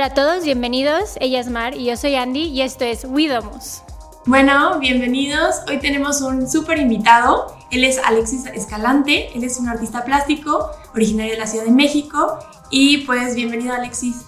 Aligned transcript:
Hola 0.00 0.06
a 0.06 0.14
todos, 0.14 0.44
bienvenidos. 0.44 1.18
Ella 1.20 1.40
es 1.40 1.50
Mar 1.50 1.76
y 1.76 1.84
yo 1.84 1.94
soy 1.94 2.14
Andy 2.14 2.44
y 2.44 2.62
esto 2.62 2.86
es 2.86 3.04
Widomus. 3.04 3.82
Bueno, 4.24 4.78
bienvenidos. 4.80 5.56
Hoy 5.68 5.78
tenemos 5.78 6.22
un 6.22 6.48
súper 6.48 6.78
invitado. 6.78 7.54
Él 7.70 7.84
es 7.84 7.98
Alexis 7.98 8.46
Escalante. 8.46 9.28
Él 9.36 9.44
es 9.44 9.58
un 9.58 9.68
artista 9.68 10.02
plástico 10.06 10.70
originario 10.94 11.32
de 11.32 11.38
la 11.38 11.46
Ciudad 11.46 11.66
de 11.66 11.72
México. 11.72 12.38
Y 12.70 13.04
pues 13.04 13.34
bienvenido 13.34 13.74
Alexis. 13.74 14.22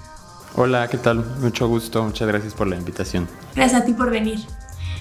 Hola, 0.56 0.88
¿qué 0.88 0.98
tal? 0.98 1.24
Mucho 1.40 1.68
gusto. 1.68 2.02
Muchas 2.02 2.28
gracias 2.28 2.52
por 2.52 2.66
la 2.66 2.76
invitación. 2.76 3.26
Gracias 3.54 3.80
a 3.80 3.84
ti 3.86 3.94
por 3.94 4.10
venir. 4.10 4.40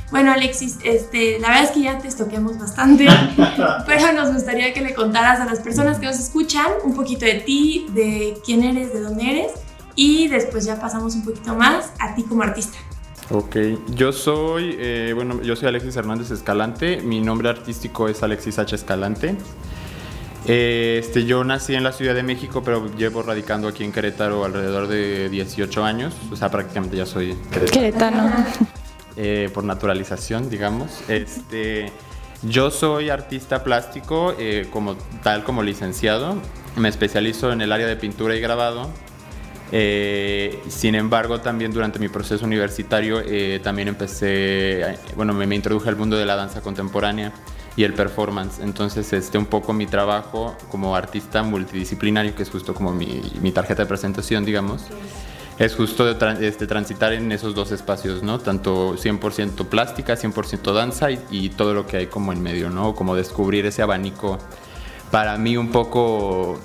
Bueno, 0.09 0.31
Alexis, 0.31 0.77
este, 0.85 1.37
la 1.39 1.49
verdad 1.49 1.63
es 1.65 1.71
que 1.71 1.81
ya 1.81 1.99
te 1.99 2.07
estoqueamos 2.07 2.57
bastante, 2.57 3.07
pero 3.85 4.13
nos 4.13 4.33
gustaría 4.33 4.73
que 4.73 4.79
le 4.79 4.93
contaras 4.93 5.41
a 5.41 5.45
las 5.45 5.59
personas 5.59 5.99
que 5.99 6.05
nos 6.05 6.17
escuchan 6.17 6.67
un 6.85 6.95
poquito 6.95 7.25
de 7.25 7.35
ti, 7.35 7.87
de 7.89 8.37
quién 8.45 8.63
eres, 8.63 8.93
de 8.93 9.01
dónde 9.01 9.31
eres 9.31 9.51
y 9.95 10.27
después 10.27 10.65
ya 10.65 10.79
pasamos 10.79 11.15
un 11.15 11.23
poquito 11.23 11.55
más 11.55 11.91
a 11.99 12.15
ti 12.15 12.23
como 12.23 12.43
artista. 12.43 12.77
Ok, 13.33 13.55
yo 13.95 14.11
soy, 14.11 14.75
eh, 14.77 15.13
bueno, 15.15 15.41
yo 15.41 15.55
soy 15.55 15.69
Alexis 15.69 15.95
Hernández 15.95 16.31
Escalante, 16.31 17.01
mi 17.01 17.21
nombre 17.21 17.47
artístico 17.47 18.09
es 18.09 18.21
Alexis 18.23 18.59
H. 18.59 18.75
Escalante. 18.75 19.37
Eh, 20.47 20.99
este, 21.01 21.23
yo 21.23 21.43
nací 21.45 21.75
en 21.75 21.83
la 21.83 21.93
Ciudad 21.93 22.13
de 22.13 22.23
México, 22.23 22.61
pero 22.61 22.93
llevo 22.97 23.21
radicando 23.21 23.69
aquí 23.69 23.85
en 23.85 23.93
Querétaro 23.93 24.43
alrededor 24.43 24.87
de 24.87 25.29
18 25.29 25.85
años, 25.85 26.13
o 26.29 26.35
sea, 26.35 26.51
prácticamente 26.51 26.97
ya 26.97 27.05
soy 27.05 27.37
queretano. 27.71 28.29
Eh, 29.15 29.49
por 29.53 29.63
naturalización, 29.63 30.49
digamos. 30.49 31.01
Este, 31.07 31.91
yo 32.43 32.71
soy 32.71 33.09
artista 33.09 33.63
plástico, 33.63 34.35
como 34.71 34.95
tal 35.21 35.43
como 35.43 35.63
licenciado. 35.63 36.35
Me 36.75 36.89
especializo 36.89 37.51
en 37.51 37.61
el 37.61 37.71
área 37.71 37.87
de 37.87 37.97
pintura 37.97 38.35
y 38.35 38.41
grabado 38.41 38.89
eh, 39.71 40.61
sin 40.67 40.95
embargo, 40.95 41.39
también 41.39 41.71
durante 41.71 41.97
mi 41.97 42.09
proceso 42.09 42.45
universitario 42.45 43.21
eh, 43.25 43.61
también 43.63 43.87
empecé, 43.87 44.97
bueno, 45.15 45.33
me, 45.33 45.55
introduje 45.55 45.87
al 45.87 45.95
mundo 45.95 46.17
de 46.17 46.25
la 46.25 46.35
danza 46.35 46.61
contemporánea 46.61 47.31
y 47.77 47.83
el 47.83 47.93
performance. 47.93 48.59
Entonces, 48.59 49.13
este, 49.13 49.37
un 49.37 49.45
poco 49.45 49.71
mi 49.71 49.85
trabajo 49.85 50.57
como 50.69 50.95
artista 50.95 51.41
multidisciplinario, 51.43 52.35
que 52.35 52.43
es 52.43 52.49
justo 52.49 52.73
como 52.73 52.91
mi, 52.91 53.21
mi 53.41 53.51
tarjeta 53.51 53.83
de 53.83 53.87
presentación, 53.87 54.43
digamos, 54.43 54.83
es 55.57 55.75
justo 55.75 56.05
de 56.05 56.47
este, 56.47 56.67
transitar 56.67 57.13
en 57.13 57.31
esos 57.31 57.55
dos 57.55 57.71
espacios, 57.71 58.23
¿no? 58.23 58.39
Tanto 58.39 58.97
100% 58.97 59.67
plástica, 59.67 60.15
100% 60.15 60.73
danza 60.73 61.11
y, 61.11 61.19
y, 61.29 61.49
todo 61.49 61.73
lo 61.73 61.87
que 61.87 61.97
hay 61.97 62.07
como 62.07 62.33
en 62.33 62.41
medio, 62.41 62.69
¿no? 62.69 62.93
Como 62.93 63.15
descubrir 63.15 63.65
ese 63.65 63.81
abanico 63.81 64.37
para 65.11 65.37
mí 65.37 65.57
un 65.57 65.71
poco 65.71 66.59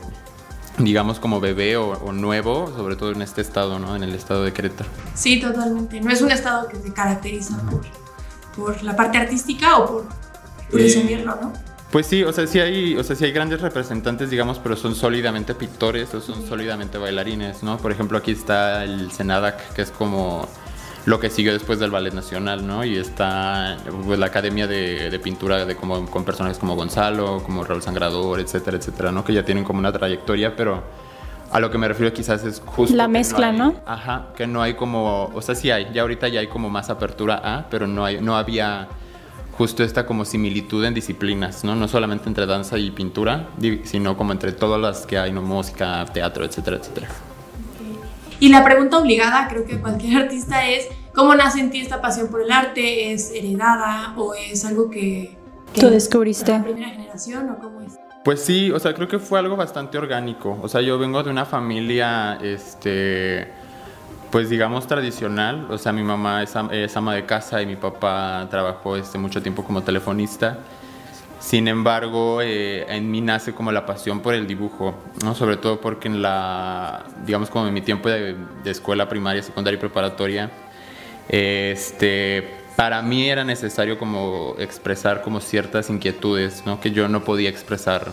digamos, 0.79 1.19
como 1.21 1.41
bebé 1.41 1.77
o, 1.77 2.13
nuevo, 2.13 2.73
sobre 2.77 2.97
todo 2.97 3.13
en 3.13 3.23
este 3.23 3.41
estado, 3.41 3.79
¿no? 3.79 3.97
En 3.97 4.03
el 4.03 4.15
estado 4.15 4.45
de 4.45 4.53
Querétaro. 4.53 4.91
Sí, 5.15 5.41
totalmente. 5.41 6.01
No 6.01 6.11
es 6.11 6.21
un 6.23 6.31
estado 6.31 6.69
que 6.69 6.77
se 6.77 6.93
caracteriza 6.93 7.59
por, 7.71 7.83
por 8.55 8.83
la 8.83 8.95
parte 8.95 9.19
artística 9.19 9.79
o 9.79 9.87
por 9.87 10.07
presumirlo, 10.71 11.33
eh, 11.33 11.39
¿no? 11.43 11.53
Pues 11.91 12.07
sí, 12.07 12.25
o 12.25 12.33
sea, 12.33 12.47
sí 12.47 12.59
hay, 12.59 12.97
o 12.97 13.05
sea, 13.05 13.17
sí 13.17 13.25
hay 13.25 13.33
grandes 13.33 13.61
representantes, 13.61 14.29
digamos, 14.29 14.59
pero 14.59 14.77
son 14.77 14.95
sólidamente 14.95 15.55
pintores 15.55 16.13
o 16.15 16.21
son 16.21 16.47
sólidamente 16.47 16.99
bailarines, 16.99 17.63
¿no? 17.63 17.79
Por 17.79 17.93
ejemplo, 17.93 18.19
aquí 18.19 18.33
está 18.33 18.85
el 18.85 19.13
Senadac, 19.13 19.73
que 19.73 19.83
es 19.83 19.91
como 19.93 20.49
lo 21.07 21.21
que 21.21 21.31
siguió 21.31 21.53
después 21.53 21.79
del 21.79 21.93
Ballet 21.93 22.13
Nacional, 22.13 22.67
¿no? 22.67 22.85
Y 22.85 22.97
está 22.97 23.79
pues, 24.05 24.19
la 24.19 24.27
Academia 24.27 24.67
de, 24.67 25.19
Pintura 25.23 25.65
de 25.65 25.77
como, 25.77 26.05
con 26.11 26.25
personajes 26.25 26.59
como 26.59 26.75
Gonzalo, 26.75 27.43
como 27.45 27.65
Raúl 27.65 27.81
Sangrador, 27.81 28.41
etcétera, 28.41 28.77
etcétera, 28.77 29.13
¿no? 29.13 29.25
Que 29.25 29.33
ya 29.33 29.45
tienen 29.45 29.63
como 29.63 29.79
una 29.79 29.93
trayectoria, 29.93 30.57
pero 30.57 30.83
a 31.53 31.61
lo 31.61 31.71
que 31.71 31.79
me 31.79 31.87
refiero 31.87 32.13
quizás 32.13 32.45
es 32.45 32.61
justo... 32.67 32.97
La 32.97 33.07
mezcla, 33.07 33.53
no, 33.53 33.77
Ajá, 33.87 34.29
que 34.37 34.49
no 34.49 34.63
hay 34.63 34.75
como, 34.75 35.31
o 35.33 35.41
sea, 35.43 35.55
sí 35.55 35.71
hay, 35.71 35.89
ya 35.95 36.03
ahorita 36.03 36.27
ya 36.27 36.41
hay 36.41 36.49
como 36.49 36.69
más 36.71 36.91
apertura 36.91 37.41
a, 37.43 37.71
pero 37.71 37.87
no, 37.87 38.05
hay, 38.05 38.21
no 38.21 38.37
había 38.37 38.89
justo 39.57 39.85
esta 39.85 40.07
como 40.07 40.25
similitud 40.25 40.85
en 40.85 40.93
disciplinas, 40.93 41.63
¿no? 41.63 41.77
No 41.77 41.87
solamente 41.87 42.29
entre 42.29 42.47
danza 42.47 42.79
y 42.79 42.91
pintura, 42.91 43.49
sino 43.85 44.17
como 44.17 44.33
entre 44.33 44.51
todas 44.51 44.81
las 44.81 45.07
que 45.07 45.19
hay, 45.19 45.31
¿no? 45.31 45.41
Música, 45.41 46.05
teatro, 46.13 46.45
etcétera, 46.45 46.79
etcétera. 46.79 47.09
Y 48.39 48.49
la 48.51 48.65
pregunta 48.65 48.99
obligada, 48.99 49.49
creo 49.49 49.65
que 49.65 49.81
cualquier 49.81 50.23
artista 50.23 50.67
es, 50.67 50.89
¿cómo 51.15 51.35
nace 51.35 51.61
en 51.61 51.71
ti 51.71 51.81
esta 51.81 52.01
pasión 52.01 52.29
por 52.29 52.43
el 52.43 52.53
arte? 52.53 53.13
¿Es 53.13 53.31
heredada 53.33 54.15
o 54.17 54.35
es 54.35 54.65
algo 54.65 54.91
que... 54.91 55.37
¿Tú 55.75 55.91
descubriste? 55.91 56.53
¿La 56.53 56.63
primera 56.63 56.89
generación 56.89 57.51
o 57.51 57.59
cómo 57.59 57.83
es? 57.83 57.99
Pues 58.25 58.43
sí, 58.43 58.71
o 58.73 58.81
sea, 58.81 58.95
creo 58.95 59.07
que 59.07 59.19
fue 59.19 59.39
algo 59.39 59.57
bastante 59.57 59.99
orgánico. 59.99 60.59
O 60.63 60.69
sea, 60.69 60.81
yo 60.81 60.99
vengo 60.99 61.23
de 61.23 61.31
una 61.31 61.45
familia, 61.45 62.39
este, 62.43 63.47
pues 64.31 64.49
digamos 64.49 64.87
tradicional. 64.87 65.67
O 65.71 65.79
sea, 65.79 65.93
mi 65.93 66.03
mamá 66.03 66.43
es, 66.43 66.55
es 66.73 66.97
ama 66.97 67.15
de 67.15 67.25
casa 67.25 67.63
y 67.63 67.67
mi 67.67 67.77
papá 67.77 68.49
trabajó 68.51 68.97
este, 68.97 69.19
mucho 69.19 69.43
tiempo 69.43 69.63
como 69.63 69.83
telefonista. 69.83 70.59
Sin 71.39 71.69
embargo, 71.69 72.41
eh, 72.41 72.87
en 72.89 73.11
mí 73.11 73.21
nace 73.21 73.53
como 73.53 73.71
la 73.71 73.85
pasión 73.85 74.21
por 74.21 74.35
el 74.35 74.47
dibujo, 74.47 74.95
¿no? 75.23 75.35
sobre 75.35 75.57
todo 75.59 75.81
porque 75.81 76.09
en 76.09 76.23
la, 76.23 77.05
digamos 77.27 77.51
como 77.51 77.67
en 77.67 77.75
mi 77.75 77.83
tiempo 77.83 78.09
de, 78.09 78.37
escuela 78.65 79.09
primaria, 79.09 79.43
secundaria 79.43 79.77
y 79.77 79.81
preparatoria, 79.81 80.51
este, 81.29 82.57
para 82.75 83.03
mí 83.03 83.29
era 83.29 83.45
necesario 83.45 83.99
como 83.99 84.55
expresar 84.59 85.23
como 85.23 85.41
ciertas 85.41 85.91
inquietudes, 85.91 86.65
¿no? 86.67 86.81
Que 86.81 86.91
yo 86.91 87.09
no 87.09 87.25
podía 87.25 87.51
expresar 87.51 88.13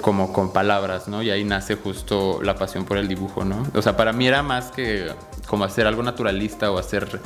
como 0.00 0.32
con 0.32 0.52
palabras, 0.52 1.08
¿no? 1.08 1.22
Y 1.22 1.30
ahí 1.30 1.44
nace 1.44 1.74
justo 1.74 2.40
la 2.42 2.54
pasión 2.54 2.84
por 2.84 2.96
el 2.96 3.08
dibujo, 3.08 3.44
¿no? 3.44 3.66
O 3.74 3.82
sea, 3.82 3.96
para 3.96 4.12
mí 4.12 4.26
era 4.26 4.42
más 4.42 4.70
que 4.70 5.12
como 5.46 5.64
hacer 5.64 5.86
algo 5.86 6.02
naturalista 6.02 6.70
o 6.70 6.78
hacer 6.78 7.20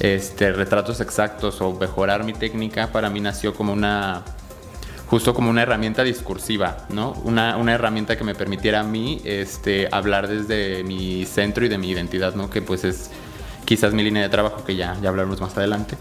este, 0.00 0.52
retratos 0.52 1.00
exactos 1.00 1.60
o 1.60 1.72
mejorar 1.74 2.24
mi 2.24 2.32
técnica, 2.32 2.88
para 2.88 3.10
mí 3.10 3.20
nació 3.20 3.54
como 3.54 3.72
una, 3.72 4.22
justo 5.06 5.34
como 5.34 5.50
una 5.50 5.62
herramienta 5.62 6.02
discursiva, 6.02 6.86
¿no? 6.88 7.12
Una, 7.24 7.56
una 7.56 7.74
herramienta 7.74 8.16
que 8.16 8.24
me 8.24 8.34
permitiera 8.34 8.80
a 8.80 8.82
mí 8.82 9.20
este, 9.24 9.88
hablar 9.92 10.28
desde 10.28 10.84
mi 10.84 11.26
centro 11.26 11.64
y 11.64 11.68
de 11.68 11.78
mi 11.78 11.90
identidad, 11.90 12.34
¿no? 12.34 12.48
Que 12.50 12.62
pues 12.62 12.84
es 12.84 13.10
quizás 13.64 13.92
mi 13.92 14.02
línea 14.02 14.22
de 14.22 14.28
trabajo, 14.28 14.64
que 14.64 14.74
ya, 14.76 14.96
ya 15.02 15.10
hablaremos 15.10 15.40
más 15.40 15.56
adelante. 15.56 15.96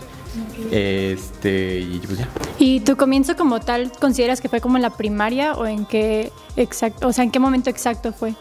Este, 0.72 1.80
y 1.80 2.00
pues 2.00 2.20
ya. 2.20 2.30
¿Y 2.58 2.80
tu 2.82 2.96
comienzo 2.96 3.36
como 3.36 3.60
tal 3.60 3.92
consideras 4.00 4.40
que 4.40 4.48
fue 4.48 4.62
como 4.62 4.78
en 4.78 4.82
la 4.82 4.92
primaria 4.92 5.54
o 5.54 5.66
en 5.66 5.86
qué 5.86 6.32
exacto, 6.56 7.08
o 7.08 7.14
sea, 7.14 7.24
en 7.24 7.32
qué 7.32 7.40
momento 7.40 7.70
exacto 7.70 8.14
fue? 8.14 8.34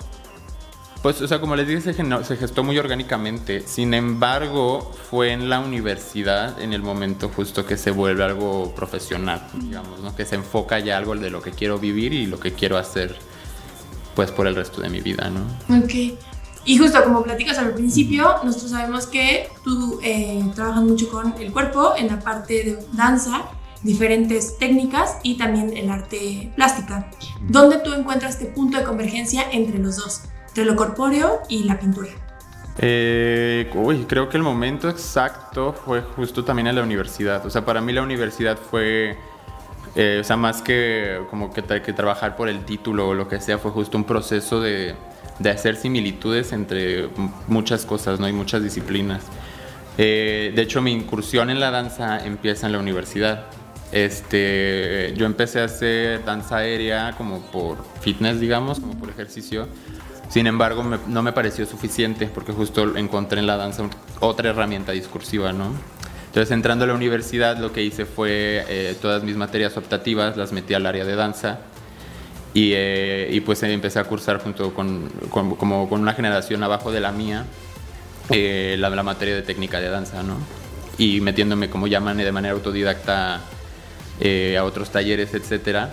Pues, 1.03 1.23
o 1.23 1.27
sea, 1.27 1.41
como 1.41 1.57
les 1.57 1.67
dije, 1.67 1.95
se, 1.95 2.37
gestó 2.37 2.63
muy 2.63 2.79
orgánicamente. 2.79 3.67
Sin 3.67 3.95
embargo, 3.95 4.93
fue 5.11 5.33
en 5.33 5.49
la 5.49 5.61
universidad, 5.61 6.61
en 6.61 6.75
el 6.75 6.83
momento 6.83 7.31
justo 7.35 7.65
que 7.65 7.79
se 7.79 7.91
vuelve 7.91 8.23
algo 8.23 8.75
profesional, 8.75 9.47
digamos, 9.55 10.01
¿no? 10.01 10.15
Que 10.15 10.27
se 10.27 10.35
enfoca 10.35 10.79
ya 10.79 10.99
algo 10.99 11.17
de 11.17 11.31
lo 11.31 11.41
que 11.41 11.53
quiero 11.53 11.79
vivir 11.79 12.13
y 12.13 12.27
lo 12.27 12.39
que 12.39 12.53
quiero 12.53 12.77
hacer, 12.77 13.17
pues, 14.15 14.31
por 14.31 14.47
el 14.47 14.55
resto 14.55 14.83
de 14.83 14.91
mi 14.91 15.01
vida, 15.01 15.31
¿no? 15.31 15.41
Ok. 15.83 16.19
Y 16.67 16.77
justo 16.77 17.03
como 17.03 17.23
platicas 17.23 17.57
al 17.57 17.73
principio, 17.73 18.37
nosotros 18.45 18.71
sabemos 18.71 19.07
que 19.07 19.49
tú 19.65 19.99
eh, 20.03 20.45
trabajas 20.55 20.83
mucho 20.83 21.09
con 21.09 21.35
el 21.41 21.51
cuerpo 21.51 21.95
en 21.97 22.09
la 22.09 22.21
parte 22.21 22.63
de 22.63 22.87
danza, 22.93 23.47
diferentes 23.83 24.59
técnicas 24.59 25.17
y 25.23 25.39
también 25.39 25.75
el 25.75 25.91
arte 25.91 26.53
plástica. 26.57 27.11
¿Dónde 27.49 27.79
tú 27.79 27.95
encuentras 27.95 28.35
este 28.35 28.45
punto 28.45 28.77
de 28.77 28.85
convergencia 28.85 29.47
entre 29.51 29.79
los 29.79 29.97
dos? 29.97 30.21
Entre 30.61 30.65
lo 30.65 30.77
corpóreo 30.77 31.41
y 31.49 31.65
la 31.65 31.79
pintura? 31.79 32.09
Eh, 32.79 33.71
uy, 33.75 34.05
creo 34.09 34.29
que 34.29 34.37
el 34.37 34.43
momento 34.43 34.89
exacto 34.89 35.73
fue 35.73 36.03
justo 36.03 36.45
también 36.45 36.67
en 36.69 36.77
la 36.77 36.83
universidad. 36.83 37.45
O 37.47 37.51
sea, 37.51 37.65
para 37.65 37.81
mí 37.81 37.93
la 37.93 38.03
universidad 38.03 38.59
fue, 38.59 39.17
eh, 39.95 40.19
o 40.21 40.25
sea, 40.25 40.37
más 40.37 40.63
que 40.63 41.21
como 41.31 41.53
que, 41.53 41.63
que, 41.63 41.93
trabajar 41.93 42.37
por 42.37 42.49
el 42.49 42.65
título 42.65 43.09
o 43.09 43.15
lo 43.15 43.29
que 43.29 43.41
sea, 43.41 43.59
fue 43.59 43.71
justo 43.71 43.97
un 43.99 44.05
proceso 44.05 44.61
de, 44.61 44.95
de 45.39 45.51
hacer 45.51 45.77
similitudes 45.77 46.53
entre 46.53 47.09
muchas 47.49 47.85
cosas, 47.85 48.21
¿no? 48.21 48.29
Y 48.29 48.33
muchas 48.33 48.63
disciplinas. 48.63 49.23
Eh, 49.99 50.53
de 50.55 50.63
hecho, 50.63 50.81
mi 50.81 50.93
incursión 50.93 51.51
en 51.51 51.61
la 51.61 51.71
danza 51.71 52.25
empieza 52.25 52.67
en 52.67 52.73
la 52.73 52.79
universidad. 52.79 53.47
Este, 53.93 55.13
yo 55.17 55.27
empecé 55.27 55.61
a 55.61 55.65
hacer 55.65 56.25
danza 56.25 56.59
aérea 56.59 57.15
como 57.19 57.41
por 57.51 57.85
fitness, 58.01 58.39
digamos, 58.41 58.79
como 58.79 58.95
por 58.95 59.11
ejercicio. 59.11 59.67
Sin 60.31 60.47
embargo, 60.47 60.85
no 61.09 61.23
me 61.23 61.33
pareció 61.33 61.67
suficiente 61.67 62.27
porque 62.33 62.53
justo 62.53 62.97
encontré 62.97 63.41
en 63.41 63.49
la 63.49 63.57
danza 63.57 63.91
otra 64.21 64.51
herramienta 64.51 64.93
discursiva, 64.93 65.53
¿no? 65.53 65.73
Entonces, 66.27 66.53
entrando 66.53 66.85
a 66.85 66.87
la 66.87 66.95
universidad, 66.95 67.59
lo 67.59 67.73
que 67.73 67.83
hice 67.83 68.07
fue 68.07 68.65
eh, 68.69 68.97
todas 69.03 69.25
mis 69.25 69.35
materias 69.35 69.77
optativas 69.77 70.37
las 70.37 70.53
metí 70.53 70.75
al 70.75 70.87
área 70.87 71.05
de 71.05 71.17
danza 71.17 71.59
y, 72.55 72.71
eh, 72.75 73.43
pues 73.45 73.61
empecé 73.65 73.99
a 73.99 74.05
cursar 74.05 74.41
junto 74.41 74.73
con, 74.73 75.09
como 75.29 75.89
con 75.89 76.01
una 76.01 76.13
generación 76.13 76.63
abajo 76.63 76.93
de 76.93 77.01
la 77.01 77.11
mía 77.11 77.47
eh, 78.31 78.77
la, 78.79 78.91
la, 78.91 79.03
materia 79.03 79.35
de 79.35 79.43
técnica 79.43 79.81
de 79.81 79.89
danza, 79.89 80.23
¿no? 80.23 80.37
Y 80.99 81.21
metiéndome 81.21 81.69
como 81.69 81.89
llaman 81.89 82.19
de 82.19 82.31
manera 82.31 82.55
autodidacta 82.55 83.41
a 83.41 84.65
otros 84.65 84.91
talleres, 84.91 85.35
etcétera. 85.35 85.91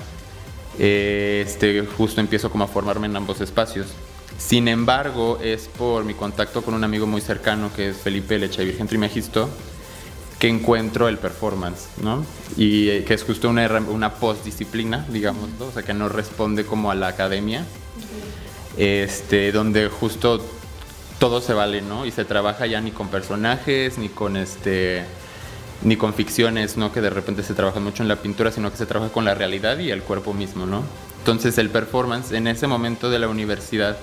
este, 0.78 1.88
justo 1.98 2.22
empiezo 2.22 2.52
como 2.52 2.66
a 2.66 2.68
formarme 2.68 3.08
en 3.08 3.16
ambos 3.16 3.42
espacios. 3.42 3.88
Sin 4.38 4.68
embargo, 4.68 5.40
es 5.42 5.68
por 5.68 6.04
mi 6.06 6.14
contacto 6.14 6.62
con 6.62 6.74
un 6.74 6.84
amigo 6.84 7.08
muy 7.08 7.22
cercano 7.22 7.72
que 7.76 7.90
es 7.90 7.98
Felipe 7.98 8.38
Leche 8.38 8.64
Virgen 8.64 8.88
Trimegisto 8.88 9.50
que 10.40 10.48
encuentro 10.48 11.08
el 11.08 11.18
performance, 11.18 11.88
¿no? 12.02 12.24
Y 12.56 12.90
eh, 12.90 13.04
que 13.04 13.16
es 13.16 13.24
justo 13.24 13.50
una, 13.50 13.66
una 13.90 14.14
post-disciplina, 14.14 15.06
digamos, 15.10 15.50
¿no? 15.60 15.66
o 15.66 15.72
sea, 15.72 15.84
que 15.84 15.94
no 15.94 16.10
responde 16.10 16.64
como 16.64 16.92
a 16.92 16.96
la 16.96 17.08
academia, 17.08 17.66
este, 18.78 19.52
donde 19.52 19.90
justo 19.90 20.40
todo 21.20 21.42
se 21.42 21.54
vale, 21.54 21.82
¿no? 21.82 22.06
Y 22.06 22.12
se 22.12 22.24
trabaja 22.24 22.68
ya 22.68 22.80
ni 22.82 22.92
con 22.92 23.08
personajes, 23.10 23.98
ni 23.98 24.10
con 24.10 24.38
este 24.38 25.06
ni 25.84 25.96
con 25.96 26.16
ficciones, 26.16 26.76
no 26.76 26.92
que 26.92 27.02
de 27.02 27.12
repente 27.12 27.44
se 27.44 27.54
trabaja 27.54 27.80
mucho 27.80 28.02
en 28.02 28.10
la 28.10 28.16
pintura, 28.16 28.52
sino 28.52 28.72
que 28.72 28.78
se 28.78 28.88
trabaja 28.88 29.12
con 29.12 29.26
la 29.26 29.36
realidad 29.36 29.78
y 29.78 29.92
el 29.92 30.02
cuerpo 30.02 30.34
mismo, 30.34 30.66
¿no? 30.66 30.84
Entonces 31.20 31.58
el 31.58 31.70
performance 31.70 32.32
en 32.32 32.48
ese 32.48 32.68
momento 32.68 33.10
de 33.12 33.20
la 33.20 33.28
universidad 33.28 33.98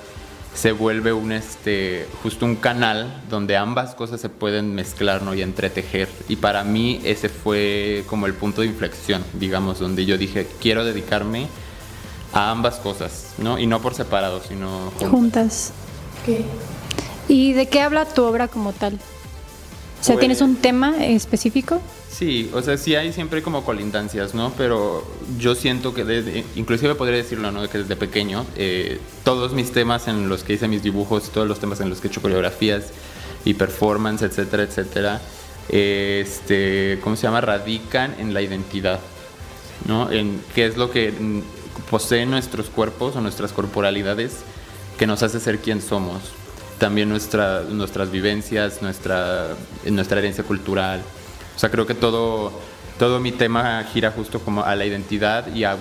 se 0.55 0.73
vuelve 0.73 1.13
un 1.13 1.33
este 1.33 2.07
justo 2.23 2.47
un 2.47 2.57
canal 2.57 3.23
donde 3.29 3.57
ambas 3.57 3.95
cosas 3.95 4.21
se 4.21 4.29
pueden 4.29 4.75
mezclar 4.75 5.23
¿no? 5.23 5.35
y 5.35 5.43
entretejer 5.43 6.09
y 6.29 6.37
para 6.37 6.65
mí 6.65 7.01
ese 7.05 7.29
fue 7.29 8.05
como 8.09 8.27
el 8.27 8.35
punto 8.35 8.61
de 8.61 8.69
inflexión 8.69 9.25
digamos 9.35 9.81
donde 9.81 10.07
yo 10.07 10.17
dije 10.17 10.47
quiero 10.61 10.85
dedicarme 10.85 11.49
a 12.33 12.51
ambas 12.51 12.77
cosas 12.77 13.35
no 13.39 13.59
y 13.59 13.67
no 13.67 13.81
por 13.81 13.95
separado 13.95 14.41
sino 14.47 14.93
juntas, 14.99 15.11
juntas. 15.11 15.73
¿Qué? 16.25 16.45
y 17.29 17.53
de 17.53 17.67
qué 17.67 17.81
habla 17.81 18.05
tu 18.07 18.23
obra 18.23 18.49
como 18.49 18.73
tal 18.73 18.99
o 20.05 20.07
sea, 20.07 20.19
¿tienes 20.19 20.43
un 20.43 20.57
tema 20.57 21.03
específico? 21.03 21.81
Sí, 22.11 22.51
o 22.53 22.61
sea, 22.61 22.77
sí 22.77 22.95
hay 22.95 23.11
siempre 23.11 23.43
como 23.43 23.65
colindancias, 23.65 24.35
¿no? 24.35 24.53
Pero 24.55 25.03
yo 25.39 25.55
siento 25.55 25.95
que 25.95 26.05
desde, 26.05 26.45
inclusive 26.57 26.95
podría 26.95 27.17
decirlo, 27.17 27.51
¿no? 27.51 27.67
Que 27.71 27.79
desde 27.79 27.97
pequeño, 27.97 28.45
eh, 28.57 29.01
todos 29.25 29.55
mis 29.55 29.73
temas 29.73 30.07
en 30.07 30.29
los 30.29 30.45
que 30.45 30.53
hice 30.53 30.69
mis 30.69 30.83
dibujos, 30.83 31.31
todos 31.31 31.49
los 31.49 31.59
temas 31.59 31.81
en 31.81 31.89
los 31.89 32.01
que 32.01 32.09
he 32.09 32.11
hecho 32.11 32.21
coreografías 32.21 32.91
y 33.47 33.55
performance, 33.55 34.21
etcétera, 34.21 34.65
etcétera, 34.65 35.23
este, 35.71 36.99
¿cómo 37.03 37.17
se 37.17 37.23
llama? 37.23 37.41
Radican 37.41 38.15
en 38.19 38.35
la 38.35 38.43
identidad, 38.43 39.01
¿no? 39.89 40.13
En 40.13 40.39
qué 40.55 40.67
es 40.67 40.77
lo 40.77 40.91
que 40.91 41.15
poseen 41.91 42.31
nuestros 42.31 42.69
cuerpos 42.69 43.17
o 43.17 43.23
nuestras 43.23 43.53
corporalidades 43.53 44.41
que 44.99 45.07
nos 45.07 45.23
hace 45.23 45.41
ser 45.41 45.61
quien 45.61 45.81
somos 45.81 46.21
también 46.79 47.09
nuestra, 47.09 47.63
nuestras 47.63 48.11
vivencias, 48.11 48.83
nuestra, 48.83 49.49
nuestra 49.85 50.19
herencia 50.19 50.45
cultural. 50.45 51.03
O 51.55 51.59
sea, 51.59 51.71
creo 51.71 51.87
que 51.87 51.95
todo, 51.95 52.53
todo 52.99 53.21
mi 53.21 53.33
tema 53.33 53.85
gira 53.85 54.11
justo 54.11 54.41
como 54.41 54.65
a 54.65 54.75
la 54.75 54.85
identidad 54.85 55.53
y 55.55 55.65
a 55.65 55.77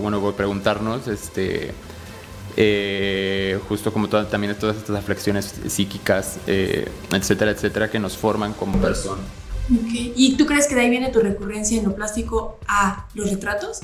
bueno, 0.00 0.32
preguntarnos, 0.32 1.08
este, 1.08 1.72
eh, 2.56 3.58
justo 3.68 3.92
como 3.92 4.08
también 4.08 4.54
todas 4.56 4.76
estas 4.76 4.96
reflexiones 4.96 5.54
psíquicas, 5.68 6.38
eh, 6.46 6.88
etcétera, 7.12 7.50
etcétera, 7.50 7.90
que 7.90 7.98
nos 7.98 8.16
forman 8.16 8.52
como 8.52 8.78
personas. 8.78 9.24
¿Y 9.68 10.36
tú 10.36 10.44
crees 10.44 10.66
que 10.66 10.74
de 10.74 10.82
ahí 10.82 10.90
viene 10.90 11.10
tu 11.10 11.20
recurrencia 11.20 11.78
en 11.78 11.84
lo 11.84 11.94
plástico 11.94 12.58
a 12.68 13.06
los 13.14 13.30
retratos? 13.30 13.80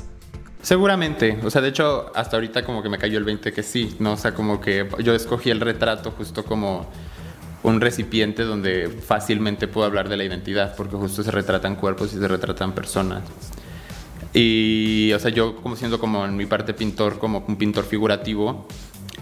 Seguramente, 0.62 1.38
o 1.42 1.50
sea, 1.50 1.62
de 1.62 1.68
hecho, 1.68 2.12
hasta 2.14 2.36
ahorita 2.36 2.64
como 2.64 2.82
que 2.82 2.90
me 2.90 2.98
cayó 2.98 3.18
el 3.18 3.24
20 3.24 3.52
que 3.52 3.62
sí, 3.62 3.96
¿no? 3.98 4.12
O 4.12 4.16
sea, 4.16 4.34
como 4.34 4.60
que 4.60 4.86
yo 5.02 5.14
escogí 5.14 5.50
el 5.50 5.60
retrato 5.60 6.10
justo 6.10 6.44
como 6.44 6.86
un 7.62 7.80
recipiente 7.80 8.44
donde 8.44 8.88
fácilmente 8.88 9.68
puedo 9.68 9.86
hablar 9.86 10.08
de 10.08 10.16
la 10.16 10.24
identidad, 10.24 10.74
porque 10.76 10.96
justo 10.96 11.22
se 11.22 11.30
retratan 11.30 11.76
cuerpos 11.76 12.12
y 12.12 12.18
se 12.18 12.28
retratan 12.28 12.72
personas. 12.72 13.22
Y, 14.34 15.12
o 15.14 15.18
sea, 15.18 15.30
yo 15.30 15.56
como 15.56 15.76
siendo 15.76 15.98
como 15.98 16.24
en 16.24 16.36
mi 16.36 16.46
parte 16.46 16.74
pintor, 16.74 17.18
como 17.18 17.44
un 17.46 17.56
pintor 17.56 17.84
figurativo, 17.84 18.66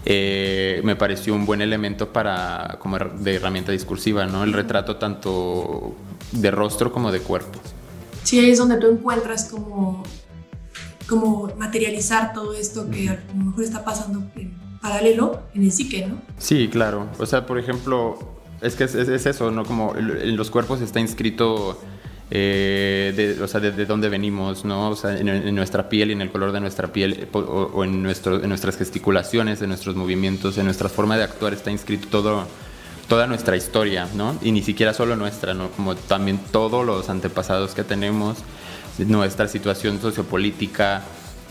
eh, 0.05 0.81
me 0.83 0.95
pareció 0.95 1.33
un 1.33 1.45
buen 1.45 1.61
elemento 1.61 2.11
para, 2.11 2.77
como 2.79 2.97
de 2.97 3.35
herramienta 3.35 3.71
discursiva, 3.71 4.25
¿no? 4.25 4.43
El 4.43 4.53
retrato 4.53 4.97
tanto 4.97 5.95
de 6.31 6.51
rostro 6.51 6.91
como 6.91 7.11
de 7.11 7.19
cuerpo. 7.21 7.59
Sí, 8.23 8.39
ahí 8.39 8.51
es 8.51 8.59
donde 8.59 8.77
tú 8.77 8.87
encuentras 8.87 9.49
como 9.49 10.03
como 11.09 11.51
materializar 11.57 12.33
todo 12.33 12.53
esto 12.53 12.89
que 12.89 13.09
a 13.09 13.19
lo 13.35 13.45
mejor 13.45 13.63
está 13.63 13.83
pasando 13.83 14.23
en 14.35 14.53
paralelo 14.81 15.41
en 15.55 15.63
el 15.63 15.71
psique, 15.71 16.05
¿no? 16.07 16.21
Sí, 16.37 16.69
claro. 16.71 17.07
O 17.17 17.25
sea, 17.25 17.45
por 17.45 17.57
ejemplo, 17.57 18.17
es 18.61 18.75
que 18.75 18.83
es, 18.83 18.95
eso, 18.95 19.51
¿no? 19.51 19.65
Como 19.65 19.95
en 19.95 20.37
los 20.37 20.51
cuerpos 20.51 20.81
está 20.81 20.99
inscrito... 20.99 21.81
Eh, 22.31 23.11
de, 23.15 23.41
o 23.41 23.47
sea, 23.47 23.59
de, 23.59 23.85
dónde 23.87 24.07
venimos, 24.07 24.63
¿no? 24.63 24.91
O 24.91 24.95
sea, 24.95 25.17
en, 25.17 25.55
nuestra 25.55 25.89
piel 25.89 26.11
y 26.11 26.13
en 26.13 26.21
el 26.21 26.29
color 26.29 26.51
de 26.51 26.59
nuestra 26.59 26.93
piel, 26.93 27.27
o, 27.33 27.83
en, 27.83 28.03
nuestro, 28.03 28.43
en 28.43 28.49
nuestras 28.49 28.77
gesticulaciones, 28.77 29.63
en 29.63 29.69
nuestros 29.69 29.95
movimientos, 29.95 30.59
en 30.59 30.65
nuestra 30.65 30.89
forma 30.89 31.17
de 31.17 31.23
actuar 31.23 31.53
está 31.53 31.71
inscrito 31.71 32.07
todo, 32.09 32.45
toda 33.07 33.25
nuestra 33.25 33.57
historia, 33.57 34.07
¿no? 34.13 34.37
Y 34.43 34.51
ni 34.51 34.61
siquiera 34.61 34.93
solo 34.93 35.15
nuestra, 35.15 35.55
¿no? 35.55 35.71
Como 35.71 35.95
también 35.95 36.39
todos 36.51 36.85
los 36.85 37.09
antepasados 37.09 37.73
que 37.73 37.83
tenemos, 37.83 38.37
nuestra 39.05 39.47
situación 39.47 40.01
sociopolítica. 40.01 41.03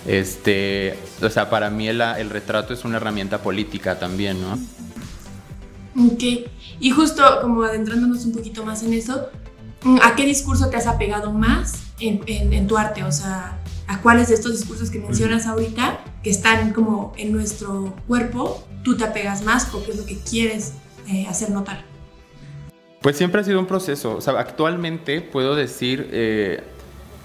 Este, 0.06 0.99
o 1.21 1.29
sea, 1.29 1.50
para 1.50 1.71
mí 1.71 1.89
el, 1.89 2.00
el 2.00 2.31
retrato 2.31 2.73
es 2.73 2.85
una 2.85 2.97
herramienta 2.97 3.43
política 3.43 3.99
también, 3.99 4.41
¿no? 4.41 4.59
Ok, 6.06 6.23
y 6.79 6.91
justo 6.91 7.23
como 7.43 7.65
adentrándonos 7.65 8.25
un 8.25 8.33
poquito 8.33 8.65
más 8.65 8.83
en 8.85 8.93
eso, 8.93 9.29
¿a 10.03 10.15
qué 10.15 10.25
discurso 10.25 10.69
te 10.69 10.77
has 10.77 10.87
apegado 10.87 11.33
más 11.33 11.83
en, 11.99 12.21
en, 12.27 12.67
tu 12.69 12.77
arte? 12.77 13.03
O 13.03 13.11
sea, 13.11 13.59
¿a 13.89 14.01
cuáles 14.01 14.29
de 14.29 14.35
estos 14.35 14.53
discursos 14.53 14.91
que 14.91 15.01
mencionas 15.01 15.47
ahorita, 15.47 15.99
que 16.23 16.31
están 16.31 16.73
como 16.73 17.12
en 17.17 17.33
nuestro 17.33 17.97
cuerpo, 18.06 18.65
tú 18.85 18.97
te 18.97 19.05
apegas 19.05 19.43
más 19.43 19.75
o 19.75 19.85
qué 19.85 19.91
es 19.91 19.97
lo 19.97 20.06
que 20.06 20.19
quieres 20.19 20.73
eh, 21.09 21.27
hacer 21.29 21.51
notar? 21.51 21.85
Pues 23.03 23.17
siempre 23.17 23.41
ha 23.41 23.44
sido 23.44 23.59
un 23.59 23.67
proceso. 23.67 24.17
O 24.17 24.21
sea, 24.21 24.39
actualmente 24.39 25.21
puedo 25.21 25.56
decir, 25.56 26.09
eh, 26.12 26.62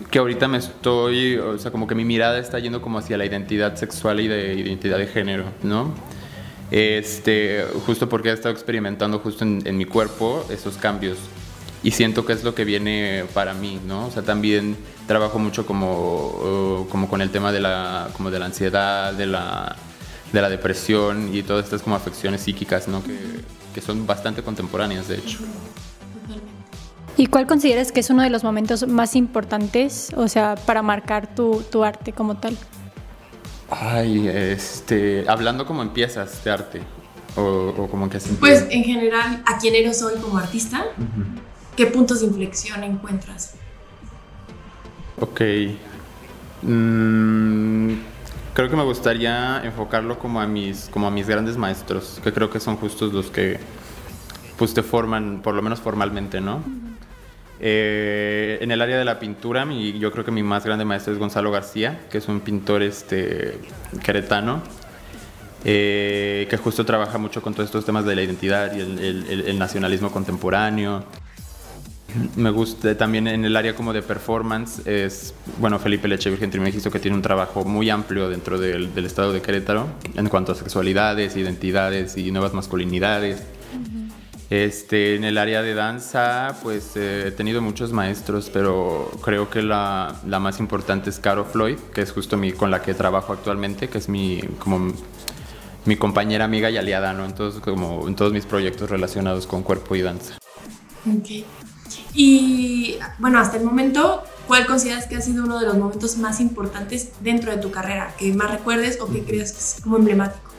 que 0.09 0.19
ahorita 0.19 0.47
me 0.47 0.57
estoy, 0.57 1.37
o 1.37 1.57
sea, 1.57 1.71
como 1.71 1.87
que 1.87 1.95
mi 1.95 2.05
mirada 2.05 2.39
está 2.39 2.59
yendo 2.59 2.81
como 2.81 2.99
hacia 2.99 3.17
la 3.17 3.25
identidad 3.25 3.75
sexual 3.75 4.19
y 4.19 4.27
de 4.27 4.55
identidad 4.55 4.97
de 4.97 5.07
género, 5.07 5.45
¿no? 5.61 5.93
Este, 6.71 7.65
justo 7.85 8.09
porque 8.09 8.29
he 8.29 8.33
estado 8.33 8.53
experimentando 8.53 9.19
justo 9.19 9.43
en, 9.43 9.77
mi 9.77 9.85
cuerpo 9.85 10.43
esos 10.49 10.77
cambios 10.77 11.19
y 11.83 11.91
siento 11.91 12.25
que 12.25 12.33
es 12.33 12.43
lo 12.43 12.55
que 12.55 12.65
viene 12.65 13.25
para 13.33 13.53
mí, 13.53 13.79
¿no? 13.85 14.07
O 14.07 14.11
sea, 14.11 14.23
también 14.23 14.77
trabajo 15.05 15.37
mucho 15.37 15.65
como, 15.65 16.87
como 16.89 17.07
con 17.09 17.21
el 17.21 17.29
tema 17.29 17.51
de 17.51 17.59
la, 17.59 18.09
como 18.13 18.31
de 18.31 18.39
la 18.39 18.45
ansiedad, 18.45 19.13
de 19.13 19.27
la, 19.27 19.75
de 20.31 20.41
la 20.41 20.49
depresión 20.49 21.35
y 21.35 21.43
todas 21.43 21.65
estas 21.65 21.83
como 21.83 21.95
afecciones 21.95 22.41
psíquicas, 22.41 22.87
¿no? 22.87 23.03
Que, 23.03 23.19
que 23.73 23.81
son 23.81 24.07
bastante 24.07 24.41
contemporáneas, 24.41 25.07
de 25.07 25.17
hecho. 25.17 25.39
¿Y 27.15 27.27
cuál 27.27 27.45
consideras 27.45 27.91
que 27.91 27.99
es 27.99 28.09
uno 28.09 28.23
de 28.23 28.29
los 28.29 28.43
momentos 28.43 28.87
más 28.87 29.15
importantes, 29.15 30.11
o 30.15 30.27
sea, 30.27 30.55
para 30.55 30.81
marcar 30.81 31.33
tu, 31.35 31.63
tu 31.71 31.83
arte 31.83 32.11
como 32.11 32.35
tal? 32.35 32.57
Ay, 33.69 34.27
este, 34.27 35.25
hablando 35.27 35.65
como 35.65 35.81
empiezas 35.81 36.43
de 36.43 36.51
arte, 36.51 36.81
o, 37.35 37.87
como 37.89 38.05
en 38.05 38.09
qué 38.09 38.19
sentido. 38.19 38.39
Pues 38.39 38.65
en 38.69 38.83
general, 38.83 39.43
¿a 39.45 39.57
quién 39.57 39.75
eres 39.75 40.01
hoy 40.01 40.13
como 40.21 40.37
artista? 40.37 40.85
¿Qué 41.75 41.87
puntos 41.87 42.21
de 42.21 42.27
inflexión 42.27 42.83
encuentras? 42.83 43.55
Ok. 45.19 45.41
Mm, 46.63 47.93
creo 48.53 48.69
que 48.69 48.75
me 48.75 48.83
gustaría 48.83 49.61
enfocarlo 49.63 50.17
como 50.17 50.41
a 50.41 50.47
mis, 50.47 50.89
como 50.89 51.07
a 51.07 51.11
mis 51.11 51.27
grandes 51.27 51.57
maestros, 51.57 52.19
que 52.23 52.33
creo 52.33 52.49
que 52.49 52.59
son 52.59 52.77
justos 52.77 53.13
los 53.13 53.29
que 53.29 53.59
pues 54.57 54.73
te 54.73 54.83
forman, 54.83 55.41
por 55.43 55.55
lo 55.55 55.61
menos 55.61 55.79
formalmente, 55.79 56.41
¿no? 56.41 56.61
Eh, 57.65 58.57
en 58.59 58.71
el 58.71 58.81
área 58.81 58.97
de 58.97 59.05
la 59.05 59.19
pintura, 59.19 59.65
yo 59.65 60.11
creo 60.11 60.25
que 60.25 60.31
mi 60.31 60.43
más 60.43 60.65
grande 60.65 60.83
maestro 60.83 61.13
es 61.13 61.19
Gonzalo 61.19 61.49
García, 61.49 61.97
que 62.11 62.17
es 62.17 62.27
un 62.27 62.41
pintor 62.41 62.83
este, 62.83 63.57
queretano, 64.03 64.61
eh, 65.63 66.45
que 66.49 66.57
justo 66.57 66.85
trabaja 66.85 67.17
mucho 67.17 67.41
con 67.41 67.53
todos 67.53 67.67
estos 67.67 67.85
temas 67.85 68.03
de 68.03 68.17
la 68.17 68.21
identidad 68.21 68.75
y 68.75 68.81
el, 68.81 69.57
nacionalismo 69.57 70.11
contemporáneo. 70.11 71.05
Me 72.35 72.49
gusta 72.49 72.97
también 72.97 73.29
en 73.29 73.45
el 73.45 73.55
área 73.55 73.73
como 73.75 73.93
de 73.93 74.01
performance, 74.01 74.85
es, 74.85 75.33
bueno, 75.57 75.79
Felipe 75.79 76.09
Leche 76.09 76.29
Virgen 76.29 76.51
Trimegisto, 76.51 76.91
que 76.91 76.99
tiene 76.99 77.15
un 77.15 77.23
trabajo 77.23 77.63
muy 77.63 77.89
amplio 77.89 78.27
dentro 78.27 78.59
del 78.59 79.05
estado 79.05 79.31
de 79.31 79.41
Querétaro 79.41 79.87
en 80.17 80.27
cuanto 80.27 80.51
a 80.51 80.55
sexualidades, 80.55 81.37
identidades 81.37 82.17
y 82.17 82.29
nuevas 82.29 82.53
masculinidades. 82.53 83.41
Este, 84.49 85.15
en 85.15 85.23
el 85.23 85.37
área 85.37 85.61
de 85.61 85.73
danza, 85.73 86.57
pues 86.61 86.95
eh, 86.95 87.27
he 87.27 87.31
tenido 87.31 87.61
muchos 87.61 87.91
maestros, 87.91 88.49
pero 88.51 89.09
creo 89.23 89.49
que 89.49 89.61
la, 89.61 90.15
la, 90.27 90.39
más 90.39 90.59
importante 90.59 91.09
es 91.09 91.19
Caro 91.19 91.45
Floyd, 91.45 91.77
que 91.93 92.01
es 92.01 92.11
justo 92.11 92.37
mi, 92.37 92.51
con 92.51 92.69
la 92.69 92.81
que 92.81 92.93
trabajo 92.93 93.33
actualmente, 93.33 93.89
que 93.89 93.97
es 93.97 94.09
mi, 94.09 94.41
como 94.59 94.93
mi 95.85 95.95
compañera, 95.95 96.45
amiga 96.45 96.69
y 96.69 96.77
aliada, 96.77 97.13
¿no? 97.13 97.25
Entonces, 97.25 97.61
como 97.61 98.07
en 98.07 98.15
todos 98.15 98.31
mis 98.31 98.45
proyectos 98.45 98.89
relacionados 98.89 99.47
con 99.47 99.63
cuerpo 99.63 99.95
y 99.95 100.01
danza. 100.01 100.37
Ok. 101.07 101.45
Y 102.13 102.97
bueno, 103.19 103.39
hasta 103.39 103.57
el 103.57 103.63
momento, 103.63 104.23
¿cuál 104.47 104.65
consideras 104.65 105.07
que 105.07 105.15
ha 105.15 105.21
sido 105.21 105.43
uno 105.43 105.59
de 105.59 105.65
los 105.65 105.77
momentos 105.77 106.17
más 106.17 106.39
importantes 106.39 107.11
dentro 107.21 107.51
de 107.51 107.57
tu 107.57 107.71
carrera? 107.71 108.13
Que 108.17 108.33
más 108.33 108.51
recuerdes 108.51 108.99
o 109.01 109.07
que 109.07 109.23
creas 109.23 109.51
que 109.51 109.57
es 109.57 109.77
como 109.83 109.97
emblemático. 109.97 110.52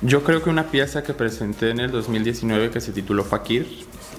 Yo 0.00 0.22
creo 0.22 0.42
que 0.42 0.48
una 0.48 0.64
pieza 0.64 1.02
que 1.02 1.12
presenté 1.12 1.70
en 1.70 1.80
el 1.80 1.90
2019 1.90 2.70
que 2.70 2.80
se 2.80 2.92
tituló 2.92 3.24
Fakir 3.24 3.66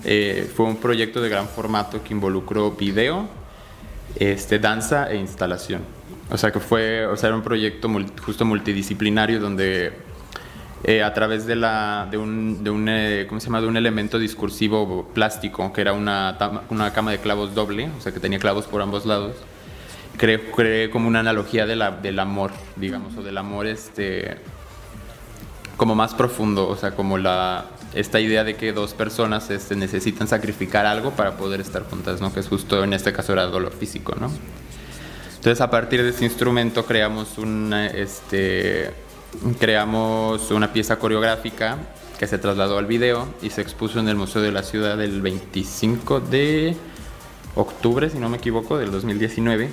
eh, 0.03 0.51
fue 0.53 0.65
un 0.65 0.75
proyecto 0.75 1.21
de 1.21 1.29
gran 1.29 1.47
formato 1.47 2.03
que 2.03 2.13
involucró 2.13 2.71
video, 2.71 3.29
este, 4.17 4.59
danza 4.59 5.09
e 5.09 5.15
instalación. 5.15 5.81
O 6.29 6.37
sea 6.37 6.51
que 6.51 6.59
fue, 6.59 7.05
o 7.05 7.15
sea, 7.15 7.27
era 7.27 7.37
un 7.37 7.43
proyecto 7.43 7.89
justo 8.21 8.43
multidisciplinario 8.43 9.39
donde 9.39 9.93
eh, 10.83 11.01
a 11.01 11.13
través 11.13 11.45
de, 11.45 11.55
la, 11.55 12.09
de, 12.11 12.17
un, 12.17 12.61
de, 12.61 12.69
un, 12.69 12.89
eh, 12.89 13.25
¿cómo 13.29 13.39
se 13.39 13.47
llama? 13.47 13.61
de 13.61 13.67
un 13.67 13.77
elemento 13.77 14.19
discursivo 14.19 15.09
plástico, 15.13 15.71
que 15.71 15.79
era 15.79 15.93
una, 15.93 16.37
una 16.69 16.91
cama 16.91 17.11
de 17.11 17.19
clavos 17.19 17.55
doble, 17.55 17.89
o 17.97 18.01
sea 18.01 18.11
que 18.11 18.19
tenía 18.19 18.39
clavos 18.39 18.65
por 18.65 18.81
ambos 18.81 19.05
lados, 19.05 19.37
creé, 20.17 20.89
como 20.89 21.07
una 21.07 21.21
analogía 21.21 21.65
de 21.65 21.77
la, 21.77 21.91
del 21.91 22.19
amor, 22.19 22.51
digamos, 22.75 23.15
o 23.15 23.23
del 23.23 23.37
amor 23.37 23.65
este, 23.65 24.37
como 25.79 25.95
más 25.95 26.13
profundo, 26.13 26.67
o 26.67 26.75
sea, 26.75 26.91
como 26.91 27.17
la, 27.17 27.67
esta 27.95 28.19
idea 28.19 28.43
de 28.43 28.57
que 28.57 28.73
dos 28.73 28.93
personas 28.93 29.49
este, 29.49 29.77
necesitan 29.77 30.27
sacrificar 30.27 30.85
algo 30.85 31.11
para 31.11 31.37
poder 31.37 31.61
estar 31.61 31.83
juntas, 31.89 32.19
¿no? 32.19 32.33
que 32.33 32.41
es 32.41 32.49
justo 32.49 32.83
en 32.83 32.91
este 32.91 33.13
caso 33.13 33.31
era 33.31 33.45
dolor 33.45 33.71
físico. 33.71 34.13
¿no? 34.19 34.29
Entonces 35.37 35.61
a 35.61 35.69
partir 35.71 36.03
de 36.03 36.09
ese 36.09 36.25
instrumento 36.25 36.85
creamos 36.85 37.37
una, 37.37 37.87
este, 37.87 38.91
creamos 39.57 40.51
una 40.51 40.73
pieza 40.73 40.99
coreográfica 40.99 41.77
que 42.19 42.27
se 42.27 42.37
trasladó 42.37 42.77
al 42.77 42.85
video 42.85 43.33
y 43.41 43.49
se 43.49 43.61
expuso 43.61 44.01
en 44.01 44.09
el 44.09 44.17
Museo 44.17 44.41
de 44.41 44.51
la 44.51 44.63
Ciudad 44.63 45.01
el 45.01 45.21
25 45.21 46.19
de 46.19 46.75
octubre, 47.55 48.09
si 48.09 48.19
no 48.19 48.27
me 48.27 48.35
equivoco, 48.35 48.77
del 48.77 48.91
2019. 48.91 49.69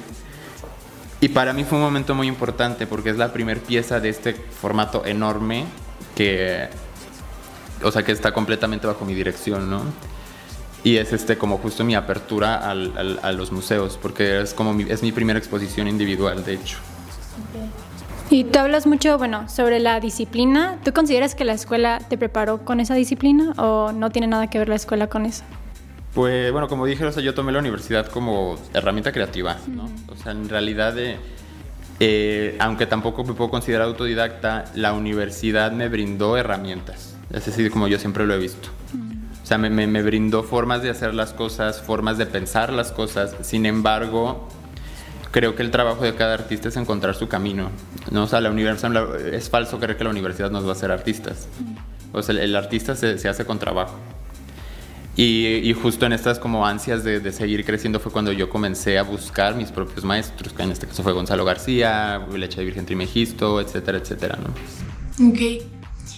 Y 1.20 1.30
para 1.30 1.52
mí 1.52 1.64
fue 1.64 1.78
un 1.78 1.84
momento 1.84 2.14
muy 2.14 2.28
importante 2.28 2.86
porque 2.86 3.10
es 3.10 3.16
la 3.16 3.32
primera 3.32 3.60
pieza 3.60 3.98
de 3.98 4.10
este 4.10 4.34
formato 4.34 5.04
enorme 5.04 5.66
que, 6.16 6.68
o 7.85 7.92
sea, 7.92 8.02
que 8.02 8.11
está 8.11 8.32
completamente 8.32 8.88
bajo 8.88 9.04
mi 9.04 9.14
dirección, 9.14 9.70
¿no? 9.70 9.82
Y 10.82 10.96
es 10.96 11.12
este 11.12 11.38
como 11.38 11.58
justo 11.58 11.85
mi 11.85 11.94
apertura 11.94 12.56
al, 12.56 13.20
a 13.23 13.32
los 13.32 13.52
museos, 13.52 13.99
porque 14.00 14.40
es 14.40 14.54
como 14.54 14.73
mi, 14.73 14.85
es 14.85 15.02
mi 15.02 15.12
primera 15.12 15.38
exposición 15.38 15.87
individual, 15.87 16.44
de 16.44 16.54
hecho. 16.54 16.78
Y 18.28 18.44
tú 18.44 18.58
hablas 18.58 18.87
mucho, 18.87 19.18
bueno, 19.18 19.49
sobre 19.49 19.78
la 19.78 20.00
disciplina. 20.00 20.78
¿Tú 20.85 20.92
consideras 20.92 21.35
que 21.37 21.44
la 21.44 21.52
escuela 21.52 22.00
te 22.08 22.18
preparó 22.18 22.64
con 22.64 22.80
esa 22.80 22.94
disciplina 22.94 23.52
o 23.56 23.92
no 23.92 24.11
tiene 24.11 24.26
nada 24.26 24.49
que 24.49 24.58
ver 24.58 24.68
la 24.68 24.75
escuela 24.75 25.06
con 25.08 25.26
eso? 25.26 25.44
Pues 26.12 26.50
bueno, 26.50 26.66
como 26.66 26.87
dije, 26.87 27.04
o 27.04 27.12
sea, 27.12 27.23
yo 27.23 27.35
tomé 27.35 27.52
la 27.52 27.58
universidad 27.58 28.06
como 28.06 28.58
herramienta 28.73 29.12
creativa, 29.12 29.58
¿no? 29.68 29.90
O 30.08 30.16
sea, 30.16 30.32
en 30.32 30.49
realidad, 30.49 30.99
eh, 30.99 31.18
aunque 32.58 32.86
tampoco 32.86 33.24
me 33.24 33.34
puedo 33.34 33.50
considerar 33.50 33.86
autodidacta, 33.86 34.66
la 34.74 34.92
universidad 34.92 35.72
me 35.72 35.88
brindó 35.88 36.36
herramientas. 36.36 37.16
Es 37.32 37.48
así 37.48 37.68
como 37.70 37.88
yo 37.88 37.98
siempre 37.98 38.26
lo 38.26 38.34
he 38.34 38.38
visto. 38.38 38.68
O 39.42 39.46
sea, 39.46 39.58
me, 39.58 39.70
me, 39.70 39.86
me 39.86 40.02
brindó 40.02 40.42
formas 40.42 40.82
de 40.82 40.90
hacer 40.90 41.14
las 41.14 41.32
cosas, 41.32 41.80
formas 41.80 42.18
de 42.18 42.26
pensar 42.26 42.72
las 42.72 42.90
cosas. 42.90 43.36
Sin 43.42 43.64
embargo, 43.64 44.48
creo 45.30 45.54
que 45.54 45.62
el 45.62 45.70
trabajo 45.70 46.02
de 46.02 46.14
cada 46.14 46.34
artista 46.34 46.68
es 46.68 46.76
encontrar 46.76 47.14
su 47.14 47.28
camino. 47.28 47.70
¿no? 48.10 48.24
O 48.24 48.26
sea, 48.26 48.40
la 48.40 48.50
universidad, 48.50 49.14
es 49.20 49.50
falso 49.50 49.78
creer 49.78 49.96
que 49.96 50.04
la 50.04 50.10
universidad 50.10 50.50
nos 50.50 50.64
va 50.64 50.70
a 50.70 50.72
hacer 50.72 50.90
artistas. 50.90 51.46
O 52.12 52.22
sea, 52.22 52.42
el, 52.42 52.56
artista 52.56 52.96
se, 52.96 53.18
se, 53.18 53.28
hace 53.28 53.44
con 53.44 53.58
trabajo. 53.58 53.94
Y, 55.16 55.46
y, 55.64 55.73
justo 55.73 56.04
en 56.04 56.12
estas 56.12 56.38
como 56.38 56.66
ansias 56.66 57.02
de, 57.02 57.20
de, 57.20 57.32
seguir 57.32 57.64
creciendo 57.64 57.99
fue 58.00 58.12
cuando 58.12 58.32
yo 58.32 58.50
comencé 58.50 58.99
a 58.99 59.02
buscar 59.02 59.54
mis 59.54 59.73
propios 59.73 60.04
maestros, 60.04 60.52
que 60.52 60.62
en 60.62 60.73
este 60.73 60.87
caso 60.87 61.02
fue 61.02 61.14
Gonzalo 61.14 61.42
García, 61.46 62.26
Leche 62.35 62.58
de 62.58 62.66
Virgen 62.66 62.85
Trimegisto, 62.85 63.58
etcétera, 63.58 63.96
etcétera, 63.96 64.38
¿no? 64.38 65.30
Ok. 65.30 65.40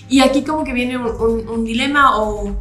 Y 0.09 0.21
aquí 0.21 0.43
como 0.43 0.65
que 0.65 0.73
viene 0.73 0.97
un, 0.97 1.07
un, 1.07 1.49
un 1.49 1.65
dilema 1.65 2.19
o, 2.19 2.57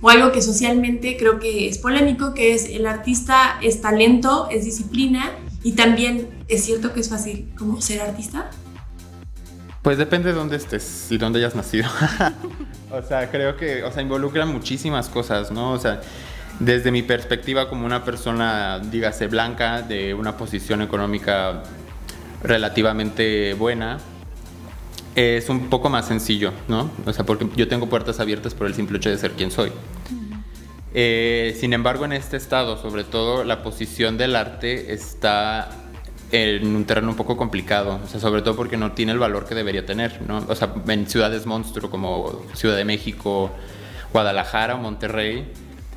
o 0.00 0.08
algo 0.08 0.30
que 0.30 0.42
socialmente 0.42 1.16
creo 1.16 1.40
que 1.40 1.68
es 1.68 1.78
polémico, 1.78 2.34
que 2.34 2.54
es 2.54 2.68
el 2.68 2.86
artista 2.86 3.58
es 3.60 3.80
talento, 3.80 4.48
es 4.48 4.64
disciplina, 4.64 5.32
y 5.62 5.72
también 5.72 6.28
es 6.48 6.64
cierto 6.64 6.92
que 6.92 7.00
es 7.00 7.08
fácil 7.08 7.48
como 7.58 7.80
ser 7.80 8.00
artista. 8.00 8.50
Pues 9.82 9.96
depende 9.96 10.28
de 10.30 10.34
dónde 10.34 10.56
estés 10.56 11.10
y 11.10 11.16
dónde 11.16 11.38
hayas 11.38 11.54
nacido. 11.54 11.88
o 12.90 13.02
sea, 13.02 13.30
creo 13.30 13.56
que, 13.56 13.82
o 13.82 13.90
sea, 13.90 14.02
involucra 14.02 14.44
muchísimas 14.44 15.08
cosas, 15.08 15.50
¿no? 15.50 15.72
O 15.72 15.78
sea, 15.78 16.02
desde 16.58 16.90
mi 16.90 17.02
perspectiva 17.02 17.68
como 17.68 17.86
una 17.86 18.04
persona, 18.04 18.78
dígase, 18.78 19.26
blanca, 19.26 19.80
de 19.80 20.12
una 20.12 20.36
posición 20.36 20.82
económica 20.82 21.62
relativamente 22.42 23.54
buena, 23.54 23.98
es 25.14 25.48
un 25.48 25.70
poco 25.70 25.88
más 25.88 26.06
sencillo, 26.06 26.52
¿no? 26.68 26.90
O 27.06 27.12
sea, 27.14 27.24
porque 27.24 27.48
yo 27.56 27.66
tengo 27.66 27.88
puertas 27.88 28.20
abiertas 28.20 28.54
por 28.54 28.66
el 28.66 28.74
simple 28.74 28.98
hecho 28.98 29.08
de 29.08 29.16
ser 29.16 29.32
quien 29.32 29.50
soy. 29.50 29.72
Eh, 30.92 31.56
sin 31.58 31.72
embargo, 31.72 32.04
en 32.04 32.12
este 32.12 32.36
estado, 32.36 32.76
sobre 32.76 33.04
todo, 33.04 33.44
la 33.44 33.62
posición 33.62 34.18
del 34.18 34.36
arte 34.36 34.92
está 34.92 35.70
en 36.32 36.74
un 36.74 36.84
terreno 36.84 37.10
un 37.10 37.16
poco 37.16 37.36
complicado, 37.36 38.00
o 38.04 38.08
sea, 38.08 38.20
sobre 38.20 38.42
todo 38.42 38.56
porque 38.56 38.76
no 38.76 38.92
tiene 38.92 39.12
el 39.12 39.18
valor 39.18 39.46
que 39.46 39.54
debería 39.54 39.84
tener, 39.84 40.22
¿no? 40.26 40.44
O 40.48 40.54
sea, 40.54 40.72
en 40.86 41.08
ciudades 41.08 41.46
monstruo 41.46 41.90
como 41.90 42.42
Ciudad 42.54 42.76
de 42.76 42.84
México, 42.84 43.50
Guadalajara 44.12 44.76
o 44.76 44.78
Monterrey, 44.78 45.46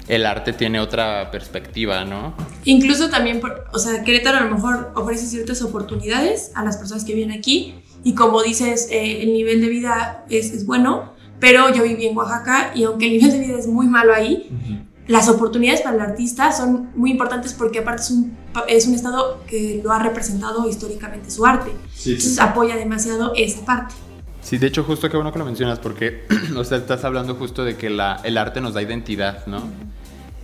el 0.07 0.25
arte 0.25 0.53
tiene 0.53 0.79
otra 0.79 1.31
perspectiva, 1.31 2.03
¿no? 2.03 2.33
Incluso 2.65 3.09
también, 3.09 3.41
o 3.71 3.79
sea, 3.79 4.03
Querétaro 4.03 4.37
a 4.39 4.41
lo 4.41 4.55
mejor 4.55 4.91
ofrece 4.95 5.25
ciertas 5.25 5.61
oportunidades 5.61 6.51
a 6.55 6.63
las 6.63 6.77
personas 6.77 7.05
que 7.05 7.13
vienen 7.13 7.37
aquí 7.37 7.75
y 8.03 8.15
como 8.15 8.43
dices, 8.43 8.87
eh, 8.91 9.23
el 9.23 9.33
nivel 9.33 9.61
de 9.61 9.69
vida 9.69 10.25
es, 10.29 10.51
es 10.51 10.65
bueno, 10.65 11.13
pero 11.39 11.73
yo 11.73 11.83
viví 11.83 12.05
en 12.05 12.17
Oaxaca 12.17 12.71
y 12.75 12.83
aunque 12.83 13.05
el 13.05 13.13
nivel 13.13 13.31
de 13.31 13.39
vida 13.39 13.57
es 13.59 13.67
muy 13.67 13.87
malo 13.87 14.13
ahí, 14.13 14.49
uh 14.49 14.53
-huh. 14.53 14.82
Las 15.07 15.27
oportunidades 15.27 15.81
para 15.81 15.95
el 15.95 16.01
artista 16.01 16.51
son 16.51 16.89
muy 16.95 17.11
importantes 17.11 17.53
porque 17.53 17.79
aparte 17.79 18.03
es 18.03 18.11
un, 18.11 18.37
es 18.67 18.87
un 18.87 18.93
estado 18.93 19.43
que 19.47 19.81
lo 19.83 19.91
ha 19.91 19.99
representado 19.99 20.67
históricamente 20.69 21.29
su 21.29 21.45
arte. 21.45 21.71
Sí, 21.93 22.11
Entonces 22.11 22.35
sí. 22.35 22.41
apoya 22.41 22.75
demasiado 22.75 23.33
esa 23.35 23.65
parte. 23.65 23.95
Sí, 24.41 24.57
de 24.57 24.67
hecho 24.67 24.83
justo 24.83 25.09
qué 25.09 25.17
bueno 25.17 25.31
que 25.31 25.39
lo 25.39 25.45
mencionas 25.45 25.79
porque, 25.79 26.25
o 26.55 26.63
sea, 26.63 26.77
estás 26.77 27.03
hablando 27.03 27.35
justo 27.35 27.63
de 27.65 27.75
que 27.75 27.89
la, 27.89 28.21
el 28.23 28.37
arte 28.37 28.61
nos 28.61 28.73
da 28.73 28.81
identidad, 28.81 29.45
¿no? 29.45 29.61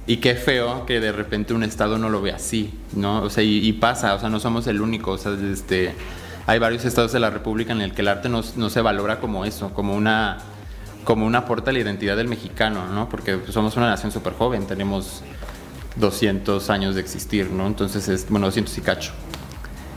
Y 0.07 0.17
qué 0.17 0.35
feo 0.35 0.85
que 0.85 0.99
de 0.99 1.11
repente 1.11 1.53
un 1.53 1.63
estado 1.63 1.97
no 1.97 2.09
lo 2.09 2.21
ve 2.21 2.31
así, 2.31 2.73
¿no? 2.95 3.21
O 3.21 3.29
sea, 3.29 3.43
y, 3.43 3.65
y 3.65 3.73
pasa, 3.73 4.15
o 4.15 4.19
sea, 4.19 4.29
no 4.29 4.39
somos 4.39 4.67
el 4.67 4.81
único, 4.81 5.11
o 5.11 5.17
sea, 5.17 5.33
este, 5.51 5.93
hay 6.47 6.57
varios 6.57 6.83
estados 6.83 7.11
de 7.11 7.19
la 7.19 7.29
República 7.29 7.73
en 7.73 7.81
el 7.81 7.93
que 7.93 8.01
el 8.01 8.07
arte 8.07 8.27
no, 8.27 8.41
no 8.55 8.69
se 8.69 8.81
valora 8.81 9.19
como 9.19 9.45
eso, 9.45 9.71
como 9.73 9.95
una 9.95 10.39
como 11.03 11.25
un 11.25 11.35
aporte 11.35 11.69
a 11.69 11.73
la 11.73 11.79
identidad 11.79 12.17
del 12.17 12.27
mexicano, 12.27 12.87
¿no? 12.87 13.09
Porque 13.09 13.39
somos 13.49 13.75
una 13.77 13.87
nación 13.87 14.11
súper 14.11 14.33
joven, 14.33 14.67
tenemos 14.67 15.23
200 15.95 16.69
años 16.69 16.95
de 16.95 17.01
existir, 17.01 17.49
¿no? 17.49 17.67
Entonces, 17.67 18.07
es, 18.07 18.29
bueno, 18.29 18.47
200 18.47 18.77
y 18.77 18.81
cacho. 18.81 19.11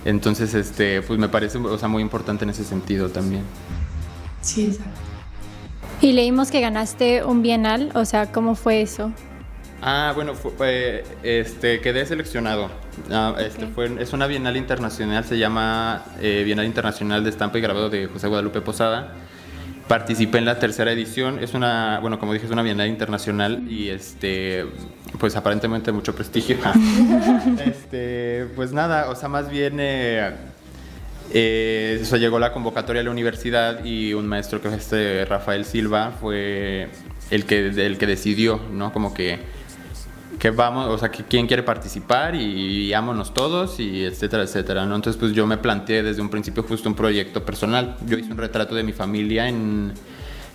Entonces, 0.04 0.54
este, 0.54 1.02
pues 1.02 1.18
me 1.18 1.28
parece 1.28 1.58
o 1.58 1.78
sea, 1.78 1.88
muy 1.88 2.02
importante 2.02 2.44
en 2.44 2.50
ese 2.50 2.64
sentido 2.64 3.08
también. 3.08 3.42
Sí, 4.40 4.66
exacto. 4.66 4.90
Y 6.00 6.12
leímos 6.12 6.50
que 6.50 6.60
ganaste 6.60 7.24
un 7.24 7.42
bienal, 7.42 7.90
o 7.94 8.04
sea, 8.04 8.32
¿cómo 8.32 8.56
fue 8.56 8.82
eso? 8.82 9.12
Ah, 9.80 10.12
bueno, 10.14 10.34
fue, 10.34 11.04
este, 11.22 11.80
quedé 11.80 12.06
seleccionado. 12.06 12.70
Ah, 13.10 13.34
este, 13.38 13.64
okay. 13.64 13.74
fue, 13.74 14.02
es 14.02 14.12
una 14.12 14.26
bienal 14.26 14.56
internacional, 14.56 15.24
se 15.24 15.38
llama 15.38 16.04
eh, 16.20 16.42
Bienal 16.44 16.66
Internacional 16.66 17.22
de 17.22 17.30
Estampa 17.30 17.58
y 17.58 17.60
Grabado 17.60 17.90
de 17.90 18.06
José 18.06 18.26
Guadalupe 18.28 18.60
Posada 18.60 19.12
participé 19.88 20.38
en 20.38 20.44
la 20.44 20.58
tercera 20.58 20.92
edición. 20.92 21.38
Es 21.38 21.54
una, 21.54 21.98
bueno, 22.00 22.18
como 22.18 22.32
dije, 22.32 22.46
es 22.46 22.52
una 22.52 22.62
bienal 22.62 22.88
internacional 22.88 23.70
y 23.70 23.88
este, 23.88 24.66
pues 25.18 25.36
aparentemente 25.36 25.92
mucho 25.92 26.14
prestigio. 26.14 26.56
este, 27.64 28.46
pues 28.56 28.72
nada, 28.72 29.10
o 29.10 29.14
sea, 29.14 29.28
más 29.28 29.50
bien, 29.50 29.78
eh, 29.78 30.32
eh, 31.32 32.04
llegó 32.18 32.38
la 32.38 32.52
convocatoria 32.52 33.00
a 33.00 33.04
la 33.04 33.10
universidad 33.10 33.84
y 33.84 34.14
un 34.14 34.26
maestro 34.26 34.60
que 34.60 34.68
es 34.68 34.74
este 34.74 35.24
Rafael 35.24 35.64
Silva 35.64 36.12
fue 36.20 36.88
el 37.30 37.46
que, 37.46 37.68
el 37.68 37.98
que 37.98 38.06
decidió, 38.06 38.60
¿no? 38.70 38.92
Como 38.92 39.14
que 39.14 39.38
que 40.42 40.50
vamos, 40.50 40.88
o 40.88 40.98
sea, 40.98 41.08
que 41.08 41.22
quién 41.22 41.46
quiere 41.46 41.62
participar 41.62 42.34
y, 42.34 42.92
y 42.92 42.94
todos 43.32 43.78
y 43.78 44.04
etcétera, 44.04 44.42
etcétera, 44.42 44.84
¿no? 44.86 44.96
Entonces, 44.96 45.16
pues 45.16 45.32
yo 45.34 45.46
me 45.46 45.56
planteé 45.56 46.02
desde 46.02 46.20
un 46.20 46.30
principio 46.30 46.64
justo 46.64 46.88
un 46.88 46.96
proyecto 46.96 47.44
personal. 47.44 47.96
Yo 48.06 48.18
hice 48.18 48.32
un 48.32 48.38
retrato 48.38 48.74
de 48.74 48.82
mi 48.82 48.92
familia 48.92 49.46
en 49.46 49.94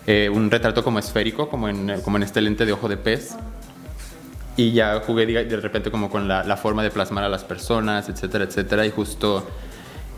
eh, 0.06 0.30
un 0.30 0.52
retrato 0.52 0.84
como 0.84 1.00
esférico, 1.00 1.48
como 1.48 1.70
en, 1.70 2.02
como 2.02 2.18
en 2.18 2.24
este 2.24 2.42
lente 2.42 2.66
de 2.66 2.74
ojo 2.74 2.90
de 2.90 2.98
pez. 2.98 3.38
Y 4.58 4.74
ya 4.74 5.00
jugué 5.00 5.26
de 5.26 5.56
repente 5.56 5.90
como 5.90 6.10
con 6.10 6.28
la, 6.28 6.44
la 6.44 6.58
forma 6.58 6.84
de 6.84 6.92
plasmar 6.92 7.24
a 7.24 7.30
las 7.30 7.46
personas, 7.46 8.10
etcétera, 8.10 8.44
etcétera. 8.44 8.86
Y 8.86 8.92
justo 8.92 9.48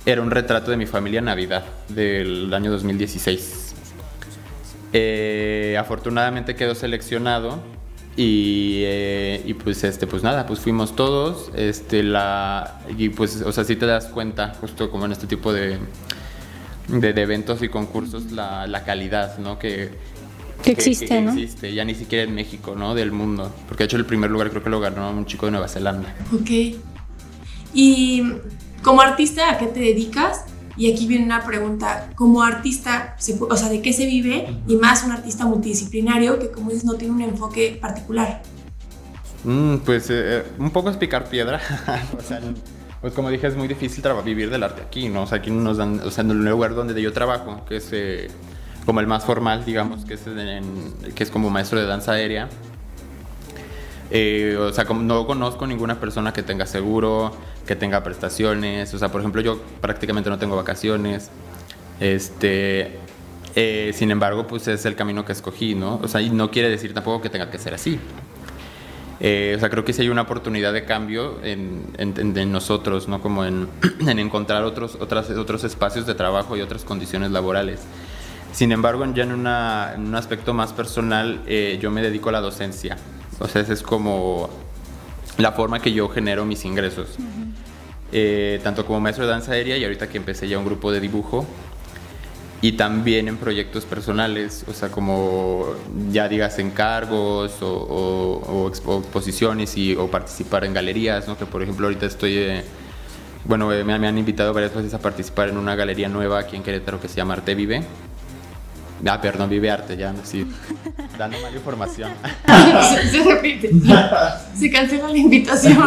era 0.03 0.23
un 0.23 0.31
retrato 0.31 0.71
de 0.71 0.77
mi 0.77 0.87
familia 0.87 1.19
en 1.19 1.25
Navidad 1.25 1.63
del 1.89 2.51
año 2.55 2.71
2016. 2.71 3.75
Eh, 4.93 5.77
afortunadamente 5.79 6.55
quedó 6.55 6.73
seleccionado 6.73 7.59
y, 8.21 8.81
eh, 8.83 9.43
y, 9.45 9.53
pues 9.53 9.83
este 9.83 10.05
pues 10.05 10.23
nada 10.23 10.45
pues 10.45 10.59
fuimos 10.59 10.95
todos 10.95 11.51
este 11.55 12.03
la 12.03 12.81
y 12.97 13.09
pues 13.09 13.41
o 13.41 13.51
sea 13.51 13.63
si 13.63 13.77
te 13.77 13.85
das 13.85 14.07
cuenta 14.07 14.55
justo 14.59 14.91
como 14.91 15.05
en 15.05 15.13
este 15.13 15.25
tipo 15.25 15.53
de 15.53 15.79
de, 16.89 17.09
eventos 17.21 17.61
y 17.61 17.69
concursos 17.69 18.31
la, 18.31 18.67
la 18.67 18.83
calidad, 18.83 19.37
¿no? 19.37 19.59
Que, 19.59 19.91
que 20.63 20.71
existe, 20.71 21.07
que, 21.07 21.21
¿no? 21.21 21.31
existe, 21.31 21.73
ya 21.73 21.85
ni 21.85 21.95
siquiera 21.95 22.23
en 22.23 22.33
México, 22.33 22.75
¿no? 22.75 22.95
Del 22.95 23.11
mundo. 23.11 23.53
Porque 23.67 23.83
de 23.83 23.85
hecho 23.85 23.97
el 23.97 24.05
primer 24.05 24.31
lugar 24.31 24.49
creo 24.49 24.63
que 24.63 24.69
lo 24.69 24.79
ganó 24.79 25.11
un 25.11 25.25
chico 25.25 25.45
de 25.45 25.53
Nueva 25.53 25.67
Zelanda. 25.67 26.15
Ok. 26.33 26.79
Y 27.73 28.23
como 28.81 29.01
artista, 29.01 29.51
¿a 29.51 29.57
qué 29.57 29.67
te 29.67 29.79
dedicas? 29.79 30.45
Y 30.79 30.89
aquí 30.89 31.07
viene 31.07 31.25
una 31.25 31.43
pregunta, 31.43 32.09
como 32.15 32.41
artista, 32.41 33.17
o 33.49 33.57
sea, 33.57 33.67
¿de 33.67 33.81
qué 33.81 33.91
se 33.91 34.05
vive? 34.05 34.55
Y 34.65 34.77
más 34.77 35.03
un 35.03 35.11
artista 35.11 35.45
multidisciplinario 35.45 36.39
que, 36.39 36.51
como 36.51 36.69
dices, 36.69 36.85
no 36.85 36.93
tiene 36.93 37.13
un 37.13 37.21
enfoque 37.21 37.77
particular. 37.81 38.41
Mm, 39.43 39.79
pues 39.79 40.09
eh, 40.09 40.37
eh, 40.37 40.43
un 40.57 40.71
poco 40.71 40.89
es 40.89 40.95
picar 40.95 41.27
piedra. 41.27 41.59
o 42.17 42.21
sea, 42.21 42.39
pues 43.01 43.11
como 43.11 43.29
dije, 43.29 43.47
es 43.47 43.57
muy 43.57 43.67
difícil 43.67 44.01
vivir 44.23 44.49
del 44.49 44.63
arte 44.63 44.81
aquí, 44.81 45.09
¿no? 45.09 45.23
O 45.23 45.27
sea, 45.27 45.39
aquí 45.39 45.51
nos 45.51 45.75
dan, 45.75 45.99
o 45.99 46.11
sea, 46.11 46.23
en 46.23 46.31
el 46.31 46.45
lugar 46.45 46.73
donde 46.73 47.01
yo 47.01 47.11
trabajo, 47.11 47.65
que 47.67 47.75
es 47.75 47.89
eh, 47.91 48.29
como 48.85 49.01
el 49.01 49.07
más 49.07 49.25
formal, 49.25 49.65
digamos, 49.65 50.05
que 50.05 50.13
es, 50.13 50.21
que 51.13 51.23
es 51.23 51.29
como 51.29 51.49
maestro 51.49 51.77
de 51.77 51.87
danza 51.87 52.13
aérea. 52.13 52.47
o 54.11 54.71
sea, 54.71 54.85
como 54.85 55.01
no 55.01 55.27
conozco 55.27 55.67
ninguna 55.67 55.99
persona 55.99 56.31
que 56.31 56.41
tenga 56.41 56.65
seguro, 56.65 57.33
que 57.69 57.75
tenga 57.75 58.03
prestaciones. 58.03 58.91
O 58.95 58.97
sea, 58.97 59.09
por 59.09 59.21
ejemplo, 59.21 59.43
yo 59.43 59.61
prácticamente 59.79 60.27
no 60.27 60.39
tengo 60.39 60.55
vacaciones. 60.55 61.29
Este, 61.99 62.97
eh, 63.55 63.91
sin 63.93 64.09
embargo, 64.09 64.47
pues 64.47 64.67
es 64.67 64.87
el 64.87 64.95
camino 64.95 65.23
que 65.23 65.33
escogí, 65.33 65.75
¿no? 65.75 65.99
O 66.01 66.07
sea, 66.07 66.19
y 66.19 66.31
no 66.31 66.49
quiere 66.49 66.67
decir 66.67 66.95
tampoco 66.95 67.21
que 67.21 67.29
tenga 67.29 67.51
que 67.51 67.59
ser 67.59 67.75
así. 67.75 67.99
Eh, 69.19 69.53
o 69.55 69.59
sea, 69.59 69.69
creo 69.69 69.85
que 69.85 69.93
sí 69.93 70.01
hay 70.01 70.09
una 70.09 70.23
oportunidad 70.23 70.73
de 70.73 70.83
cambio 70.83 71.43
en, 71.43 71.93
en, 71.99 72.51
nosotros, 72.51 73.07
¿no? 73.07 73.21
Como 73.21 73.45
en, 73.45 73.67
en, 73.99 74.17
encontrar 74.17 74.63
otros, 74.63 74.97
otras, 74.99 75.29
otros 75.29 75.63
espacios 75.63 76.07
de 76.07 76.15
trabajo 76.15 76.57
y 76.57 76.61
otras 76.61 76.83
condiciones 76.83 77.29
laborales. 77.29 77.81
Sin 78.51 78.71
embargo, 78.71 79.05
ya 79.13 79.21
en, 79.21 79.31
una, 79.31 79.91
en 79.93 80.07
un 80.07 80.15
aspecto 80.15 80.55
más 80.55 80.73
personal, 80.73 81.43
eh, 81.45 81.77
yo 81.79 81.91
me 81.91 82.01
dedico 82.01 82.29
a 82.29 82.31
la 82.31 82.41
docencia. 82.41 82.97
O 83.37 83.47
sea, 83.47 83.61
ese 83.61 83.73
es 83.73 83.83
como 83.83 84.49
la 85.39 85.53
forma 85.53 85.79
que 85.81 85.93
yo 85.93 86.09
genero 86.09 86.45
mis 86.45 86.65
ingresos. 86.65 87.17
Eh, 88.11 88.59
tanto 88.63 88.85
como 88.85 88.99
maestro 88.99 89.25
de 89.25 89.31
danza 89.31 89.51
aérea 89.51 89.77
y 89.77 89.83
ahorita 89.83 90.09
que 90.09 90.17
empecé 90.17 90.47
ya 90.47 90.57
un 90.57 90.65
grupo 90.65 90.91
de 90.91 90.99
dibujo. 90.99 91.45
Y 92.61 92.73
también 92.73 93.29
en 93.29 93.37
proyectos 93.37 93.85
personales, 93.85 94.65
o 94.67 94.73
sea, 94.73 94.89
como 94.89 95.65
ya 96.11 96.27
digas 96.27 96.59
encargos 96.59 97.61
o, 97.61 97.69
o, 97.69 98.67
exposiciones 98.67 99.77
y, 99.77 99.95
o 99.95 100.07
participar 100.11 100.65
en 100.65 100.73
galerías, 100.73 101.25
¿no? 101.25 101.37
Que 101.37 101.45
por 101.45 101.63
ejemplo 101.63 101.87
ahorita 101.87 102.05
estoy, 102.05 102.37
eh, 102.37 102.63
bueno, 103.45 103.71
eh, 103.71 103.85
me, 103.85 103.93
han 103.93 104.17
invitado 104.17 104.53
varias 104.53 104.75
veces 104.75 104.93
a 104.93 104.99
participar 104.99 105.47
en 105.47 105.57
una 105.57 105.75
galería 105.75 106.09
nueva 106.09 106.39
aquí 106.39 106.57
en 106.57 106.63
Querétaro 106.63 106.99
que 106.99 107.07
se 107.07 107.15
llama 107.15 107.35
Arte 107.35 107.55
Vive. 107.55 107.81
Ah, 109.05 109.21
perdón, 109.21 109.49
Vive 109.49 109.71
Arte, 109.71 109.95
ya, 109.95 110.13
sí, 110.23 110.45
dando 111.17 111.39
mala 111.39 111.55
información. 111.55 112.11
se, 113.09 113.23
repite, 113.23 113.71
se 114.53 114.69
cancela 114.69 115.07
la 115.07 115.17
invitación. 115.17 115.77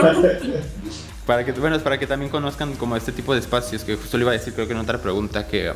Para 1.32 1.46
que, 1.46 1.52
bueno, 1.52 1.76
es 1.76 1.82
para 1.82 1.96
que 1.96 2.06
también 2.06 2.30
conozcan 2.30 2.74
como 2.74 2.94
este 2.94 3.10
tipo 3.10 3.32
de 3.32 3.40
espacios, 3.40 3.84
que 3.84 3.96
justo 3.96 4.18
le 4.18 4.24
iba 4.24 4.32
a 4.32 4.34
decir 4.34 4.52
creo 4.52 4.66
que 4.66 4.74
en 4.74 4.80
otra 4.80 4.98
pregunta 4.98 5.46
que, 5.46 5.72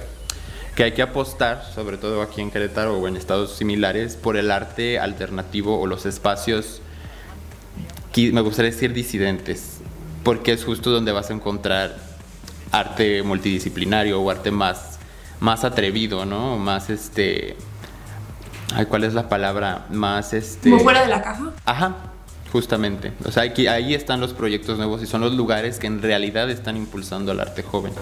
que 0.75 0.85
hay 0.85 0.93
que 0.93 1.01
apostar, 1.01 1.65
sobre 1.75 1.97
todo 1.97 2.21
aquí 2.21 2.43
en 2.43 2.51
Querétaro 2.51 2.99
o 2.99 3.09
en 3.09 3.17
estados 3.17 3.57
similares, 3.57 4.17
por 4.17 4.37
el 4.37 4.51
arte 4.51 4.99
alternativo 4.99 5.81
o 5.81 5.87
los 5.87 6.05
espacios, 6.05 6.83
me 8.15 8.41
gustaría 8.43 8.71
decir 8.71 8.93
disidentes, 8.93 9.79
porque 10.25 10.53
es 10.53 10.63
justo 10.63 10.91
donde 10.91 11.13
vas 11.13 11.31
a 11.31 11.33
encontrar 11.33 11.97
arte 12.71 13.23
multidisciplinario 13.23 14.21
o 14.21 14.31
arte 14.31 14.51
más, 14.51 14.99
más 15.41 15.65
atrevido, 15.65 16.27
¿no? 16.27 16.59
Más 16.59 16.91
este... 16.91 17.57
Ay, 18.75 18.85
¿Cuál 18.85 19.05
es 19.05 19.15
la 19.15 19.31
palabra? 19.31 19.87
Más 19.89 20.35
este... 20.35 20.69
¿Como 20.69 20.83
fuera 20.83 21.01
de 21.01 21.09
la 21.09 21.23
caja? 21.23 21.53
Ajá, 21.65 21.95
Justamente, 22.57 23.13
o 23.23 23.31
sea, 23.31 23.43
aquí, 23.43 23.67
ahí 23.67 23.93
están 23.93 24.19
los 24.19 24.33
proyectos 24.33 24.79
nuevos 24.79 25.03
y 25.03 25.07
son 25.07 25.21
los 25.21 25.35
lugares 25.35 25.79
que 25.79 25.89
en 25.89 26.01
realidad 26.01 26.49
están 26.49 26.79
impulsando 26.79 27.31
al 27.33 27.41
arte 27.41 27.63
joven. 27.63 27.93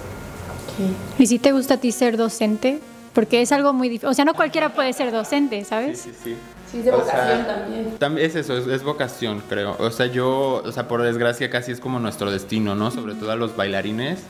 ¿Y 1.18 1.26
si 1.26 1.40
te 1.40 1.50
gusta 1.50 1.74
a 1.74 1.76
ti 1.78 1.90
ser 1.90 2.16
docente? 2.16 2.78
Porque 3.14 3.42
es 3.42 3.50
algo 3.50 3.72
muy 3.72 3.88
difícil, 3.88 4.10
o 4.10 4.14
sea, 4.14 4.24
no 4.24 4.32
cualquiera 4.34 4.72
puede 4.72 4.92
ser 4.92 5.10
docente, 5.10 5.64
¿sabes? 5.64 5.98
Sí, 5.98 6.10
sí, 6.10 6.18
sí. 6.22 6.36
Sí, 6.70 6.78
es 6.78 6.84
de 6.84 6.92
vocación 6.92 7.46
también. 7.48 7.98
también. 7.98 8.26
Es 8.28 8.36
eso, 8.36 8.56
es, 8.56 8.82
vocación, 8.84 9.42
creo. 9.48 9.74
O 9.80 9.90
sea, 9.90 10.06
yo, 10.06 10.62
o 10.64 10.70
sea, 10.70 10.86
por 10.86 11.02
desgracia 11.02 11.50
casi 11.50 11.72
es 11.72 11.80
como 11.80 11.98
nuestro 11.98 12.30
destino, 12.30 12.76
¿no? 12.76 12.92
Sobre 12.92 13.16
todo 13.16 13.32
a 13.32 13.36
los 13.36 13.56
bailarines. 13.56 14.20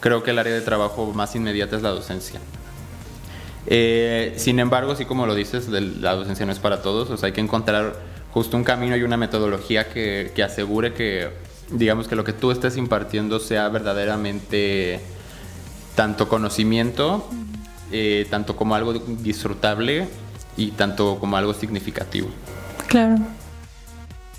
Creo 0.00 0.24
que 0.24 0.32
el 0.32 0.40
área 0.40 0.54
de 0.54 0.62
trabajo 0.62 1.12
más 1.14 1.36
inmediata 1.36 1.76
es 1.76 1.82
la 1.82 1.90
docencia. 1.90 2.40
Eh, 3.68 4.34
sin 4.38 4.58
embargo, 4.58 4.96
sí 4.96 5.04
como 5.04 5.24
lo 5.24 5.36
dices, 5.36 5.68
la 5.68 6.16
docencia 6.16 6.44
no 6.46 6.50
es 6.50 6.58
para 6.58 6.82
todos, 6.82 7.10
o 7.10 7.16
sea, 7.16 7.28
hay 7.28 7.32
que 7.32 7.40
encontrar 7.40 8.10
justo 8.32 8.56
un 8.56 8.64
camino 8.64 8.96
y 8.96 9.02
una 9.02 9.16
metodología 9.16 9.88
que, 9.88 10.32
que 10.34 10.42
asegure 10.42 10.94
que, 10.94 11.30
digamos, 11.70 12.08
que 12.08 12.16
lo 12.16 12.24
que 12.24 12.32
tú 12.32 12.50
estés 12.50 12.76
impartiendo 12.76 13.38
sea 13.38 13.68
verdaderamente 13.68 15.00
tanto 15.94 16.28
conocimiento, 16.28 17.28
eh, 17.90 18.26
tanto 18.30 18.56
como 18.56 18.74
algo 18.74 18.94
disfrutable 18.94 20.08
y 20.56 20.70
tanto 20.70 21.18
como 21.18 21.36
algo 21.36 21.52
significativo. 21.52 22.28
Claro. 22.88 23.16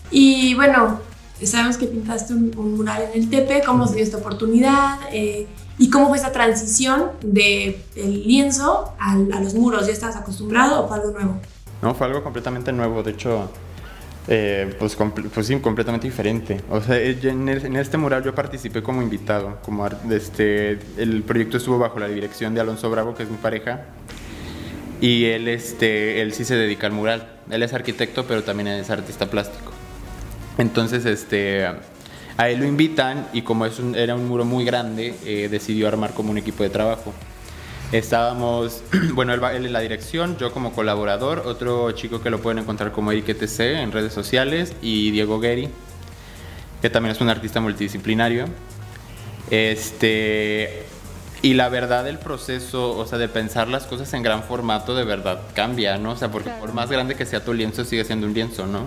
Y 0.09 0.55
bueno, 0.55 0.99
sabemos 1.43 1.77
que 1.77 1.85
pintaste 1.85 2.33
un, 2.33 2.75
mural 2.75 3.09
en 3.13 3.21
el 3.21 3.29
Tepe, 3.29 3.61
¿cómo 3.65 3.87
se 3.87 3.95
dio 3.95 4.03
esta 4.03 4.17
oportunidad? 4.17 4.99
Eh, 5.11 5.47
¿Y 5.77 5.89
cómo 5.89 6.07
fue 6.07 6.17
esa 6.17 6.31
transición 6.31 7.11
del 7.23 7.77
lienzo 7.95 8.93
a, 8.99 9.13
a 9.13 9.41
los 9.41 9.53
muros? 9.55 9.87
¿Ya 9.87 9.93
estabas 9.93 10.15
acostumbrado 10.15 10.83
o 10.83 10.87
fue 10.87 10.97
algo 10.97 11.11
nuevo? 11.11 11.39
No, 11.81 11.93
fue 11.93 12.07
algo 12.07 12.23
completamente 12.23 12.71
nuevo. 12.71 13.03
De 13.03 13.11
hecho, 13.11 13.49
eh, 14.27 14.75
pues, 14.79 14.97
pues 15.33 15.47
sí, 15.47 15.55
completamente 15.57 16.07
diferente. 16.07 16.61
O 16.69 16.81
sea, 16.81 16.97
eh, 16.97 17.17
en, 17.23 17.75
este 17.75 17.97
mural 17.97 18.23
yo 18.23 18.33
participé 18.33 18.81
como 18.81 19.01
invitado, 19.01 19.59
como 19.63 19.85
este, 20.11 20.79
el 20.97 21.23
proyecto 21.23 21.57
estuvo 21.57 21.77
bajo 21.77 21.99
la 21.99 22.07
dirección 22.07 22.53
de 22.53 22.61
Alonso 22.61 22.89
Bravo, 22.89 23.15
que 23.15 23.23
es 23.23 23.29
mi 23.29 23.37
pareja, 23.37 23.85
y 25.01 25.25
él, 25.25 25.47
este, 25.49 26.21
él 26.21 26.33
sí 26.33 26.45
se 26.45 26.55
dedica 26.55 26.87
al 26.87 26.93
mural. 26.93 27.27
Él 27.49 27.61
es 27.61 27.73
arquitecto, 27.73 28.25
pero 28.25 28.43
también 28.43 28.67
es 28.69 28.89
artista 28.89 29.29
plástico. 29.29 29.73
Entonces, 30.57 31.05
este, 31.05 31.65
a 32.37 32.49
él 32.49 32.59
lo 32.59 32.65
invitan 32.65 33.27
y 33.33 33.41
como 33.41 33.65
es 33.65 33.79
era 33.95 34.15
un 34.15 34.27
muro 34.27 34.45
muy 34.45 34.63
grande, 34.63 35.13
eh, 35.25 35.49
decidió 35.51 35.87
armar 35.87 36.13
como 36.13 36.31
un 36.31 36.37
equipo 36.37 36.63
de 36.63 36.69
trabajo. 36.69 37.13
Estábamos, 37.93 38.81
bueno, 39.13 39.33
él, 39.33 39.65
en 39.67 39.71
la 39.71 39.79
dirección, 39.79 40.35
yo 40.37 40.51
como 40.51 40.73
colaborador, 40.73 41.43
otro 41.45 41.91
chico 41.91 42.21
que 42.21 42.31
lo 42.31 42.41
pueden 42.41 42.57
encontrar 42.57 42.91
como 42.91 43.11
Eric 43.11 43.29
ETC 43.29 43.59
en 43.59 43.91
redes 43.91 44.11
sociales 44.11 44.73
y 44.81 45.11
Diego 45.11 45.39
Guerri, 45.39 45.69
que 46.81 46.89
también 46.89 47.15
es 47.15 47.21
un 47.21 47.29
artista 47.29 47.61
multidisciplinario. 47.61 48.45
Este, 49.51 50.87
y 51.43 51.53
la 51.53 51.69
verdad 51.69 52.07
el 52.07 52.17
proceso, 52.17 52.97
o 52.97 53.05
sea, 53.05 53.19
de 53.19 53.27
pensar 53.29 53.67
las 53.67 53.85
cosas 53.85 54.11
en 54.15 54.23
gran 54.23 54.41
formato 54.41 54.95
de 54.95 55.03
verdad 55.03 55.41
cambia, 55.53 55.99
¿no? 55.99 56.13
O 56.13 56.15
sea, 56.15 56.31
porque 56.31 56.49
por 56.49 56.73
más 56.73 56.89
grande 56.89 57.13
que 57.13 57.27
sea 57.27 57.45
tu 57.45 57.53
lienzo, 57.53 57.85
sigue 57.85 58.03
siendo 58.05 58.25
un 58.25 58.33
lienzo, 58.33 58.65
¿no? 58.65 58.85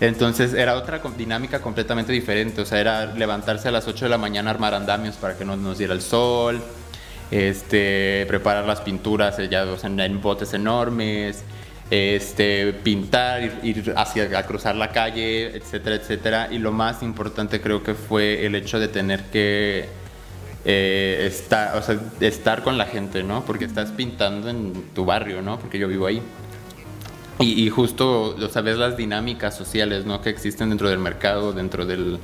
Entonces 0.00 0.52
era 0.52 0.74
otra 0.74 1.00
dinámica 1.16 1.62
completamente 1.62 2.12
diferente, 2.12 2.60
o 2.60 2.66
sea, 2.66 2.78
era 2.78 3.06
levantarse 3.06 3.68
a 3.68 3.70
las 3.70 3.88
8 3.88 4.04
de 4.04 4.08
la 4.10 4.18
mañana, 4.18 4.50
armar 4.50 4.74
andamios 4.74 5.14
para 5.14 5.38
que 5.38 5.46
no 5.46 5.56
nos 5.56 5.78
diera 5.78 5.94
el 5.94 6.02
sol, 6.02 6.62
este, 7.32 8.26
preparar 8.28 8.66
las 8.66 8.82
pinturas 8.82 9.36
sellados 9.36 9.84
en, 9.84 10.20
botes 10.20 10.52
enormes, 10.52 11.42
este, 11.90 12.74
pintar, 12.74 13.60
ir, 13.62 13.94
hacia 13.96 14.38
a 14.38 14.42
cruzar 14.44 14.76
la 14.76 14.92
calle, 14.92 15.56
etcétera, 15.56 15.96
etcétera. 15.96 16.48
Y 16.52 16.58
lo 16.58 16.72
más 16.72 17.02
importante 17.02 17.60
creo 17.60 17.82
que 17.82 17.94
fue 17.94 18.44
el 18.44 18.54
hecho 18.54 18.78
de 18.78 18.88
tener 18.88 19.24
que 19.30 19.88
eh, 20.66 21.24
estar, 21.26 21.82
estar 22.20 22.62
con 22.62 22.76
la 22.76 22.84
gente, 22.84 23.22
¿no? 23.22 23.44
Porque 23.46 23.64
estás 23.64 23.90
pintando 23.92 24.50
en 24.50 24.90
tu 24.94 25.06
barrio, 25.06 25.40
¿no? 25.40 25.58
Porque 25.58 25.78
yo 25.78 25.88
vivo 25.88 26.06
ahí. 26.06 26.22
Y, 27.38 27.70
justo, 27.70 28.36
o 28.36 28.48
sea, 28.48 28.62
las 28.62 28.96
dinámicas 28.96 29.56
sociales, 29.56 30.04
¿no? 30.04 30.20
Que 30.20 30.30
existen 30.30 30.68
dentro 30.68 30.88
del 30.88 31.00
mercado, 31.00 31.52
dentro 31.52 31.84
del, 31.84 32.20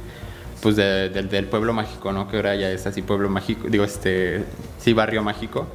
pues 0.61 0.77
del 0.77 1.47
pueblo 1.47 1.73
mágico, 1.73 2.12
¿no? 2.12 2.29
Que 2.29 2.37
ahora 2.37 2.55
ya 2.57 2.71
es 2.71 2.87
así 2.87 3.03
pueblo 3.03 3.29
mágico, 3.29 3.68
digo, 3.68 3.85
este, 3.85 4.44
sí, 4.79 4.92
barrio 4.92 5.23
mágico. 5.23 5.68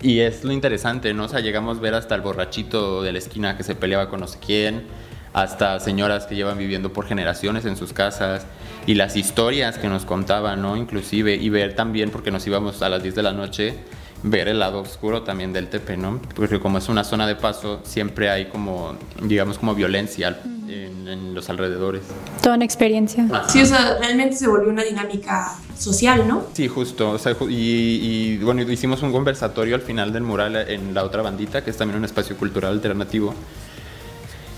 Y 0.00 0.20
es 0.20 0.44
lo 0.44 0.52
interesante, 0.52 1.12
¿no? 1.12 1.24
O 1.24 1.28
sea, 1.28 1.40
llegamos 1.40 1.78
a 1.78 1.80
ver 1.80 1.94
hasta 1.94 2.14
el 2.14 2.20
borrachito 2.20 3.02
de 3.02 3.12
la 3.12 3.18
esquina 3.18 3.56
que 3.56 3.64
se 3.64 3.74
peleaba 3.74 4.08
con 4.08 4.20
no 4.20 4.28
sé 4.28 4.38
quién, 4.44 4.84
hasta 5.32 5.80
señoras 5.80 6.26
que 6.26 6.36
llevan 6.36 6.56
viviendo 6.56 6.92
por 6.92 7.06
generaciones 7.06 7.64
en 7.64 7.76
sus 7.76 7.92
casas, 7.92 8.46
y 8.86 8.94
las 8.94 9.16
historias 9.16 9.76
que 9.76 9.88
nos 9.88 10.04
contaban, 10.04 10.62
¿no? 10.62 10.76
Inclusive, 10.76 11.34
y 11.34 11.50
ver 11.50 11.74
también, 11.74 12.10
porque 12.10 12.30
nos 12.30 12.46
íbamos 12.46 12.80
a 12.80 12.88
las 12.88 13.02
10 13.02 13.14
de 13.16 13.22
la 13.22 13.32
noche, 13.32 13.74
ver 14.22 14.48
el 14.48 14.58
lado 14.58 14.80
oscuro 14.80 15.22
también 15.22 15.52
del 15.52 15.68
Tepe, 15.68 15.96
¿no? 15.96 16.20
Porque 16.34 16.60
como 16.60 16.78
es 16.78 16.88
una 16.88 17.04
zona 17.04 17.26
de 17.26 17.36
paso, 17.36 17.80
siempre 17.84 18.30
hay 18.30 18.46
como, 18.46 18.96
digamos, 19.22 19.58
como 19.58 19.74
violencia 19.74 20.40
en, 20.68 21.34
los 21.34 21.48
alrededores. 21.48 22.02
Toda 22.42 22.56
una 22.56 22.64
experiencia. 22.64 23.26
Sí, 23.48 23.62
o 23.62 23.66
sea, 23.66 23.96
realmente 23.98 24.36
se 24.36 24.46
volvió 24.46 24.68
una 24.68 24.84
dinámica 24.84 25.54
social, 25.76 26.28
¿no? 26.28 26.44
Sí, 26.52 26.68
justo. 26.68 27.12
O 27.12 27.18
sea, 27.18 27.34
y, 27.48 27.54
y, 27.54 28.36
bueno, 28.38 28.60
hicimos 28.62 29.02
un 29.02 29.10
conversatorio 29.12 29.74
al 29.74 29.80
final 29.80 30.12
del 30.12 30.22
mural 30.22 30.56
en 30.56 30.92
la 30.92 31.04
otra 31.04 31.22
bandita, 31.22 31.64
que 31.64 31.70
es 31.70 31.76
también 31.76 31.98
un 31.98 32.04
espacio 32.04 32.36
cultural 32.36 32.72
alternativo. 32.72 33.34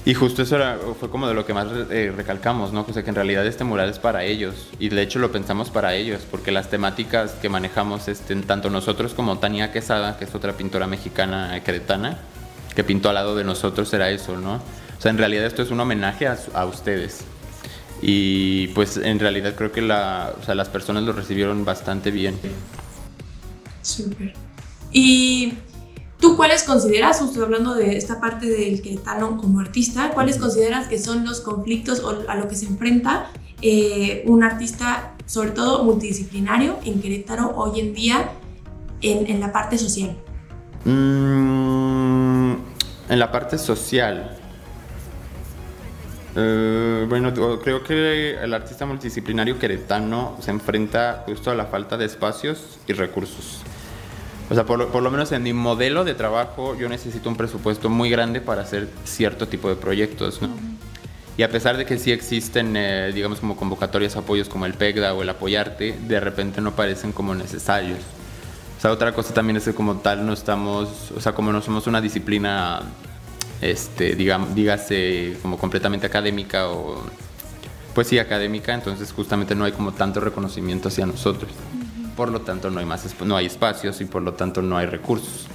Y 0.05 0.15
justo 0.15 0.43
eso 0.43 0.57
era, 0.57 0.79
fue 0.99 1.11
como 1.11 1.29
de 1.29 1.35
lo 1.35 1.45
que 1.45 1.53
más 1.53 1.67
eh, 1.91 2.13
recalcamos, 2.17 2.73
¿no? 2.73 2.87
O 2.89 2.93
sea, 2.93 3.03
que 3.03 3.11
en 3.11 3.17
realidad 3.17 3.47
este 3.47 3.65
mural 3.65 3.91
es 3.91 3.99
para 3.99 4.25
ellos. 4.25 4.69
Y 4.79 4.89
de 4.89 5.03
hecho 5.03 5.19
lo 5.19 5.31
pensamos 5.31 5.69
para 5.69 5.95
ellos, 5.95 6.23
porque 6.31 6.51
las 6.53 6.71
temáticas 6.71 7.33
que 7.33 7.51
manejamos, 7.51 8.09
este, 8.09 8.35
tanto 8.37 8.71
nosotros 8.71 9.13
como 9.13 9.39
Tania 9.39 9.73
Quesada, 9.73 10.17
que 10.17 10.25
es 10.25 10.35
otra 10.35 10.55
pintora 10.55 10.87
mexicana 10.87 11.63
queretana, 11.63 12.19
que 12.75 12.83
pintó 12.83 13.11
al 13.11 13.17
lado 13.17 13.37
de 13.37 13.45
nosotros, 13.45 13.93
era 13.93 14.11
eso, 14.11 14.39
¿no? 14.39 14.55
O 14.55 15.03
sea, 15.03 15.11
en 15.11 15.19
realidad 15.19 15.45
esto 15.45 15.63
es 15.63 15.71
un 15.71 15.81
homenaje 15.81 16.27
a, 16.27 16.39
a 16.55 16.65
ustedes. 16.65 17.25
Y 18.01 18.69
pues 18.69 18.97
en 18.97 19.19
realidad 19.19 19.55
creo 19.55 19.71
que 19.71 19.83
la, 19.83 20.33
o 20.41 20.45
sea, 20.45 20.55
las 20.55 20.71
personas 20.71 21.03
lo 21.03 21.13
recibieron 21.13 21.67
bastante 21.67 22.11
bien. 22.11 22.39
Súper. 23.83 24.33
Y 24.93 25.53
¿Tú 26.21 26.37
cuáles 26.37 26.65
consideras, 26.65 27.19
justo 27.19 27.43
hablando 27.43 27.75
de 27.75 27.97
esta 27.97 28.21
parte 28.21 28.47
del 28.47 28.83
queretano 28.83 29.39
como 29.39 29.61
artista, 29.61 30.11
cuáles 30.11 30.37
consideras 30.37 30.87
que 30.87 30.99
son 30.99 31.25
los 31.25 31.41
conflictos 31.41 32.01
o 32.01 32.29
a 32.29 32.35
lo 32.35 32.47
que 32.47 32.57
se 32.57 32.67
enfrenta 32.67 33.31
eh, 33.63 34.23
un 34.27 34.43
artista, 34.43 35.15
sobre 35.25 35.51
todo 35.51 35.83
multidisciplinario, 35.83 36.77
en 36.85 37.01
Querétaro 37.01 37.53
hoy 37.57 37.81
en 37.81 37.95
día 37.95 38.33
en, 39.01 39.41
la 39.41 39.51
parte 39.51 39.79
social? 39.79 40.15
Mm, 40.85 42.53
en 43.09 43.19
la 43.19 43.33
parte 43.33 43.57
social. 43.57 44.37
Eh, 46.37 47.07
bueno, 47.09 47.33
creo 47.63 47.83
que 47.83 48.35
el 48.35 48.53
artista 48.53 48.85
multidisciplinario 48.85 49.59
queretano 49.59 50.37
se 50.41 50.51
enfrenta 50.51 51.25
justo 51.27 51.51
a 51.51 51.55
la 51.55 51.65
falta 51.65 51.97
de 51.97 52.05
espacios 52.05 52.79
y 52.87 52.93
recursos. 52.93 53.63
O 54.51 54.55
sea, 54.55 54.67
por 54.67 55.01
lo, 55.01 55.11
menos 55.13 55.31
en 55.31 55.45
mi 55.45 55.53
modelo 55.53 56.03
de 56.03 56.15
trabajo 56.15 56.75
yo 56.75 56.89
necesito 56.89 57.29
un 57.29 57.37
presupuesto 57.37 57.89
muy 57.89 58.11
grande 58.11 58.41
para 58.41 58.63
hacer 58.63 58.89
cierto 59.05 59.47
tipo 59.47 59.69
de 59.69 59.77
proyectos, 59.77 60.43
¿no? 60.43 60.49
Y 61.37 61.45
a 61.45 61.51
pesar 61.51 61.77
de 61.77 61.87
que 61.87 61.99
sí 61.99 62.11
existen, 62.11 62.77
eh, 62.77 63.13
digamos, 63.15 63.39
como 63.39 63.57
convocatorias, 63.57 64.17
apoyos 64.17 64.49
como 64.49 64.67
el 64.67 64.75
PEGDA 64.75 65.15
o 65.15 65.23
el 65.23 65.29
Apoyarte, 65.29 65.97
de 65.97 66.19
repente 66.19 66.61
no 66.61 66.73
parecen 66.73 67.13
como 67.13 67.33
necesarios. 67.33 68.01
O 68.77 68.81
sea, 68.81 68.91
otra 68.91 69.15
cosa 69.15 69.33
también 69.33 69.57
es 69.57 69.65
que 69.65 69.73
como 69.73 69.99
tal 69.99 70.27
no 70.27 70.33
estamos, 70.33 71.13
o 71.17 71.21
sea, 71.21 71.33
como 71.33 71.53
no 71.53 71.63
somos 71.63 71.87
una 71.87 72.01
disciplina, 72.01 72.83
este, 73.61 74.17
digamos, 74.17 74.49
como 75.43 75.59
completamente 75.59 76.09
académica 76.09 76.69
o, 76.71 77.05
pues 77.95 78.09
sí, 78.09 78.19
académica, 78.19 78.75
entonces 78.75 79.13
justamente 79.13 79.55
no 79.55 79.65
hay 79.65 79.73
como 79.73 79.93
tanto 79.93 80.19
reconocimiento 80.19 80.89
hacia 80.89 81.07
nosotros 81.07 81.53
por 82.21 82.31
lo 82.31 82.43
tanto 82.43 82.69
no 82.69 82.81
hay, 82.81 82.85
más, 82.85 83.03
no 83.25 83.35
hay 83.35 83.47
espacios 83.47 83.99
y 84.03 84.05
por 84.05 84.21
lo 84.21 84.35
tanto 84.35 84.61
no 84.61 84.77
hay 84.77 84.85
recursos. 84.85 85.47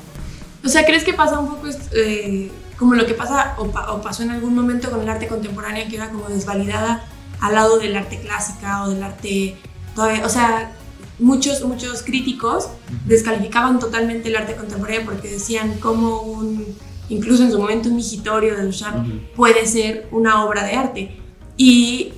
O 0.65 0.67
sea, 0.67 0.83
¿crees 0.83 1.03
que 1.03 1.13
pasa 1.13 1.37
un 1.37 1.47
poco 1.47 1.67
eh, 1.91 2.49
como 2.75 2.95
lo 2.95 3.05
que 3.05 3.13
pasa 3.13 3.55
o, 3.59 4.01
pasó 4.01 4.23
en 4.23 4.31
algún 4.31 4.55
momento 4.55 4.89
con 4.89 4.99
el 4.99 5.07
arte 5.07 5.27
contemporáneo, 5.27 5.85
que 5.87 5.95
era 5.95 6.09
como 6.09 6.27
desvalidada 6.27 7.05
al 7.39 7.53
lado 7.53 7.77
del 7.77 7.95
arte 7.95 8.19
clásica 8.19 8.83
o 8.83 8.89
del 8.89 9.03
arte... 9.03 9.57
o 9.95 10.27
sea, 10.29 10.71
muchos, 11.19 11.63
muchos 11.63 12.01
críticos 12.01 12.69
descalificaban 13.05 13.77
totalmente 13.77 14.29
el 14.29 14.35
arte 14.35 14.55
contemporáneo 14.55 15.05
porque 15.05 15.29
decían 15.29 15.77
como 15.77 16.21
un, 16.21 16.65
incluso 17.09 17.43
en 17.43 17.51
su 17.51 17.59
momento 17.59 17.89
un 17.89 17.97
migitorio 17.97 18.55
de 18.55 18.63
Duchamp 18.63 19.07
puede 19.35 19.67
ser 19.67 20.07
una 20.09 20.43
obra 20.43 20.63
de 20.63 20.73
arte. 20.73 21.19
Y 21.57 22.11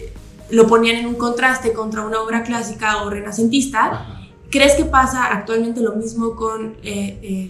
lo 0.51 0.67
ponían 0.67 0.95
en 0.95 1.07
un 1.07 1.15
contraste 1.15 1.73
contra 1.73 2.05
una 2.05 2.21
obra 2.21 2.43
clásica 2.43 3.03
o 3.03 3.10
renacentista. 3.10 4.16
¿Crees 4.49 4.75
que 4.75 4.86
pasa 4.86 5.27
actualmente 5.33 5.81
lo 5.81 5.93
mismo 5.93 6.36
con 6.36 6.77
eh, 6.83 7.49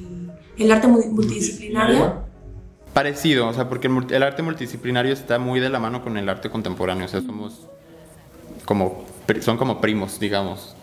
el, 0.58 0.72
arte 0.72 0.88
multidisciplinario? 0.88 2.24
Parecido, 2.94 3.48
o 3.48 3.54
sea, 3.54 3.70
porque 3.70 3.88
el, 3.88 4.24
arte 4.24 4.42
multidisciplinario 4.42 5.14
está 5.14 5.38
muy 5.38 5.60
de 5.60 5.70
la 5.70 5.80
mano 5.80 6.02
con 6.02 6.18
el 6.18 6.28
arte 6.28 6.50
contemporáneo, 6.50 7.06
o 7.06 7.08
sea, 7.08 7.22
somos 7.22 7.68
como, 8.66 9.06
son 9.42 9.58
como 9.58 9.80
primos, 9.80 10.20
digamos. 10.20 10.76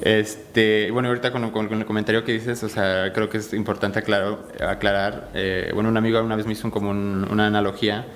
Este, 0.00 0.92
bueno, 0.92 1.08
ahorita 1.08 1.32
con, 1.32 1.44
el 1.44 1.84
comentario 1.86 2.24
que 2.24 2.32
dices, 2.32 2.62
o 2.62 2.68
sea, 2.68 3.12
creo 3.12 3.28
que 3.28 3.38
es 3.38 3.52
importante 3.52 3.98
aclarar, 3.98 4.38
aclarar 4.60 5.30
eh, 5.34 5.72
bueno, 5.74 5.88
un 5.88 5.96
amigo 5.96 6.20
una 6.22 6.36
vez 6.36 6.46
me 6.46 6.52
hizo 6.52 6.70
como 6.70 6.90
una 6.90 7.48
analogía, 7.48 8.06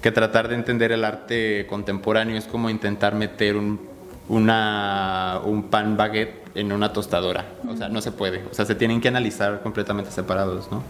que 0.00 0.10
tratar 0.10 0.48
de 0.48 0.54
entender 0.54 0.92
el 0.92 1.04
arte 1.04 1.66
contemporáneo 1.68 2.38
es 2.38 2.46
como 2.46 2.70
intentar 2.70 3.14
meter 3.14 3.56
un, 3.56 3.89
una, 4.30 5.40
un 5.44 5.64
pan 5.64 5.96
baguette 5.96 6.48
en 6.54 6.72
una 6.72 6.92
tostadora. 6.92 7.44
O 7.68 7.76
sea, 7.76 7.88
no 7.88 8.00
se 8.00 8.12
puede. 8.12 8.44
O 8.50 8.54
sea, 8.54 8.64
se 8.64 8.76
tienen 8.76 9.00
que 9.00 9.08
analizar 9.08 9.60
completamente 9.60 10.12
separados, 10.12 10.70
¿no? 10.70 10.82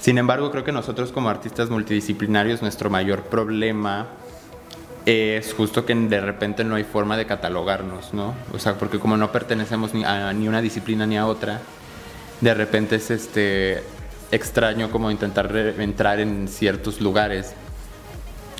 Sin 0.00 0.16
embargo, 0.16 0.50
creo 0.50 0.64
que 0.64 0.72
nosotros 0.72 1.12
como 1.12 1.28
artistas 1.28 1.68
multidisciplinarios, 1.68 2.62
nuestro 2.62 2.88
mayor 2.88 3.24
problema 3.24 4.06
es 5.04 5.52
justo 5.52 5.84
que 5.84 5.94
de 5.94 6.20
repente 6.20 6.64
no 6.64 6.76
hay 6.76 6.84
forma 6.84 7.16
de 7.18 7.26
catalogarnos, 7.26 8.14
¿no? 8.14 8.34
O 8.54 8.58
sea, 8.58 8.74
porque 8.74 8.98
como 8.98 9.16
no 9.16 9.30
pertenecemos 9.30 9.92
ni 9.92 10.04
a 10.04 10.32
ni 10.32 10.48
una 10.48 10.62
disciplina 10.62 11.06
ni 11.06 11.18
a 11.18 11.26
otra, 11.26 11.60
de 12.40 12.54
repente 12.54 12.96
es 12.96 13.10
este 13.10 13.82
extraño 14.30 14.90
como 14.90 15.10
intentar 15.10 15.54
entrar 15.78 16.20
en 16.20 16.48
ciertos 16.48 17.00
lugares. 17.00 17.54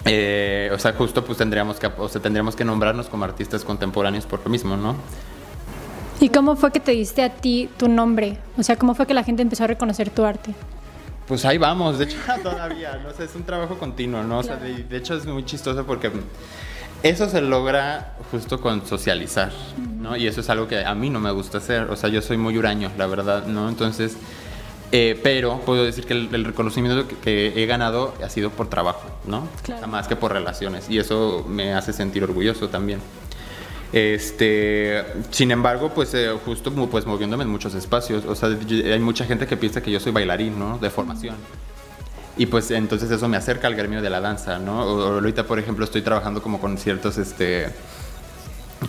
Eh, 0.05 0.71
o 0.73 0.79
sea, 0.79 0.93
justo 0.93 1.25
pues 1.25 1.39
tendríamos 1.39 1.79
que, 1.79 1.87
o 1.87 2.09
sea, 2.09 2.21
tendríamos 2.21 2.57
que 2.57 2.65
nombrarnos 2.65 3.09
como 3.09 3.25
artistas 3.25 3.65
contemporáneos 3.65 4.27
por 4.27 4.41
lo 4.43 4.51
mismo, 4.51 4.77
¿no? 4.77 4.97
¿Y 6.21 6.31
cómo 6.31 6.57
fue 6.57 6.73
que 6.73 6.81
te 6.81 6.93
diste 6.93 7.23
a 7.23 7.31
ti 7.31 7.69
tu 7.77 7.89
nombre? 7.89 8.39
O 8.57 8.63
sea, 8.63 8.77
¿cómo 8.77 8.95
fue 8.95 9.07
que 9.07 9.15
la 9.15 9.23
gente 9.23 9.43
empezó 9.43 9.65
a 9.65 9.67
reconocer 9.69 10.11
tu 10.11 10.25
arte? 10.25 10.53
Pues 11.29 11.45
ahí 11.45 11.59
vamos, 11.59 11.99
de 11.99 12.07
hecho 12.07 12.17
todavía, 12.43 12.99
¿no? 13.05 13.13
sé, 13.13 13.25
es 13.25 13.35
un 13.35 13.45
trabajo 13.45 13.79
continuo, 13.79 14.23
¿no? 14.25 14.39
O 14.39 14.43
sea, 14.43 14.57
de, 14.57 14.97
hecho 14.97 15.15
es 15.15 15.27
muy 15.27 15.45
chistoso 15.45 15.85
porque 15.85 16.11
eso 17.03 17.29
se 17.29 17.41
logra 17.41 18.15
justo 18.31 18.61
con 18.61 18.85
socializar, 18.87 19.53
¿no? 20.01 20.17
Y 20.17 20.27
eso 20.27 20.41
es 20.41 20.51
algo 20.51 20.67
que 20.67 20.85
a 20.85 20.95
mí 20.95 21.11
no 21.11 21.21
me 21.21 21.31
gusta 21.31 21.59
hacer, 21.59 21.83
o 21.91 21.97
sea, 21.97 22.09
yo 22.09 22.23
soy 22.23 22.39
muy 22.39 22.57
huraño, 22.57 22.91
la 22.97 23.07
verdad, 23.07 23.47
¿no? 23.47 23.69
Entonces, 23.69 24.17
eh, 24.91 25.21
pero 25.23 25.61
puedo 25.61 25.85
decir 25.85 26.07
que 26.07 26.15
el, 26.15 26.45
reconocimiento 26.45 27.07
que, 27.23 27.53
he 27.63 27.67
ganado 27.67 28.15
ha 28.25 28.31
sido 28.31 28.51
por 28.51 28.71
trabajo, 28.71 29.07
¿no? 29.27 29.47
Claro. 29.63 29.87
Más 29.87 30.09
que 30.09 30.17
por 30.17 30.33
relaciones, 30.33 30.89
y 30.89 30.99
eso 30.99 31.45
me 31.47 31.75
hace 31.75 31.93
sentir 31.93 32.25
orgulloso 32.25 32.69
también. 32.69 33.01
Este, 33.93 35.05
sin 35.31 35.51
embargo, 35.51 35.93
pues 35.95 36.13
eh, 36.15 36.31
justo 36.45 36.73
pues 36.91 37.07
moviéndome 37.07 37.45
en 37.45 37.51
muchos 37.51 37.75
espacios, 37.75 38.25
o 38.25 38.35
sea, 38.35 38.49
hay 38.49 38.99
mucha 38.99 39.25
gente 39.27 39.47
que 39.47 39.57
piensa 39.57 39.83
que 39.83 39.91
yo 39.91 40.01
soy 40.01 40.13
bailarín, 40.13 40.59
¿no? 40.59 40.79
De 40.79 40.89
formación. 40.89 41.37
Y 42.39 42.47
pues 42.47 42.71
entonces 42.71 43.11
eso 43.11 43.29
me 43.29 43.37
acerca 43.37 43.67
al 43.67 43.75
gremio 43.75 44.01
de 44.01 44.09
la 44.09 44.21
danza, 44.21 44.59
¿no? 44.59 44.81
ahorita, 44.81 45.45
por 45.45 45.59
ejemplo, 45.59 45.85
estoy 45.85 46.03
trabajando 46.03 46.41
como 46.41 46.61
con 46.61 46.79
ciertos, 46.79 47.19
este, 47.19 47.69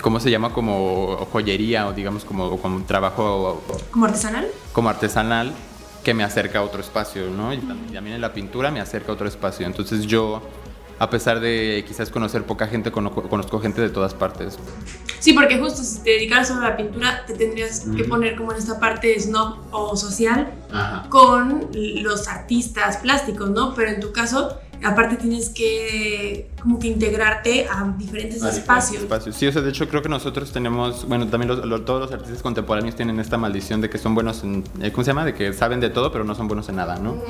¿cómo 0.01 0.19
se 0.19 0.29
llama? 0.29 0.53
Como 0.53 1.27
joyería 1.31 1.87
o 1.87 1.93
digamos 1.93 2.23
como, 2.23 2.57
como 2.61 2.75
un 2.75 2.85
trabajo... 2.85 3.63
¿Como 3.89 4.05
artesanal? 4.05 4.47
Como 4.71 4.89
artesanal 4.89 5.51
que 6.03 6.13
me 6.13 6.23
acerca 6.23 6.59
a 6.59 6.63
otro 6.63 6.81
espacio, 6.81 7.29
¿no? 7.29 7.53
Y 7.53 7.57
también 7.57 8.15
en 8.15 8.21
la 8.21 8.33
pintura 8.33 8.71
me 8.71 8.79
acerca 8.79 9.11
a 9.11 9.15
otro 9.15 9.27
espacio. 9.27 9.65
Entonces 9.65 10.05
yo 10.05 10.41
a 10.97 11.09
pesar 11.09 11.39
de 11.39 11.85
quizás 11.87 12.09
conocer 12.09 12.43
poca 12.43 12.67
gente, 12.67 12.91
conozco 12.91 13.59
gente 13.61 13.81
de 13.81 13.89
todas 13.89 14.13
partes. 14.13 14.59
Sí, 15.19 15.31
porque 15.31 15.57
justo 15.57 15.81
si 15.81 16.03
te 16.03 16.09
dedicaras 16.11 16.49
solo 16.49 16.65
a 16.65 16.71
la 16.71 16.77
pintura, 16.77 17.25
te 17.25 17.35
tendrías 17.35 17.85
que 17.95 18.03
poner 18.03 18.35
como 18.35 18.51
en 18.51 18.57
esta 18.57 18.81
parte 18.81 19.17
snob 19.17 19.59
o 19.71 19.95
social 19.95 20.51
con 21.07 21.69
los 21.73 22.27
artistas 22.27 22.97
plásticos, 22.97 23.49
¿no? 23.49 23.73
Pero 23.75 23.91
en 23.91 24.01
tu 24.01 24.11
caso, 24.11 24.57
aparte 24.83 25.15
tienes 25.17 25.49
que 25.49 26.49
como 26.61 26.79
que 26.79 26.87
integrarte 26.87 27.67
a 27.67 27.93
diferentes 27.97 28.43
espacios. 28.43 29.03
Sí, 29.35 29.47
o 29.47 29.51
sea, 29.51 29.61
de 29.61 29.69
hecho 29.69 29.87
creo 29.87 30.01
que 30.01 30.09
nosotros 30.09 30.51
tenemos, 30.51 31.07
bueno, 31.07 31.27
también 31.27 31.49
todos 31.85 32.01
los 32.01 32.11
artistas 32.11 32.41
contemporáneos 32.41 32.95
tienen 32.95 33.19
esta 33.19 33.37
maldición 33.37 33.81
de 33.81 33.89
que 33.89 33.97
son 33.97 34.15
buenos 34.15 34.43
en, 34.43 34.63
eh, 34.81 34.91
¿cómo 34.91 35.03
se 35.03 35.11
llama? 35.11 35.25
De 35.25 35.33
que 35.33 35.53
saben 35.53 35.79
de 35.79 35.89
todo, 35.89 36.11
pero 36.11 36.23
no 36.23 36.35
son 36.35 36.47
buenos 36.47 36.69
en 36.69 36.75
nada, 36.77 36.97
¿no? 36.97 37.17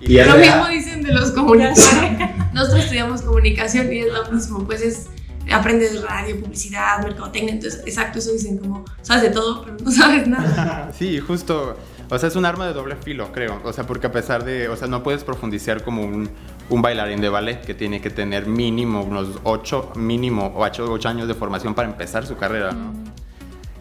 Y 0.00 0.18
lo 0.22 0.36
mismo 0.36 0.66
dicen 0.66 1.02
de 1.02 1.14
los 1.14 1.30
comunicadores. 1.30 1.90
Nosotros 2.52 2.84
estudiamos 2.84 3.22
comunicación 3.22 3.90
y 3.90 4.00
es 4.00 4.12
lo 4.12 4.30
mismo, 4.30 4.62
pues 4.64 4.82
es 4.82 5.06
aprendes 5.52 6.02
radio, 6.02 6.40
publicidad, 6.40 7.02
mercadotecnia, 7.02 7.54
entonces 7.54 7.82
exacto, 7.86 8.18
eso 8.18 8.32
dicen 8.32 8.58
como 8.58 8.84
sabes 9.02 9.24
de 9.24 9.30
todo, 9.30 9.62
pero 9.64 9.76
no 9.82 9.90
sabes 9.90 10.26
nada. 10.26 10.90
sí, 10.98 11.18
justo. 11.20 11.76
O 12.10 12.18
sea, 12.18 12.28
es 12.28 12.36
un 12.36 12.44
arma 12.44 12.66
de 12.66 12.72
doble 12.72 12.96
filo, 12.96 13.32
creo. 13.32 13.60
O 13.64 13.72
sea, 13.72 13.84
porque 13.86 14.06
a 14.06 14.12
pesar 14.12 14.44
de, 14.44 14.68
o 14.68 14.76
sea, 14.76 14.88
no 14.88 15.02
puedes 15.02 15.24
profundizar 15.24 15.82
como 15.82 16.02
un, 16.02 16.28
un 16.68 16.82
bailarín 16.82 17.20
de 17.20 17.28
ballet 17.28 17.60
que 17.62 17.74
tiene 17.74 18.00
que 18.00 18.10
tener 18.10 18.46
mínimo 18.46 19.02
unos 19.02 19.38
8, 19.42 19.92
mínimo 19.96 20.52
8, 20.56 20.86
8 20.90 21.08
años 21.08 21.28
de 21.28 21.34
formación 21.34 21.74
para 21.74 21.88
empezar 21.88 22.26
su 22.26 22.36
carrera, 22.36 22.72
¿no? 22.72 22.92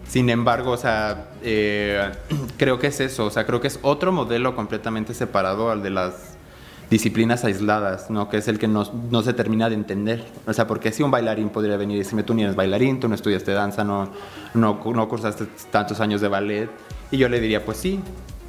Sin 0.08 0.30
embargo, 0.30 0.72
o 0.72 0.78
sea, 0.78 1.32
eh, 1.42 2.12
creo 2.58 2.80
que 2.80 2.88
es 2.88 3.00
eso, 3.00 3.26
o 3.26 3.30
sea, 3.30 3.46
creo 3.46 3.60
que 3.60 3.68
es 3.68 3.80
otro 3.82 4.12
modelo 4.12 4.56
completamente 4.56 5.14
separado 5.14 5.72
al 5.72 5.82
de 5.82 5.90
las 5.90 6.38
disciplinas 6.90 7.44
aisladas, 7.44 8.12
¿no? 8.12 8.30
Que 8.30 8.38
es 8.38 8.48
el 8.48 8.60
que 8.60 8.68
no, 8.68 8.84
no, 9.10 9.24
se 9.24 9.34
termina 9.34 9.70
de 9.70 9.76
entender. 9.76 10.24
O 10.46 10.54
sea, 10.54 10.68
porque 10.68 10.92
si 10.92 11.02
un 11.02 11.10
bailarín 11.10 11.50
podría 11.50 11.78
venir 11.78 11.96
y 11.96 12.00
decirme, 12.00 12.22
tú 12.22 12.36
ni 12.36 12.44
eres 12.44 12.56
bailarín, 12.56 13.00
tú 13.00 13.08
no 13.08 13.16
estudiaste 13.16 13.52
danza, 13.54 13.84
no, 13.84 14.10
no, 14.54 14.80
no 14.84 15.10
cursaste 15.10 15.48
tantos 15.72 16.00
años 16.00 16.22
de 16.22 16.28
ballet. 16.28 16.70
Y 17.14 17.18
yo 17.20 17.30
le 17.30 17.40
diría, 17.40 17.64
pues 17.64 17.78
sí, 17.78 18.00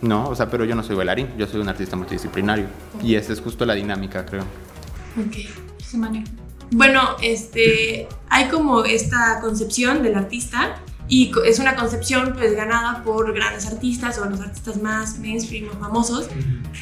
no, 0.01 0.27
o 0.27 0.35
sea, 0.35 0.49
pero 0.49 0.65
yo 0.65 0.75
no 0.75 0.83
soy 0.83 0.97
bailarín, 0.97 1.29
yo 1.37 1.47
soy 1.47 1.61
un 1.61 1.69
artista 1.69 1.97
multidisciplinario. 1.97 2.65
Y 3.03 3.15
esa 3.15 3.35
es 3.35 3.43
justo 3.43 3.67
la 3.67 3.75
dinámica, 3.75 4.25
creo. 4.25 4.45
Ok, 5.21 5.37
se 5.85 5.99
maneja. 5.99 6.25
Bueno, 6.71 7.03
este, 7.21 8.09
hay 8.31 8.49
como 8.49 8.87
esta 8.87 9.41
concepción 9.43 10.03
del 10.03 10.15
artista 10.15 10.77
y 11.09 11.31
es 11.45 11.59
una 11.59 11.77
concepción 11.77 12.33
pues 12.33 12.57
ganada 12.57 13.05
por 13.05 13.35
grandes 13.35 13.67
artistas 13.67 14.19
o 14.19 14.25
los 14.25 14.41
artistas 14.41 14.81
más 14.81 15.19
mainstream 15.19 15.69
o 15.69 15.79
famosos, 15.79 16.31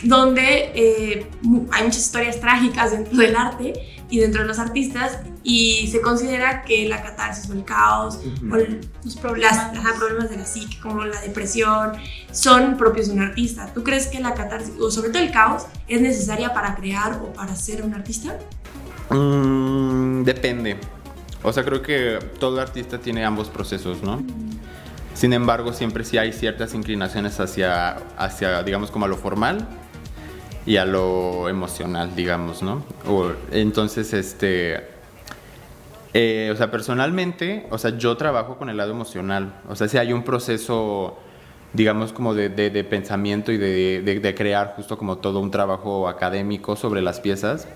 donde 0.04 0.70
eh, 0.76 1.26
hay 1.72 1.82
muchas 1.82 1.98
historias 1.98 2.38
trágicas 2.38 2.92
dentro 2.92 3.16
del 3.18 3.34
arte 3.34 3.72
y 4.12 4.18
dentro 4.18 4.42
de 4.42 4.48
los 4.48 4.58
artistas 4.58 5.20
y 5.42 5.86
se 5.90 6.02
considera 6.02 6.64
que 6.64 6.86
la 6.86 7.02
catarsis 7.02 7.48
o 7.48 7.54
el 7.54 7.64
caos 7.64 8.20
o 8.42 8.56
los 9.04 9.16
problemas, 9.16 9.70
problemas 9.98 10.28
de 10.28 10.36
la 10.36 10.44
psique 10.44 10.78
como 10.80 11.02
la 11.06 11.18
depresión 11.22 11.92
son 12.30 12.76
propios 12.76 13.06
de 13.06 13.14
un 13.14 13.22
artista. 13.22 13.72
¿Tú 13.72 13.82
crees 13.82 14.08
que 14.08 14.20
la 14.20 14.34
catarsis 14.34 14.74
o 14.78 14.90
sobre 14.90 15.08
todo 15.08 15.22
el 15.22 15.32
caos 15.32 15.62
es 15.88 16.02
necesaria 16.02 16.52
para 16.52 16.74
crear 16.74 17.22
o 17.22 17.32
para 17.32 17.56
ser 17.56 17.82
un 17.82 17.94
artista? 17.94 18.38
Mm, 19.08 20.24
depende. 20.24 20.76
O 21.42 21.50
sea, 21.50 21.64
creo 21.64 21.80
que 21.80 22.18
todo 22.38 22.60
artista 22.60 22.98
tiene 22.98 23.24
ambos 23.24 23.48
procesos, 23.48 24.02
¿no? 24.02 24.22
Sin 25.14 25.32
embargo, 25.32 25.72
siempre 25.72 26.04
sí 26.04 26.18
hay 26.18 26.34
ciertas 26.34 26.74
inclinaciones 26.74 27.40
hacia, 27.40 27.96
hacia 28.18 28.62
digamos, 28.62 28.90
como 28.90 29.06
a 29.06 29.08
lo 29.08 29.16
formal 29.16 29.66
y 30.66 30.76
a 30.76 30.84
lo 30.84 31.48
emocional, 31.48 32.14
digamos, 32.14 32.62
¿no? 32.62 32.82
entonces, 33.50 34.12
este... 34.12 34.92
Eh, 36.14 36.50
o 36.52 36.56
sea, 36.56 36.70
personalmente, 36.70 37.66
o 37.70 37.78
sea, 37.78 37.96
yo 37.96 38.16
trabajo 38.18 38.58
con 38.58 38.68
el 38.68 38.76
lado 38.76 38.90
emocional. 38.90 39.54
O 39.66 39.74
sea, 39.74 39.88
si 39.88 39.96
hay 39.96 40.12
un 40.12 40.24
proceso, 40.24 41.18
digamos, 41.72 42.12
como 42.12 42.34
de, 42.34 42.50
de, 42.50 42.84
pensamiento 42.84 43.50
y 43.50 43.56
de, 43.56 44.02
de, 44.02 44.34
crear 44.34 44.74
justo 44.76 44.98
como 44.98 45.16
todo 45.16 45.40
un 45.40 45.50
trabajo 45.50 46.08
académico 46.08 46.76
sobre 46.76 47.00
las 47.00 47.18
piezas, 47.18 47.66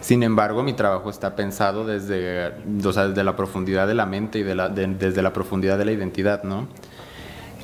sin 0.00 0.22
embargo, 0.22 0.62
mi 0.62 0.74
trabajo 0.74 1.10
está 1.10 1.34
pensado 1.34 1.84
desde, 1.84 2.52
o 2.84 2.92
sea, 2.92 3.08
desde 3.08 3.24
la 3.24 3.34
profundidad 3.34 3.88
de 3.88 3.94
la 3.94 4.06
mente 4.06 4.38
y 4.38 4.42
de 4.44 4.54
la, 4.54 4.68
desde 4.68 5.20
la 5.20 5.32
profundidad 5.32 5.76
de 5.76 5.84
la 5.84 5.92
identidad, 5.92 6.44
¿no? 6.44 6.68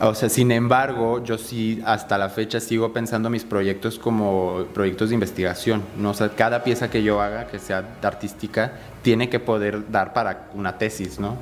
O 0.00 0.14
sea, 0.14 0.28
sin 0.28 0.52
embargo, 0.52 1.24
yo 1.24 1.38
sí 1.38 1.82
hasta 1.84 2.18
la 2.18 2.28
fecha 2.28 2.60
sigo 2.60 2.92
pensando 2.92 3.30
mis 3.30 3.44
proyectos 3.44 3.98
como 3.98 4.64
proyectos 4.72 5.08
de 5.08 5.14
investigación, 5.14 5.82
¿no? 5.96 6.10
O 6.10 6.14
sea, 6.14 6.28
cada 6.30 6.62
pieza 6.62 6.88
que 6.88 7.02
yo 7.02 7.20
haga, 7.20 7.48
que 7.48 7.58
sea 7.58 7.84
artística, 8.02 8.72
tiene 9.02 9.28
que 9.28 9.40
poder 9.40 9.90
dar 9.90 10.12
para 10.12 10.48
una 10.54 10.78
tesis, 10.78 11.18
¿no? 11.18 11.36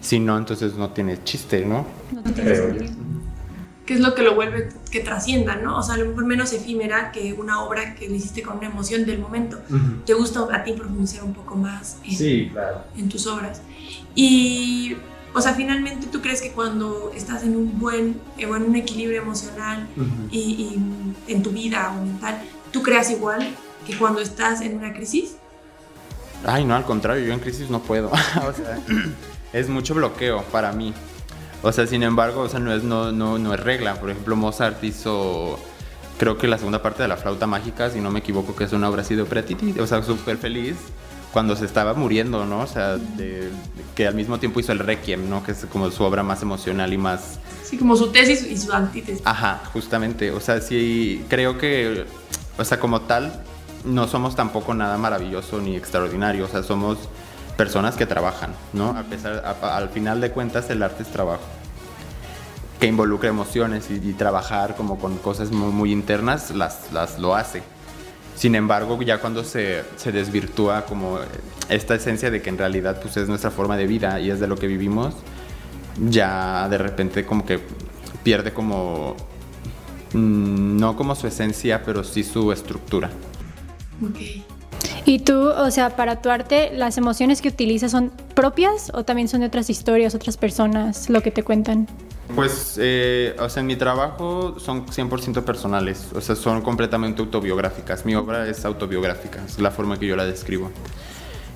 Si 0.00 0.20
no, 0.20 0.38
entonces 0.38 0.74
no 0.74 0.90
tiene 0.90 1.22
chiste, 1.24 1.64
¿no? 1.64 1.86
No 2.12 2.22
tiene 2.22 2.90
que 3.86 3.94
es 3.94 4.00
lo 4.00 4.14
que 4.14 4.22
lo 4.22 4.34
vuelve 4.34 4.68
que 4.90 5.00
trascienda, 5.00 5.56
¿no? 5.56 5.78
O 5.78 5.82
sea, 5.82 5.94
a 5.94 5.98
lo 5.98 6.06
mejor 6.06 6.24
menos 6.24 6.52
efímera 6.52 7.10
que 7.10 7.32
una 7.32 7.62
obra 7.62 7.96
que 7.96 8.08
le 8.08 8.16
hiciste 8.16 8.42
con 8.42 8.58
una 8.58 8.68
emoción 8.68 9.04
del 9.04 9.18
momento. 9.18 9.60
Te 10.06 10.14
gusta 10.14 10.46
a 10.52 10.62
ti 10.62 10.72
profundizar 10.72 11.24
un 11.24 11.34
poco 11.34 11.56
más 11.56 11.98
en, 12.04 12.52
en 12.96 13.08
tus 13.08 13.26
obras. 13.26 13.60
Y, 14.14 14.96
o 15.34 15.40
sea, 15.40 15.54
finalmente 15.54 16.06
tú 16.06 16.20
crees 16.20 16.42
que 16.42 16.52
cuando 16.52 17.12
estás 17.14 17.42
en 17.42 17.56
un 17.56 17.78
buen, 17.78 18.20
eh, 18.36 18.42
en 18.42 18.50
un 18.50 18.76
equilibrio 18.76 19.22
emocional 19.22 19.88
y, 20.30 20.38
y, 20.38 21.32
en 21.32 21.42
tu 21.42 21.50
vida 21.50 21.94
o 21.96 22.04
mental, 22.04 22.42
¿tú 22.70 22.82
creas 22.82 23.10
igual 23.10 23.48
que 23.86 23.96
cuando 23.96 24.20
estás 24.20 24.60
en 24.60 24.76
una 24.76 24.92
crisis? 24.92 25.36
Ay, 26.44 26.64
no, 26.64 26.74
al 26.74 26.84
contrario, 26.84 27.24
yo 27.24 27.32
en 27.32 27.40
crisis 27.40 27.70
no 27.70 27.80
puedo. 27.80 28.08
o 28.10 28.52
sea, 28.52 28.78
es 29.52 29.68
mucho 29.68 29.94
bloqueo 29.94 30.42
para 30.44 30.72
mí. 30.72 30.92
O 31.62 31.72
sea, 31.72 31.86
sin 31.86 32.02
embargo, 32.02 32.42
o 32.42 32.48
sea, 32.48 32.60
no 32.60 32.74
es, 32.74 32.82
no, 32.82 33.12
no, 33.12 33.38
no 33.38 33.54
es 33.54 33.60
regla. 33.60 33.94
Por 33.94 34.10
ejemplo, 34.10 34.34
Mozart 34.36 34.82
hizo, 34.84 35.58
creo 36.18 36.36
que 36.36 36.48
la 36.48 36.58
segunda 36.58 36.82
parte 36.82 37.02
de 37.02 37.08
la 37.08 37.16
flauta 37.16 37.46
mágica, 37.46 37.88
si 37.88 38.00
no 38.00 38.10
me 38.10 38.18
equivoco, 38.18 38.56
que 38.56 38.64
es 38.64 38.72
una 38.72 38.90
obra 38.90 39.02
así 39.02 39.14
de 39.14 39.22
operatiti, 39.22 39.78
o 39.78 39.86
sea, 39.86 40.02
súper 40.02 40.36
feliz 40.36 40.76
cuando 41.32 41.56
se 41.56 41.64
estaba 41.64 41.94
muriendo, 41.94 42.44
¿no? 42.44 42.60
O 42.60 42.66
sea, 42.66 42.98
que 43.94 44.06
al 44.06 44.14
mismo 44.14 44.38
tiempo 44.38 44.60
hizo 44.60 44.72
el 44.72 44.78
Requiem, 44.78 45.28
¿no? 45.28 45.42
Que 45.42 45.52
es 45.52 45.64
como 45.66 45.90
su 45.90 46.04
obra 46.04 46.22
más 46.22 46.42
emocional 46.42 46.92
y 46.92 46.98
más... 46.98 47.38
Sí, 47.62 47.78
como 47.78 47.96
su 47.96 48.12
tesis 48.12 48.46
y 48.46 48.56
su 48.56 48.72
antítesis. 48.72 49.22
Ajá, 49.24 49.62
justamente. 49.72 50.30
O 50.30 50.40
sea, 50.40 50.60
sí, 50.60 51.24
creo 51.28 51.56
que, 51.58 52.04
o 52.58 52.64
sea, 52.64 52.78
como 52.78 53.02
tal, 53.02 53.42
no 53.84 54.08
somos 54.08 54.36
tampoco 54.36 54.74
nada 54.74 54.98
maravilloso 54.98 55.60
ni 55.60 55.74
extraordinario. 55.74 56.44
O 56.44 56.48
sea, 56.48 56.62
somos 56.62 56.98
personas 57.56 57.96
que 57.96 58.06
trabajan, 58.06 58.54
¿no? 58.72 58.90
A 58.90 59.02
pesar, 59.04 59.42
al 59.62 59.88
final 59.88 60.20
de 60.20 60.30
cuentas 60.30 60.68
el 60.70 60.82
arte 60.82 61.02
es 61.02 61.08
trabajo 61.08 61.44
que 62.82 62.88
involucra 62.88 63.28
emociones 63.28 63.88
y, 63.92 64.12
trabajar 64.14 64.74
como 64.74 64.98
con 64.98 65.16
cosas 65.18 65.52
muy, 65.52 65.70
muy, 65.70 65.92
internas 65.92 66.50
las, 66.50 66.90
las 66.90 67.16
lo 67.20 67.36
hace. 67.36 67.62
Sin 68.42 68.56
embargo, 68.56 69.00
ya 69.02 69.20
cuando 69.20 69.44
se, 69.44 69.84
se, 69.94 70.10
desvirtúa 70.10 70.84
como 70.84 71.20
esta 71.68 71.94
esencia 71.94 72.28
de 72.28 72.42
que 72.42 72.50
en 72.50 72.58
realidad 72.58 73.00
pues 73.00 73.16
es 73.16 73.28
nuestra 73.28 73.52
forma 73.52 73.76
de 73.76 73.86
vida 73.86 74.18
y 74.18 74.30
es 74.30 74.40
de 74.40 74.48
lo 74.48 74.56
que 74.56 74.66
vivimos, 74.66 75.14
ya 76.10 76.68
de 76.68 76.76
repente 76.76 77.24
como 77.24 77.46
que 77.46 77.60
pierde 78.24 78.52
como, 78.52 79.14
mm, 80.12 80.76
no 80.76 80.96
como 80.96 81.14
su 81.14 81.28
esencia, 81.28 81.84
pero 81.84 82.02
sí 82.02 82.24
su 82.24 82.50
estructura. 82.50 83.10
Okay. 84.10 84.44
¿Y 85.04 85.20
tú, 85.20 85.48
o 85.48 85.70
sea, 85.70 85.94
para 85.94 86.20
tu 86.20 86.28
arte, 86.28 86.72
las 86.74 86.98
emociones 86.98 87.42
que 87.42 87.48
utilizas 87.48 87.92
son 87.92 88.10
propias 88.34 88.90
o 88.92 89.04
también 89.04 89.28
son 89.28 89.42
de 89.42 89.46
otras 89.46 89.70
historias, 89.70 90.16
otras 90.16 90.36
personas, 90.36 91.08
lo 91.08 91.20
que 91.20 91.30
te 91.30 91.44
cuentan? 91.44 91.86
Pues, 92.34 92.78
eh, 92.80 93.36
o 93.38 93.48
sea, 93.48 93.60
en 93.60 93.66
mi 93.66 93.76
trabajo 93.76 94.58
son 94.58 94.86
100% 94.86 95.44
personales, 95.44 96.08
o 96.14 96.20
sea, 96.20 96.34
son 96.34 96.62
completamente 96.62 97.20
autobiográficas. 97.20 98.04
Mi 98.04 98.14
obra 98.14 98.48
es 98.48 98.64
autobiográfica, 98.64 99.44
es 99.44 99.58
la 99.58 99.70
forma 99.70 99.98
que 99.98 100.06
yo 100.06 100.16
la 100.16 100.24
describo. 100.24 100.70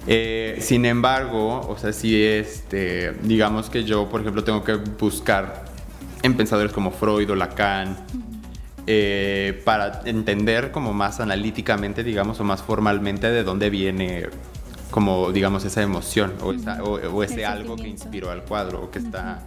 Eh, 0.06 0.58
sin 0.60 0.84
embargo, 0.84 1.66
o 1.68 1.76
sea, 1.78 1.92
si 1.92 2.22
este, 2.22 3.12
digamos 3.22 3.70
que 3.70 3.84
yo, 3.84 4.08
por 4.08 4.20
ejemplo, 4.20 4.44
tengo 4.44 4.62
que 4.62 4.74
buscar 4.74 5.64
en 6.22 6.36
pensadores 6.36 6.72
como 6.72 6.90
Freud 6.90 7.30
o 7.30 7.34
Lacan, 7.34 7.96
eh, 8.88 9.62
para 9.64 10.02
entender 10.04 10.70
como 10.70 10.92
más 10.92 11.18
analíticamente, 11.18 12.04
digamos, 12.04 12.38
o 12.38 12.44
más 12.44 12.62
formalmente 12.62 13.28
de 13.30 13.42
dónde 13.42 13.68
viene 13.68 14.28
como, 14.92 15.32
digamos, 15.32 15.64
esa 15.64 15.82
emoción 15.82 16.34
o, 16.40 17.22
ese 17.24 17.44
algo 17.44 17.74
que 17.74 17.88
inspiró 17.88 18.30
al 18.30 18.44
cuadro 18.44 18.84
o 18.84 18.90
que 18.90 19.00
está... 19.00 19.42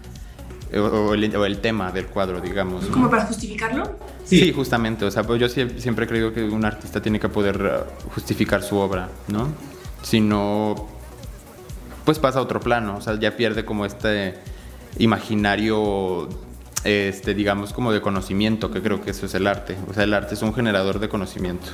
O 0.75 1.13
el, 1.13 1.59
tema 1.61 1.91
del 1.91 2.05
cuadro, 2.05 2.39
digamos. 2.39 2.85
¿Como 2.85 3.09
para 3.09 3.25
justificarlo? 3.25 3.97
Sí, 4.23 4.53
justamente. 4.53 5.05
O 5.05 5.11
sea, 5.11 5.23
pues 5.23 5.39
yo 5.39 5.49
siempre 5.49 6.05
he 6.05 6.07
creído 6.07 6.31
que 6.31 6.43
un 6.43 6.63
artista 6.63 7.01
tiene 7.01 7.19
que 7.19 7.27
poder 7.27 7.61
uh, 7.61 8.09
justificar 8.11 8.61
su 8.61 8.77
obra, 8.77 9.09
¿no? 9.27 9.47
Si 10.03 10.21
no, 10.21 10.87
pues 12.05 12.19
pasa 12.19 12.39
a 12.39 12.41
otro 12.43 12.59
plano. 12.59 12.97
O 12.97 13.01
sea, 13.01 13.19
ya 13.19 13.35
pierde 13.35 13.65
como 13.65 13.85
este 13.85 14.35
imaginario 14.99 16.29
este, 16.83 17.33
digamos, 17.33 17.73
como 17.73 17.91
de 17.91 18.01
conocimiento, 18.01 18.71
que 18.71 18.81
creo 18.81 19.01
que 19.01 19.11
eso 19.11 19.25
es 19.25 19.33
el 19.33 19.47
arte. 19.47 19.75
O 19.89 19.93
sea, 19.93 20.03
el 20.03 20.13
arte 20.13 20.35
es 20.35 20.41
un 20.41 20.53
generador 20.53 20.99
de 20.99 21.09
conocimiento. 21.09 21.67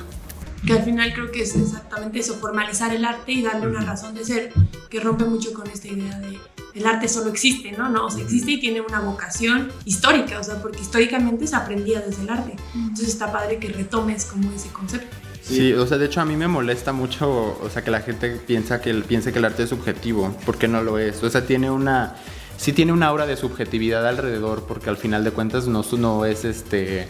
Que 0.66 0.72
al 0.72 0.82
final 0.82 1.12
creo 1.14 1.30
que 1.30 1.42
es 1.42 1.54
exactamente 1.54 2.18
eso, 2.18 2.34
formalizar 2.34 2.92
el 2.94 3.04
arte 3.04 3.32
y 3.32 3.42
darle 3.42 3.68
una 3.68 3.82
razón 3.82 4.14
de 4.14 4.24
ser, 4.24 4.52
que 4.90 5.00
rompe 5.00 5.24
mucho 5.24 5.52
con 5.52 5.68
esta 5.68 5.88
idea 5.88 6.18
de 6.18 6.38
el 6.74 6.86
arte 6.86 7.08
solo 7.08 7.30
existe, 7.30 7.72
¿no? 7.72 7.88
No, 7.88 8.06
o 8.06 8.10
sea, 8.10 8.22
existe 8.22 8.50
y 8.50 8.60
tiene 8.60 8.82
una 8.82 9.00
vocación 9.00 9.72
histórica, 9.86 10.38
o 10.38 10.44
sea, 10.44 10.60
porque 10.60 10.80
históricamente 10.80 11.46
se 11.46 11.56
aprendía 11.56 12.00
desde 12.00 12.22
el 12.22 12.28
arte. 12.28 12.54
Entonces 12.74 13.08
está 13.08 13.32
padre 13.32 13.58
que 13.58 13.68
retomes 13.68 14.26
como 14.26 14.52
ese 14.52 14.68
concepto. 14.68 15.16
Sí, 15.40 15.72
o 15.72 15.86
sea, 15.86 15.96
de 15.96 16.06
hecho 16.06 16.20
a 16.20 16.24
mí 16.24 16.36
me 16.36 16.48
molesta 16.48 16.92
mucho, 16.92 17.58
o 17.62 17.70
sea, 17.72 17.82
que 17.82 17.90
la 17.90 18.00
gente 18.00 18.30
piensa 18.46 18.82
que, 18.82 18.92
piense 18.94 19.32
que 19.32 19.38
el 19.38 19.46
arte 19.46 19.62
es 19.62 19.70
subjetivo, 19.70 20.36
porque 20.44 20.68
no 20.68 20.82
lo 20.82 20.98
es. 20.98 21.22
O 21.22 21.30
sea, 21.30 21.46
tiene 21.46 21.70
una 21.70 22.16
sí 22.58 22.72
tiene 22.72 22.92
una 22.92 23.06
aura 23.06 23.26
de 23.26 23.36
subjetividad 23.36 24.06
alrededor, 24.06 24.64
porque 24.66 24.90
al 24.90 24.96
final 24.96 25.24
de 25.24 25.30
cuentas 25.30 25.66
no, 25.66 25.84
no 25.98 26.24
es 26.24 26.44
este 26.44 27.08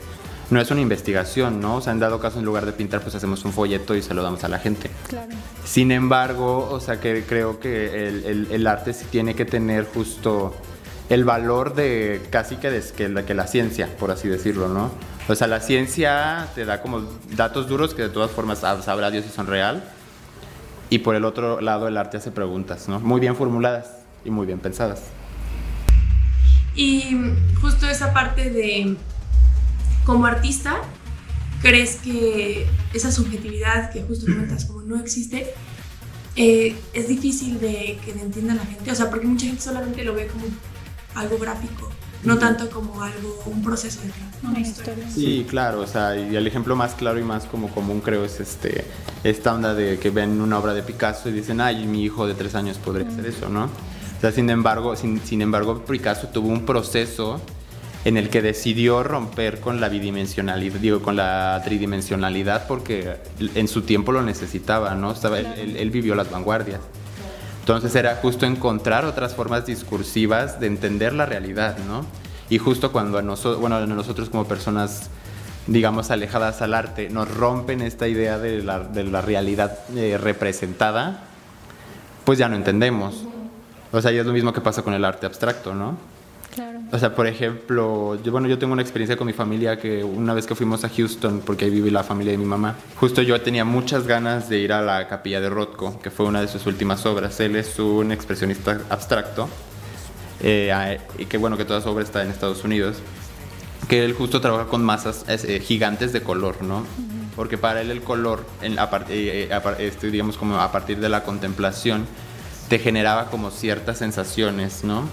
no 0.51 0.61
es 0.61 0.71
una 0.71 0.81
investigación, 0.81 1.61
¿no? 1.61 1.77
O 1.77 1.81
sea, 1.81 1.93
en 1.93 1.99
dado 1.99 2.21
caso, 2.21 2.39
en 2.39 2.45
lugar 2.45 2.67
de 2.67 2.73
pintar, 2.73 3.01
pues 3.01 3.15
hacemos 3.15 3.45
un 3.45 3.53
folleto 3.53 3.95
y 3.95 4.03
se 4.03 4.15
lo 4.15 4.23
damos 4.23 4.45
a 4.45 4.49
la 4.49 4.59
gente. 4.59 4.91
Claro. 5.09 5.35
Sin 5.65 5.91
embargo, 5.91 6.69
o 6.71 6.81
sea, 6.81 7.01
que 7.01 7.25
creo 7.25 7.59
que 7.59 8.09
el, 8.09 8.49
el, 8.51 8.67
arte 8.67 8.93
sí 8.93 9.07
tiene 9.11 9.35
que 9.35 9.45
tener 9.45 9.87
justo 9.87 10.55
el 11.09 11.25
valor 11.25 11.75
de 11.75 12.21
casi 12.31 12.57
que, 12.57 12.71
de, 12.71 12.83
que, 12.97 13.09
la, 13.09 13.25
que 13.25 13.35
la 13.35 13.47
ciencia, 13.47 13.89
por 13.99 14.11
así 14.11 14.29
decirlo, 14.29 14.69
¿no? 14.69 14.91
O 15.29 15.35
sea, 15.35 15.49
la 15.49 15.61
ciencia 15.61 16.47
te 16.55 16.65
da 16.65 16.81
como 16.81 17.03
datos 17.35 17.67
duros 17.69 17.95
que 17.95 18.03
de 18.03 18.09
todas 18.09 18.31
formas 18.31 18.61
sabrá 18.61 19.11
Dios 19.11 19.25
si 19.25 19.33
son 19.33 19.49
real. 19.49 19.83
Y 20.89 20.99
por 20.99 21.17
el 21.17 21.25
otro 21.25 21.61
lado, 21.61 21.89
el 21.89 21.97
arte 21.97 22.19
hace 22.19 22.31
preguntas, 22.31 22.89
¿no? 22.89 23.01
Muy 23.01 23.21
bien 23.21 23.35
formuladas 23.35 23.91
y 24.25 24.31
muy 24.31 24.47
bien 24.47 24.61
pensadas. 24.61 25.03
Y 26.77 27.17
justo 27.61 27.89
esa 27.89 28.13
parte 28.13 28.51
de, 28.51 28.97
como 30.07 30.25
artista, 30.25 30.81
crees 31.61 31.97
que 31.97 32.67
esa 32.95 33.11
subjetividad 33.11 33.91
que 33.91 34.03
justo 34.03 34.27
comentas 34.27 34.65
como 34.65 34.83
no 34.83 34.99
existe, 35.01 35.53
eh, 36.37 36.77
es 36.95 37.09
difícil 37.09 37.59
de 37.61 37.99
que 38.05 38.13
entienda 38.13 38.55
la 38.55 38.65
gente? 38.65 38.91
O 38.91 38.95
sea, 38.95 39.11
porque 39.11 39.27
mucha 39.27 39.47
gente 39.47 39.61
solamente 39.61 40.05
lo 40.05 40.15
ve 40.15 40.29
como 40.29 40.45
algo 41.15 41.39
gráfico, 41.39 41.91
no 42.23 42.39
tanto 42.39 42.71
como 42.71 43.03
algo, 43.03 43.43
un 43.47 43.63
proceso 43.63 44.01
de 44.03 44.47
una 44.47 44.61
historia. 44.61 45.11
Sí, 45.13 45.45
claro, 45.49 45.81
o 45.81 45.87
sea, 45.87 46.17
y 46.17 46.37
el 46.37 46.47
ejemplo 46.47 46.77
más 46.77 46.95
claro 46.95 47.19
y 47.19 47.25
más 47.25 47.45
como 47.45 47.69
común 47.69 48.01
creo 48.01 48.25
es 48.25 48.39
este, 48.39 48.85
esta 49.25 49.55
onda 49.55 49.75
de 49.75 49.99
que 49.99 50.11
ven 50.11 50.41
una 50.41 50.59
obra 50.59 50.73
de 50.73 50.83
Picasso 50.83 51.31
y 51.31 51.33
dicen, 51.33 51.61
ay, 51.61 51.87
mi 51.87 52.05
hijo 52.05 52.27
de 52.29 52.35
tres 52.35 52.55
años 52.55 52.79
podría 52.79 53.09
hacer 53.09 53.27
eso, 53.27 53.49
¿no? 53.49 53.65
O 53.65 54.21
sea, 54.21 54.31
sin 54.31 54.49
embargo, 54.51 54.95
sin, 54.95 55.21
sin 55.25 55.43
embargo, 55.43 55.85
Picasso 55.85 56.29
tuvo 56.29 56.49
un 56.49 56.65
proceso 56.65 57.41
en 58.07 58.17
el 58.17 58.31
que 58.31 58.41
decidió 58.41 59.03
romper 59.03 59.59
con 59.59 59.81
la 59.81 59.89
bidimensionalidad, 59.89 60.79
digo, 60.79 61.03
con 61.03 61.17
la 61.17 61.61
tridimensionalidad 61.65 62.69
porque 62.69 63.17
en 63.41 63.67
su 63.67 63.83
tiempo 63.83 64.13
lo 64.13 64.23
necesitaba, 64.23 64.95
¿no? 64.95 65.11
Estaba, 65.11 65.41
él, 65.41 65.91
vivió 65.91 66.15
las 66.15 66.31
vanguardias. 66.31 66.79
Entonces 67.59 67.93
era 67.97 68.15
justo 68.15 68.47
encontrar 68.47 69.07
otras 69.07 69.35
formas 69.35 69.67
discursivas 69.67 70.61
de 70.61 70.69
entender 70.69 71.15
la 71.15 71.27
realidad, 71.27 71.79
¿no? 71.89 72.07
Y 72.49 72.59
justo 72.59 72.93
cuando 72.93 73.19
a 73.19 73.23
nosotros, 73.23 73.61
bueno, 73.61 73.75
a 73.75 73.87
nosotros 73.87 74.31
como 74.31 74.45
personas, 74.45 75.11
digamos, 75.67 76.13
alejadas 76.13 76.63
al 76.63 76.75
arte, 76.75 77.11
nos 77.11 77.29
rompen 77.29 77.81
esta 77.81 78.07
idea 78.07 78.39
de 78.39 78.63
la, 78.63 78.85
de 78.85 79.03
la 79.03 79.21
realidad 79.21 79.81
eh, 79.97 80.17
representada, 80.17 81.25
pues 82.25 82.39
ya 82.39 82.49
no 82.49 82.55
entendemos. 82.55 83.25
O 83.91 84.01
sea, 84.01 84.13
y 84.13 84.19
es 84.19 84.27
lo 84.27 84.33
mismo 84.33 84.53
que 84.53 84.61
pasa 84.61 84.83
con 84.83 84.95
el 84.95 85.05
arte 85.05 85.27
abstracto, 85.27 85.75
¿no? 85.75 86.16
O 86.93 86.99
sea, 86.99 87.15
por 87.15 87.27
ejemplo, 87.27 88.21
yo, 88.23 88.33
bueno, 88.33 88.49
yo 88.49 88.59
tengo 88.59 88.73
una 88.73 88.83
experiencia 88.83 89.17
con 89.17 89.27
mi 89.27 89.33
familia 89.33 89.79
que 89.79 90.05
una 90.05 90.35
vez 90.35 90.47
que 90.47 90.55
fuimos 90.55 90.85
a 90.85 90.89
Houston, 90.89 91.43
porque 91.45 91.67
ahí 91.67 91.71
vive 91.71 91.91
la 91.91 92.05
familia 92.05 92.33
de 92.33 92.39
mi 92.39 92.45
mamá, 92.45 92.77
justo 92.97 93.23
yo 93.23 93.41
tenía 93.41 93.65
muchas 93.65 94.07
ganas 94.07 94.49
de 94.49 94.59
ir 94.59 94.73
a 94.73 94.83
la 94.83 95.09
capilla 95.09 95.41
de 95.41 95.51
Rothko, 95.51 96.01
que 96.01 96.11
fue 96.11 96.27
una 96.27 96.41
de 96.41 96.49
sus 96.49 96.67
últimas 96.67 97.05
obras. 97.07 97.39
Él 97.41 97.57
es 97.57 97.79
un 97.79 98.13
expresionista 98.13 98.81
abstracto, 98.89 99.49
eh, 100.41 100.99
y 101.19 101.27
que 101.27 101.39
bueno, 101.39 101.57
que 101.57 101.65
toda 101.65 101.81
su 101.81 101.89
obra 101.89 102.05
está 102.05 102.23
en 102.23 102.31
Estados 102.31 102.65
Unidos, 102.65 102.99
que 103.89 104.05
él 104.05 104.15
justo 104.15 104.41
trabaja 104.41 104.67
con 104.67 104.85
masas 104.85 105.25
eh, 105.29 105.61
gigantes 105.61 106.13
de 106.13 106.23
color, 106.23 106.63
¿no? 106.63 106.85
Porque 107.37 107.59
para 107.59 107.83
él 107.83 107.91
el 107.91 108.03
color, 108.03 108.47
en, 108.63 108.79
a, 108.79 108.89
eh, 109.09 109.51
este, 109.79 110.11
digamos 110.11 110.37
como 110.37 110.59
a 110.59 110.73
partir 110.73 110.99
de 111.01 111.09
la 111.09 111.23
contemplación, 111.23 112.07
te 112.69 112.79
generaba 112.79 113.27
como 113.31 113.51
ciertas 113.51 113.99
sensaciones, 113.99 114.83
¿no? 114.83 115.05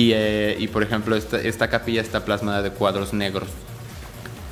Eh, 0.00 0.56
y, 0.60 0.68
por 0.68 0.84
ejemplo, 0.84 1.16
esta, 1.16 1.40
esta, 1.40 1.68
capilla 1.68 2.00
está 2.00 2.24
plasmada 2.24 2.62
de 2.62 2.70
cuadros 2.70 3.12
negros. 3.12 3.48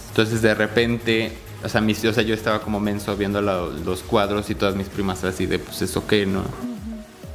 Entonces 0.09 0.43
de 0.43 0.55
repente, 0.55 1.33
o 1.63 1.69
sea, 1.69 1.81
mis, 1.81 2.05
o 2.05 2.13
sea 2.13 2.25
yo 2.25 2.35
estaba 2.35 2.61
como 2.61 2.81
menso 2.81 3.17
viendo 3.17 3.41
los 3.41 4.03
cuadros 4.03 4.51
y 4.51 4.55
todas 4.55 4.75
mis 4.75 4.89
primas 4.89 5.23
así 5.25 5.47
de, 5.47 5.59
pues 5.59 5.83
eso 5.83 6.07
qué, 6.07 6.27
¿no? 6.27 6.43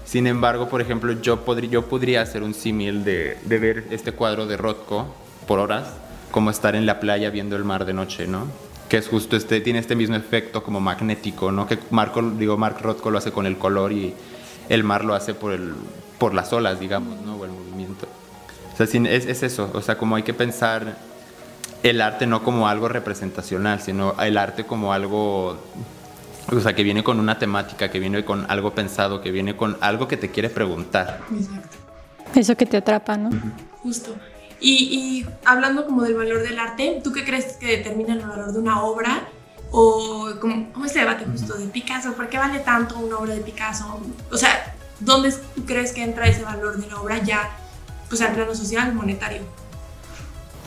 Sin 0.03 0.27
embargo, 0.27 0.67
por 0.67 0.81
ejemplo, 0.81 1.13
yo, 1.21 1.45
podría 1.45 1.69
yo 1.69 1.85
podría 1.85 2.21
hacer 2.21 2.43
un 2.43 2.53
símil 2.53 3.05
de, 3.05 3.37
de, 3.45 3.59
ver 3.59 3.85
este 3.91 4.11
cuadro 4.11 4.45
de 4.45 4.57
Rothko 4.57 5.07
por 5.47 5.59
horas, 5.59 5.87
como 6.31 6.49
estar 6.49 6.75
en 6.75 6.85
la 6.85 6.99
playa 6.99 7.29
viendo 7.29 7.55
el 7.55 7.63
mar 7.63 7.85
de 7.85 7.93
noche, 7.93 8.27
¿no? 8.27 8.47
Que 8.89 8.97
es 8.97 9.07
justo 9.07 9.37
este, 9.37 9.61
tiene 9.61 9.79
este 9.79 9.95
mismo 9.95 10.17
efecto 10.17 10.63
como 10.63 10.81
magnético, 10.81 11.51
¿no? 11.51 11.65
Que 11.65 11.79
Marco, 11.91 12.21
digo, 12.21 12.57
Mark 12.57 12.77
Rothko 12.81 13.09
lo 13.09 13.19
hace 13.19 13.31
con 13.31 13.45
el 13.45 13.57
color 13.57 13.93
y 13.93 14.13
el 14.67 14.83
mar 14.83 15.05
lo 15.05 15.13
hace 15.13 15.33
por, 15.33 15.53
el, 15.53 15.75
por 16.17 16.33
las 16.33 16.51
olas, 16.51 16.79
digamos, 16.79 17.21
¿no? 17.21 17.37
O 18.81 18.85
sea, 18.85 19.01
es, 19.09 19.25
es 19.25 19.43
eso, 19.43 19.69
o 19.73 19.81
sea, 19.81 19.97
como 19.97 20.15
hay 20.15 20.23
que 20.23 20.33
pensar 20.33 20.95
el 21.83 22.01
arte 22.01 22.27
no 22.27 22.43
como 22.43 22.67
algo 22.67 22.87
representacional, 22.87 23.81
sino 23.81 24.15
el 24.19 24.37
arte 24.37 24.65
como 24.65 24.93
algo, 24.93 25.57
o 26.51 26.59
sea, 26.59 26.73
que 26.73 26.83
viene 26.83 27.03
con 27.03 27.19
una 27.19 27.39
temática, 27.39 27.89
que 27.89 27.99
viene 27.99 28.23
con 28.23 28.49
algo 28.49 28.73
pensado, 28.73 29.21
que 29.21 29.31
viene 29.31 29.55
con 29.55 29.77
algo 29.81 30.07
que 30.07 30.17
te 30.17 30.29
quiere 30.29 30.49
preguntar. 30.49 31.21
Exacto. 31.31 31.77
Eso 32.35 32.55
que 32.55 32.65
te 32.65 32.77
atrapa, 32.77 33.17
¿no? 33.17 33.29
Justo. 33.83 34.15
Y, 34.59 34.73
y, 34.73 35.25
hablando 35.43 35.85
como 35.85 36.03
del 36.03 36.13
valor 36.13 36.43
del 36.43 36.59
arte, 36.59 37.01
¿tú 37.03 37.11
qué 37.11 37.25
crees 37.25 37.57
que 37.57 37.77
determina 37.77 38.13
el 38.13 38.21
valor 38.21 38.53
de 38.53 38.59
una 38.59 38.83
obra? 38.83 39.27
O 39.71 40.29
como, 40.39 40.71
como 40.71 40.85
este 40.85 40.99
debate 40.99 41.25
justo 41.25 41.55
de 41.55 41.65
Picasso, 41.67 42.13
¿por 42.13 42.29
qué 42.29 42.37
vale 42.37 42.59
tanto 42.59 42.99
una 42.99 43.17
obra 43.17 43.33
de 43.33 43.41
Picasso? 43.41 44.01
O 44.31 44.37
sea, 44.37 44.75
¿dónde 44.99 45.33
tú 45.55 45.65
crees 45.65 45.93
que 45.93 46.03
entra 46.03 46.27
ese 46.27 46.43
valor 46.43 46.79
de 46.79 46.87
la 46.87 47.01
obra 47.01 47.23
ya 47.23 47.49
pues 48.11 48.21
al 48.21 48.33
plano 48.33 48.53
social, 48.53 48.93
monetario? 48.93 49.39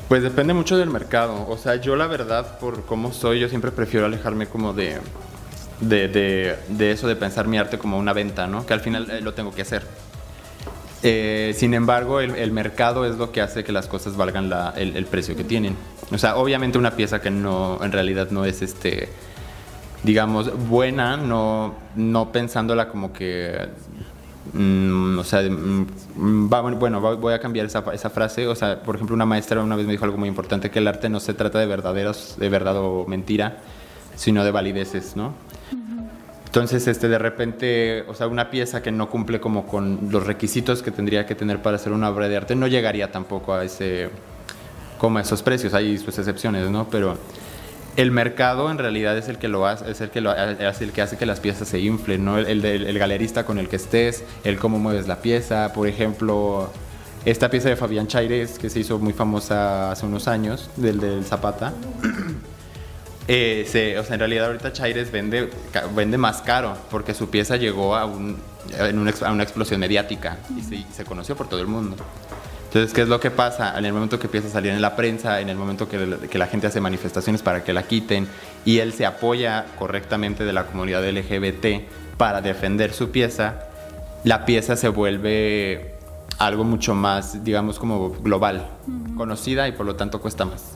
Pues 0.08 0.22
depende 0.22 0.54
mucho 0.54 0.78
del 0.78 0.88
mercado. 0.88 1.46
O 1.46 1.58
sea, 1.58 1.76
yo 1.76 1.94
la 1.94 2.06
verdad, 2.06 2.58
por 2.58 2.86
cómo 2.86 3.12
soy, 3.12 3.38
yo 3.38 3.50
siempre 3.50 3.70
prefiero 3.70 4.06
alejarme 4.06 4.46
como 4.46 4.72
de, 4.72 4.96
de, 5.80 6.56
de, 6.68 6.90
eso 6.90 7.06
de 7.06 7.16
pensar 7.16 7.46
mi 7.46 7.58
arte 7.58 7.76
como 7.76 7.98
una 7.98 8.14
venta, 8.14 8.46
¿no? 8.46 8.64
Que 8.64 8.72
al 8.72 8.80
final 8.80 9.10
eh, 9.10 9.20
lo 9.20 9.34
tengo 9.34 9.54
que 9.54 9.60
hacer. 9.60 9.82
Eh, 11.02 11.54
sin 11.54 11.74
embargo, 11.74 12.20
el, 12.20 12.50
mercado 12.50 13.04
es 13.04 13.16
lo 13.16 13.30
que 13.30 13.42
hace 13.42 13.62
que 13.62 13.72
las 13.72 13.88
cosas 13.88 14.16
valgan 14.16 14.50
el, 14.76 14.96
el, 14.96 15.04
precio 15.04 15.36
que 15.36 15.44
tienen. 15.44 15.76
O 16.12 16.16
sea, 16.16 16.36
obviamente 16.36 16.78
una 16.78 16.92
pieza 16.92 17.20
que 17.20 17.30
no, 17.30 17.78
en 17.84 17.92
realidad 17.92 18.30
no 18.30 18.46
es 18.46 18.62
este, 18.62 19.10
digamos, 20.02 20.50
buena, 20.70 21.18
no, 21.18 21.74
no 21.94 22.32
pensándola 22.32 22.88
como 22.88 23.12
que 23.12 23.68
Mm, 24.54 25.18
o 25.18 25.24
sea, 25.24 25.42
mm, 25.42 26.48
bueno, 26.48 27.00
voy 27.00 27.34
a 27.34 27.40
cambiar 27.40 27.66
esa, 27.66 27.84
esa, 27.92 28.08
frase. 28.08 28.46
O 28.46 28.54
sea, 28.54 28.82
por 28.82 28.94
ejemplo, 28.94 29.14
una 29.14 29.26
maestra 29.26 29.60
una 29.62 29.74
vez 29.76 29.84
me 29.84 29.92
dijo 29.92 30.04
algo 30.04 30.16
muy 30.16 30.28
importante, 30.28 30.70
que 30.70 30.78
el 30.78 30.86
arte 30.86 31.08
no 31.08 31.20
se 31.20 31.34
trata 31.34 31.58
de 31.58 31.66
verdaderos, 31.66 32.36
de 32.38 32.48
verdad 32.48 32.76
o 32.76 33.04
mentira, 33.06 33.58
sino 34.14 34.44
de 34.44 34.52
valideces, 34.52 35.16
¿no? 35.16 35.34
Entonces, 36.46 36.86
este, 36.86 37.08
de 37.08 37.18
repente, 37.18 38.04
o 38.06 38.14
sea, 38.14 38.28
una 38.28 38.48
pieza 38.48 38.80
que 38.80 38.92
no 38.92 39.10
cumple 39.10 39.40
como 39.40 39.66
con 39.66 39.98
los 40.12 40.24
requisitos 40.24 40.84
que 40.84 40.92
tendría 40.92 41.26
que 41.26 41.34
tener 41.34 41.60
para 41.60 41.76
hacer 41.76 41.92
una 41.92 42.08
obra 42.08 42.28
de 42.28 42.36
arte, 42.36 42.54
no 42.54 42.68
llegaría 42.68 43.10
tampoco 43.10 43.54
a 43.54 43.64
ese, 43.64 44.08
como 44.98 45.18
a 45.18 45.22
esos 45.22 45.42
precios. 45.42 45.74
Hay 45.74 45.98
sus 45.98 46.16
excepciones, 46.16 46.70
¿no? 46.70 46.86
Pero 46.88 47.18
el 47.96 48.10
mercado 48.10 48.70
en 48.70 48.78
realidad 48.78 49.16
es 49.16 49.28
el 49.28 49.38
que 49.38 49.48
lo 49.48 49.66
hace, 49.66 49.90
es 49.90 50.00
el 50.00 50.10
que 50.10 50.20
lo 50.20 50.34
el 50.34 50.92
que 50.92 51.02
hace 51.02 51.16
que 51.16 51.26
las 51.26 51.40
piezas 51.40 51.68
se 51.68 51.80
inflen, 51.80 52.24
¿no? 52.24 52.38
El, 52.38 52.98
galerista 52.98 53.44
con 53.44 53.58
el 53.58 53.68
que 53.68 53.76
estés, 53.76 54.24
el 54.42 54.58
cómo 54.58 54.78
mueves 54.78 55.06
la 55.06 55.20
pieza, 55.20 55.72
por 55.72 55.86
ejemplo, 55.86 56.70
esta 57.24 57.50
pieza 57.50 57.68
de 57.68 57.76
Fabián 57.76 58.06
Chaires 58.06 58.58
que 58.58 58.68
se 58.68 58.80
hizo 58.80 58.98
muy 58.98 59.12
famosa 59.12 59.92
hace 59.92 60.06
unos 60.06 60.28
años, 60.28 60.70
del 60.76 61.00
del 61.00 61.24
Zapata. 61.24 61.72
Eh, 63.26 63.96
o 63.98 64.04
sea, 64.04 64.12
en 64.12 64.18
realidad 64.18 64.48
ahorita 64.48 64.74
Chaires 64.74 65.10
vende, 65.10 65.48
vende 65.96 66.18
más 66.18 66.42
caro 66.42 66.76
porque 66.90 67.14
su 67.14 67.30
pieza 67.30 67.56
llegó 67.56 67.96
a, 67.96 68.04
un, 68.04 68.36
una 68.92 69.42
explosión 69.42 69.80
mediática 69.80 70.36
y 70.54 70.60
se, 70.60 70.84
se 70.94 71.04
conoció 71.06 71.34
por 71.34 71.48
todo 71.48 71.58
el 71.60 71.66
mundo. 71.66 71.96
Entonces, 72.74 72.92
¿qué 72.92 73.02
es 73.02 73.08
lo 73.08 73.20
que 73.20 73.30
pasa? 73.30 73.78
En 73.78 73.84
el 73.84 73.92
momento 73.92 74.18
que 74.18 74.26
empieza 74.26 74.48
a 74.48 74.50
salir 74.50 74.72
en 74.72 74.82
la 74.82 74.96
prensa, 74.96 75.40
en 75.40 75.48
el 75.48 75.56
momento 75.56 75.88
que, 75.88 76.16
que, 76.28 76.38
la 76.38 76.48
gente 76.48 76.66
hace 76.66 76.80
manifestaciones 76.80 77.40
para 77.40 77.62
que 77.62 77.72
la 77.72 77.84
quiten 77.84 78.26
y 78.64 78.80
él 78.80 78.92
se 78.92 79.06
apoya 79.06 79.66
correctamente 79.78 80.44
de 80.44 80.52
la 80.52 80.66
comunidad 80.66 81.08
LGBT 81.08 81.86
para 82.16 82.40
defender 82.40 82.92
su 82.92 83.12
pieza, 83.12 83.60
la 84.24 84.44
pieza 84.44 84.74
se 84.74 84.88
vuelve 84.88 85.94
algo 86.40 86.64
mucho 86.64 86.96
más, 86.96 87.44
digamos, 87.44 87.78
como 87.78 88.10
global, 88.10 88.66
conocida 89.16 89.68
y 89.68 89.72
por 89.72 89.86
lo 89.86 89.94
tanto 89.94 90.20
cuesta 90.20 90.44
más. 90.44 90.72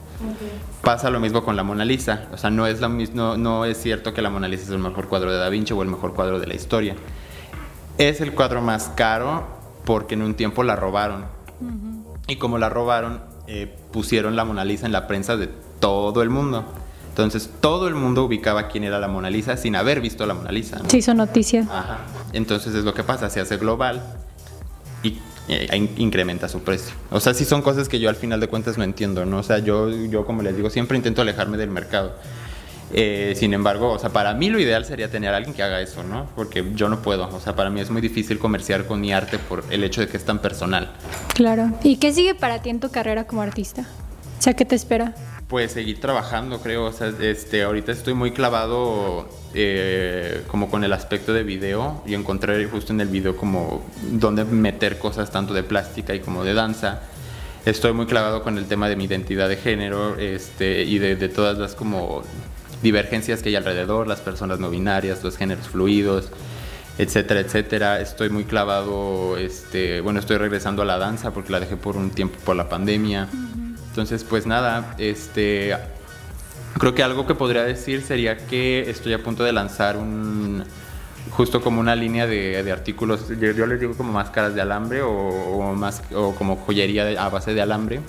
Pasa 0.81 1.09
lo 1.09 1.19
mismo 1.19 1.43
con 1.43 1.57
la 1.57 1.63
Mona 1.63 1.83
Lisa, 1.83 2.29
o 2.31 2.37
sea, 2.37 2.49
no 2.49 2.65
es, 2.65 2.79
lo 2.79 2.87
mismo, 2.87 3.35
no 3.35 3.65
es 3.65 3.77
cierto 3.77 4.13
que 4.13 4.21
la 4.21 4.29
Mona 4.29 4.47
Lisa 4.47 4.63
es 4.63 4.69
el 4.69 4.79
mejor 4.79 5.09
cuadro 5.09 5.33
de 5.33 5.37
Da 5.37 5.49
Vinci 5.49 5.73
o 5.73 5.81
el 5.81 5.89
mejor 5.89 6.13
cuadro 6.13 6.39
de 6.39 6.47
la 6.47 6.55
historia. 6.55 6.95
Es 7.97 8.21
el 8.21 8.33
cuadro 8.33 8.61
más 8.61 8.87
caro 8.95 9.45
porque 9.83 10.13
en 10.13 10.21
un 10.21 10.35
tiempo 10.35 10.63
la 10.63 10.77
robaron 10.77 11.37
y 12.29 12.37
como 12.37 12.57
la 12.57 12.69
robaron, 12.69 13.21
eh, 13.47 13.75
pusieron 13.91 14.35
la 14.35 14.45
Mona 14.45 14.63
Lisa 14.63 14.85
en 14.85 14.91
la 14.91 15.07
prensa 15.07 15.35
de 15.35 15.49
todo 15.79 16.21
el 16.21 16.29
mundo. 16.29 16.65
Entonces 17.09 17.49
todo 17.59 17.87
el 17.87 17.95
mundo 17.95 18.23
ubicaba 18.23 18.67
quién 18.67 18.83
era 18.85 18.99
la 18.99 19.07
Mona 19.07 19.29
Lisa 19.29 19.57
sin 19.57 19.75
haber 19.75 19.99
visto 19.99 20.25
la 20.25 20.35
Mona 20.35 20.51
Lisa. 20.51 20.79
Se 20.87 20.97
hizo 20.99 21.13
noticia. 21.13 21.61
Ajá. 21.61 21.99
Entonces 22.31 22.73
es 22.75 22.85
lo 22.85 22.93
que 22.93 23.03
pasa, 23.03 23.29
se 23.29 23.41
hace 23.41 23.57
global 23.57 24.01
y 25.03 25.17
eh, 25.49 25.89
incrementa 25.97 26.47
su 26.47 26.61
precio. 26.61 26.93
O 27.11 27.19
sea, 27.19 27.33
sí 27.33 27.43
son 27.43 27.61
cosas 27.61 27.89
que 27.89 27.99
yo 27.99 28.07
al 28.07 28.15
final 28.15 28.39
de 28.39 28.47
cuentas 28.47 28.77
no 28.77 28.83
entiendo, 28.83 29.25
¿no? 29.25 29.39
O 29.39 29.43
sea, 29.43 29.59
yo, 29.59 29.89
yo 29.89 30.25
como 30.25 30.43
les 30.43 30.55
digo, 30.55 30.69
siempre 30.69 30.95
intento 30.95 31.21
alejarme 31.21 31.57
del 31.57 31.71
mercado. 31.71 32.15
Eh, 32.91 33.33
sin 33.35 33.53
embargo, 33.53 33.91
o 33.91 33.99
sea, 33.99 34.09
para 34.09 34.33
mí 34.33 34.49
lo 34.49 34.59
ideal 34.59 34.83
sería 34.83 35.11
tener 35.11 35.33
a 35.33 35.37
alguien 35.37 35.53
que 35.53 35.61
haga 35.61 35.79
eso, 35.81 36.03
¿no? 36.03 36.27
Porque 36.35 36.65
yo 36.75 36.89
no 36.89 37.01
puedo, 37.01 37.27
o 37.29 37.39
sea, 37.39 37.55
para 37.55 37.69
mí 37.69 37.79
es 37.79 37.89
muy 37.89 38.01
difícil 38.01 38.39
comerciar 38.39 38.85
con 38.85 38.99
mi 38.99 39.13
arte 39.13 39.37
por 39.37 39.63
el 39.69 39.83
hecho 39.83 40.01
de 40.01 40.07
que 40.07 40.17
es 40.17 40.25
tan 40.25 40.39
personal. 40.39 40.91
Claro. 41.35 41.71
¿Y 41.83 41.97
qué 41.97 42.13
sigue 42.13 42.33
para 42.35 42.61
ti 42.61 42.69
en 42.69 42.79
tu 42.79 42.89
carrera 42.89 43.25
como 43.25 43.41
artista? 43.41 43.85
O 44.39 44.41
sea, 44.41 44.53
¿qué 44.53 44.65
te 44.65 44.75
espera? 44.75 45.13
Pues 45.47 45.71
seguir 45.71 45.99
trabajando, 45.99 46.61
creo. 46.61 46.85
O 46.85 46.93
sea, 46.93 47.11
este, 47.21 47.63
ahorita 47.63 47.91
estoy 47.91 48.13
muy 48.13 48.31
clavado 48.31 49.27
eh, 49.53 50.43
como 50.47 50.69
con 50.69 50.83
el 50.83 50.93
aspecto 50.93 51.33
de 51.33 51.43
video 51.43 52.03
y 52.05 52.13
encontré 52.13 52.65
justo 52.65 52.93
en 52.93 53.01
el 53.01 53.07
video 53.07 53.35
como 53.35 53.83
donde 54.11 54.45
meter 54.45 54.97
cosas 54.97 55.31
tanto 55.31 55.53
de 55.53 55.63
plástica 55.63 56.15
y 56.15 56.19
como 56.19 56.43
de 56.43 56.53
danza. 56.53 57.01
estoy 57.65 57.93
muy 57.93 58.05
clavado 58.05 58.43
con 58.43 58.57
el 58.57 58.65
tema 58.65 58.87
de 58.89 58.95
mi 58.95 59.05
identidad 59.05 59.49
de 59.49 59.57
género 59.57 60.17
este, 60.17 60.83
y 60.83 60.99
de, 60.99 61.15
de 61.15 61.29
todas 61.29 61.57
las 61.57 61.75
como 61.75 62.23
divergencias 62.81 63.41
que 63.41 63.49
hay 63.49 63.55
alrededor, 63.55 64.07
las 64.07 64.19
personas 64.19 64.59
no 64.59 64.69
binarias, 64.69 65.23
los 65.23 65.37
géneros 65.37 65.67
fluidos, 65.67 66.31
etcétera, 66.97 67.39
etcétera. 67.39 68.01
Estoy 68.01 68.29
muy 68.29 68.45
clavado, 68.45 69.37
este, 69.37 70.01
bueno, 70.01 70.19
estoy 70.19 70.37
regresando 70.37 70.81
a 70.81 70.85
la 70.85 70.97
danza 70.97 71.31
porque 71.31 71.51
la 71.51 71.59
dejé 71.59 71.77
por 71.77 71.97
un 71.97 72.11
tiempo 72.11 72.37
por 72.45 72.55
la 72.55 72.69
pandemia. 72.69 73.27
Entonces, 73.89 74.23
pues 74.23 74.45
nada, 74.45 74.95
este, 74.97 75.75
creo 76.77 76.93
que 76.93 77.03
algo 77.03 77.25
que 77.27 77.35
podría 77.35 77.63
decir 77.63 78.01
sería 78.01 78.37
que 78.37 78.89
estoy 78.89 79.13
a 79.13 79.23
punto 79.23 79.43
de 79.43 79.51
lanzar 79.51 79.97
un, 79.97 80.63
justo 81.31 81.61
como 81.61 81.79
una 81.79 81.95
línea 81.95 82.27
de, 82.27 82.63
de 82.63 82.71
artículos, 82.71 83.27
yo, 83.29 83.51
yo, 83.51 83.65
les 83.65 83.79
digo 83.79 83.95
como 83.95 84.11
máscaras 84.11 84.55
de 84.55 84.61
alambre 84.61 85.01
o, 85.01 85.11
o 85.11 85.73
más, 85.73 86.01
o 86.13 86.33
como 86.35 86.55
joyería 86.57 87.05
de, 87.05 87.17
a 87.17 87.29
base 87.29 87.53
de 87.53 87.61
alambre, 87.61 88.01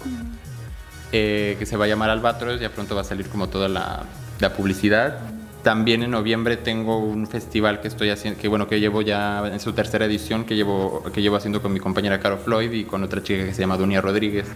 eh, 1.12 1.56
que 1.58 1.66
se 1.66 1.76
va 1.76 1.86
a 1.86 1.88
llamar 1.88 2.10
Albatros, 2.10 2.60
ya 2.60 2.70
pronto 2.70 2.94
va 2.94 3.00
a 3.00 3.04
salir 3.04 3.28
como 3.28 3.48
toda 3.48 3.68
la 3.68 4.04
la 4.40 4.52
publicidad. 4.52 5.18
También 5.62 6.02
en 6.02 6.10
noviembre 6.10 6.56
tengo 6.56 6.98
un 6.98 7.26
festival 7.26 7.82
que 7.82 7.88
estoy 7.88 8.08
haciendo, 8.08 8.40
que 8.40 8.48
bueno, 8.48 8.66
que 8.66 8.80
llevo 8.80 9.02
ya 9.02 9.46
en 9.46 9.60
su 9.60 9.74
tercera 9.74 10.06
edición, 10.06 10.44
que 10.44 10.56
llevo, 10.56 11.02
que 11.12 11.20
llevo 11.20 11.36
haciendo 11.36 11.60
con 11.60 11.72
mi 11.72 11.80
compañera 11.80 12.18
Caro 12.18 12.38
Floyd 12.38 12.72
y 12.72 12.84
con 12.84 13.04
otra 13.04 13.22
chica 13.22 13.44
que 13.44 13.52
se 13.52 13.60
llama 13.60 13.76
Dunia 13.76 14.00
Rodríguez, 14.00 14.46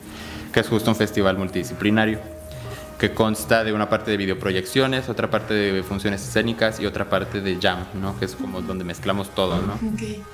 que 0.52 0.60
es 0.60 0.68
justo 0.68 0.90
un 0.90 0.96
festival 0.96 1.36
multidisciplinario, 1.36 2.20
que 2.98 3.12
consta 3.12 3.64
de 3.64 3.74
una 3.74 3.90
parte 3.90 4.12
de 4.12 4.16
videoproyecciones, 4.16 5.10
otra 5.10 5.28
parte 5.28 5.52
de 5.52 5.82
funciones 5.82 6.26
escénicas 6.26 6.80
y 6.80 6.86
otra 6.86 7.10
parte 7.10 7.42
de 7.42 7.58
jam, 7.60 7.84
¿no? 8.00 8.18
Que 8.18 8.24
es 8.24 8.34
como 8.34 8.62
donde 8.62 8.84
mezclamos 8.84 9.34
todo, 9.34 9.60
¿no? 9.60 9.74
Ok, 9.74 10.24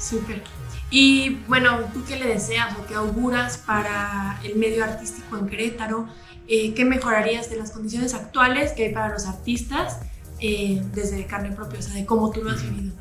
súper. 0.00 0.42
Y 0.90 1.38
bueno, 1.46 1.78
¿tú 1.92 2.04
qué 2.06 2.16
le 2.16 2.26
deseas 2.26 2.76
o 2.76 2.86
qué 2.86 2.94
auguras 2.94 3.58
para 3.58 4.40
el 4.42 4.56
medio 4.56 4.82
artístico 4.82 5.36
en 5.36 5.46
Querétaro? 5.46 6.08
Eh, 6.48 6.74
¿Qué 6.74 6.84
mejorarías 6.84 7.50
de 7.50 7.56
las 7.56 7.72
condiciones 7.72 8.14
actuales 8.14 8.72
que 8.72 8.86
hay 8.86 8.92
para 8.92 9.12
los 9.12 9.26
artistas 9.26 10.00
eh, 10.40 10.82
desde 10.94 11.24
carne 11.26 11.52
propia? 11.52 11.78
O 11.78 11.82
sea, 11.82 11.94
de 11.94 12.06
cómo 12.06 12.30
tú 12.30 12.42
lo 12.42 12.50
has 12.50 12.62
vivido. 12.62 12.94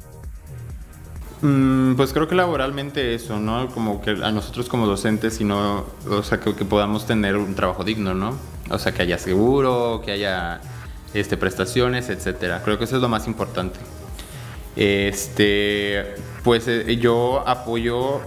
Mm, 1.41 1.95
pues 1.95 2.13
creo 2.13 2.27
que 2.27 2.35
laboralmente 2.35 3.13
eso, 3.13 3.39
¿no? 3.39 3.67
Como 3.69 4.01
que 4.01 4.11
a 4.11 4.31
nosotros 4.31 4.67
como 4.67 4.87
docentes, 4.87 5.35
sino, 5.35 5.85
o 6.09 6.23
sea, 6.23 6.39
que, 6.39 6.55
que, 6.55 6.65
podamos 6.65 7.05
tener 7.05 7.35
un 7.35 7.53
trabajo 7.55 7.83
digno, 7.83 8.13
¿no? 8.13 8.37
O 8.69 8.79
sea, 8.79 8.93
que 8.93 9.03
haya 9.03 9.17
seguro, 9.17 10.01
que 10.03 10.11
haya 10.11 10.61
este, 11.13 11.37
prestaciones, 11.37 12.09
etcétera. 12.09 12.61
Creo 12.63 12.77
que 12.77 12.85
eso 12.85 12.95
es 12.95 13.01
lo 13.01 13.09
más 13.09 13.27
importante. 13.27 13.79
Este, 14.75 16.15
pues 16.43 16.67
eh, 16.67 16.97
yo 16.97 17.47
apoyo 17.47 18.21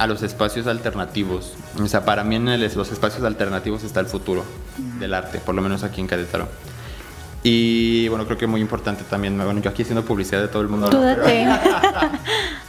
a 0.00 0.06
los 0.06 0.22
espacios 0.22 0.66
alternativos. 0.66 1.52
O 1.78 1.86
sea, 1.86 2.06
para 2.06 2.24
mí 2.24 2.36
en 2.36 2.48
el, 2.48 2.62
los 2.62 2.90
espacios 2.90 3.22
alternativos 3.22 3.84
está 3.84 4.00
el 4.00 4.06
futuro 4.06 4.44
del 4.98 5.12
arte, 5.12 5.40
por 5.40 5.54
lo 5.54 5.60
menos 5.60 5.84
aquí 5.84 6.00
en 6.00 6.08
Querétaro. 6.08 6.48
Y 7.42 8.08
bueno, 8.08 8.24
creo 8.24 8.38
que 8.38 8.46
muy 8.46 8.62
importante 8.62 9.04
también, 9.04 9.36
bueno, 9.36 9.60
yo 9.60 9.68
aquí 9.68 9.82
haciendo 9.82 10.02
publicidad 10.02 10.40
de 10.40 10.48
todo 10.48 10.62
el 10.62 10.68
mundo. 10.68 10.88
Date. 10.88 11.20
Pero, 11.22 11.52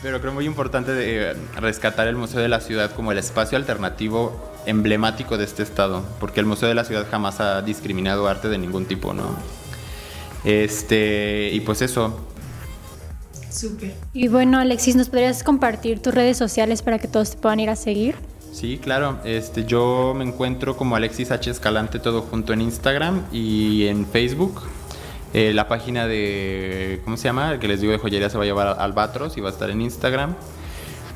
pero, 0.03 0.19
creo 0.19 0.33
muy 0.33 0.45
importante 0.45 0.91
de, 0.91 1.31
eh, 1.31 1.35
rescatar 1.55 2.09
el 2.09 2.17
Museo 2.17 2.41
de 2.41 2.49
la 2.49 2.59
Ciudad 2.59 2.91
como 2.91 3.13
el 3.13 3.17
espacio 3.17 3.57
alternativo 3.57 4.53
emblemático 4.65 5.37
de 5.37 5.45
este 5.45 5.63
estado, 5.63 6.03
porque 6.19 6.41
el 6.41 6.45
Museo 6.45 6.67
de 6.67 6.75
la 6.75 6.83
Ciudad 6.83 7.07
jamás 7.09 7.39
ha 7.39 7.61
discriminado 7.61 8.27
arte 8.27 8.49
de 8.49 8.57
ningún 8.57 8.87
tipo, 8.87 9.13
¿no? 9.13 9.37
Este, 10.43 11.49
y 11.53 11.61
pues 11.61 11.81
eso, 11.81 12.19
Súper. 13.51 13.93
Y 14.13 14.27
bueno, 14.29 14.59
Alexis, 14.59 14.95
¿nos 14.95 15.09
podrías 15.09 15.43
compartir 15.43 16.01
tus 16.01 16.13
redes 16.13 16.37
sociales 16.37 16.81
para 16.81 16.99
que 16.99 17.07
todos 17.07 17.31
te 17.31 17.37
puedan 17.37 17.59
ir 17.59 17.69
a 17.69 17.75
seguir? 17.75 18.15
Sí, 18.51 18.77
claro. 18.77 19.19
Este, 19.23 19.65
yo 19.65 20.13
me 20.15 20.23
encuentro 20.25 20.75
como 20.75 20.95
Alexis 20.95 21.31
H. 21.31 21.51
Escalante 21.51 21.99
todo 21.99 22.21
junto 22.21 22.53
en 22.53 22.61
Instagram 22.61 23.23
y 23.31 23.87
en 23.87 24.05
Facebook. 24.05 24.61
Eh, 25.33 25.53
la 25.53 25.67
página 25.67 26.07
de, 26.07 26.99
¿cómo 27.05 27.15
se 27.15 27.23
llama? 27.23 27.53
El 27.53 27.59
que 27.59 27.67
les 27.67 27.79
digo 27.79 27.93
de 27.93 27.99
joyería 27.99 28.29
se 28.29 28.37
va 28.37 28.43
a 28.43 28.47
llevar 28.47 28.67
a 28.67 28.71
Albatros 28.71 29.37
y 29.37 29.41
va 29.41 29.49
a 29.49 29.51
estar 29.53 29.69
en 29.69 29.81
Instagram. 29.81 30.35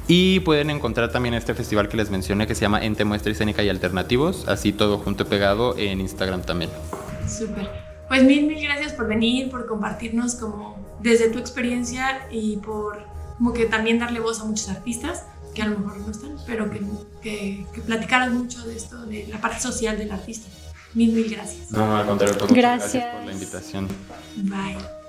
Y 0.07 0.39
pueden 0.41 0.69
encontrar 0.69 1.11
también 1.11 1.33
este 1.33 1.53
festival 1.53 1.89
que 1.89 1.97
les 1.97 2.11
mencioné 2.11 2.47
que 2.47 2.55
se 2.55 2.61
llama 2.61 2.85
Ente 2.85 3.05
Muestra 3.05 3.31
Escénica 3.31 3.63
y 3.63 3.69
Alternativos, 3.69 4.47
así 4.47 4.71
todo 4.71 4.99
junto 4.99 5.23
y 5.23 5.25
pegado 5.25 5.75
en 5.77 5.99
Instagram 5.99 6.43
también. 6.43 6.69
Súper. 7.27 7.67
Pues 8.07 8.23
mil, 8.23 8.45
mil 8.45 8.61
gracias 8.61 8.93
por 8.93 9.07
venir, 9.07 9.49
por 9.49 9.65
compartirnos 9.65 10.35
como 10.35 10.84
desde 11.05 11.29
tu 11.29 11.37
experiencia 11.37 12.27
y 12.31 12.57
por 12.57 13.05
como 13.37 13.53
que 13.53 13.65
también 13.65 13.99
darle 13.99 14.19
voz 14.19 14.41
a 14.41 14.45
muchos 14.45 14.69
artistas 14.69 15.23
que 15.53 15.61
a 15.61 15.67
lo 15.67 15.79
mejor 15.79 15.97
no 15.99 16.11
están, 16.11 16.35
pero 16.45 16.69
que, 16.69 16.81
que, 17.21 17.65
que 17.73 17.81
platicaras 17.81 18.31
mucho 18.31 18.65
de 18.65 18.75
esto, 18.75 19.05
de 19.05 19.27
la 19.27 19.39
parte 19.39 19.61
social 19.61 19.97
del 19.97 20.11
artista. 20.11 20.49
Mil, 20.93 21.13
mil 21.13 21.29
gracias. 21.29 21.71
No, 21.71 21.95
al 21.95 22.07
contrario, 22.07 22.35
gracias. 22.49 22.93
gracias 22.93 23.15
por 23.15 23.25
la 23.25 23.31
invitación. 23.31 23.87
Bye. 24.37 25.04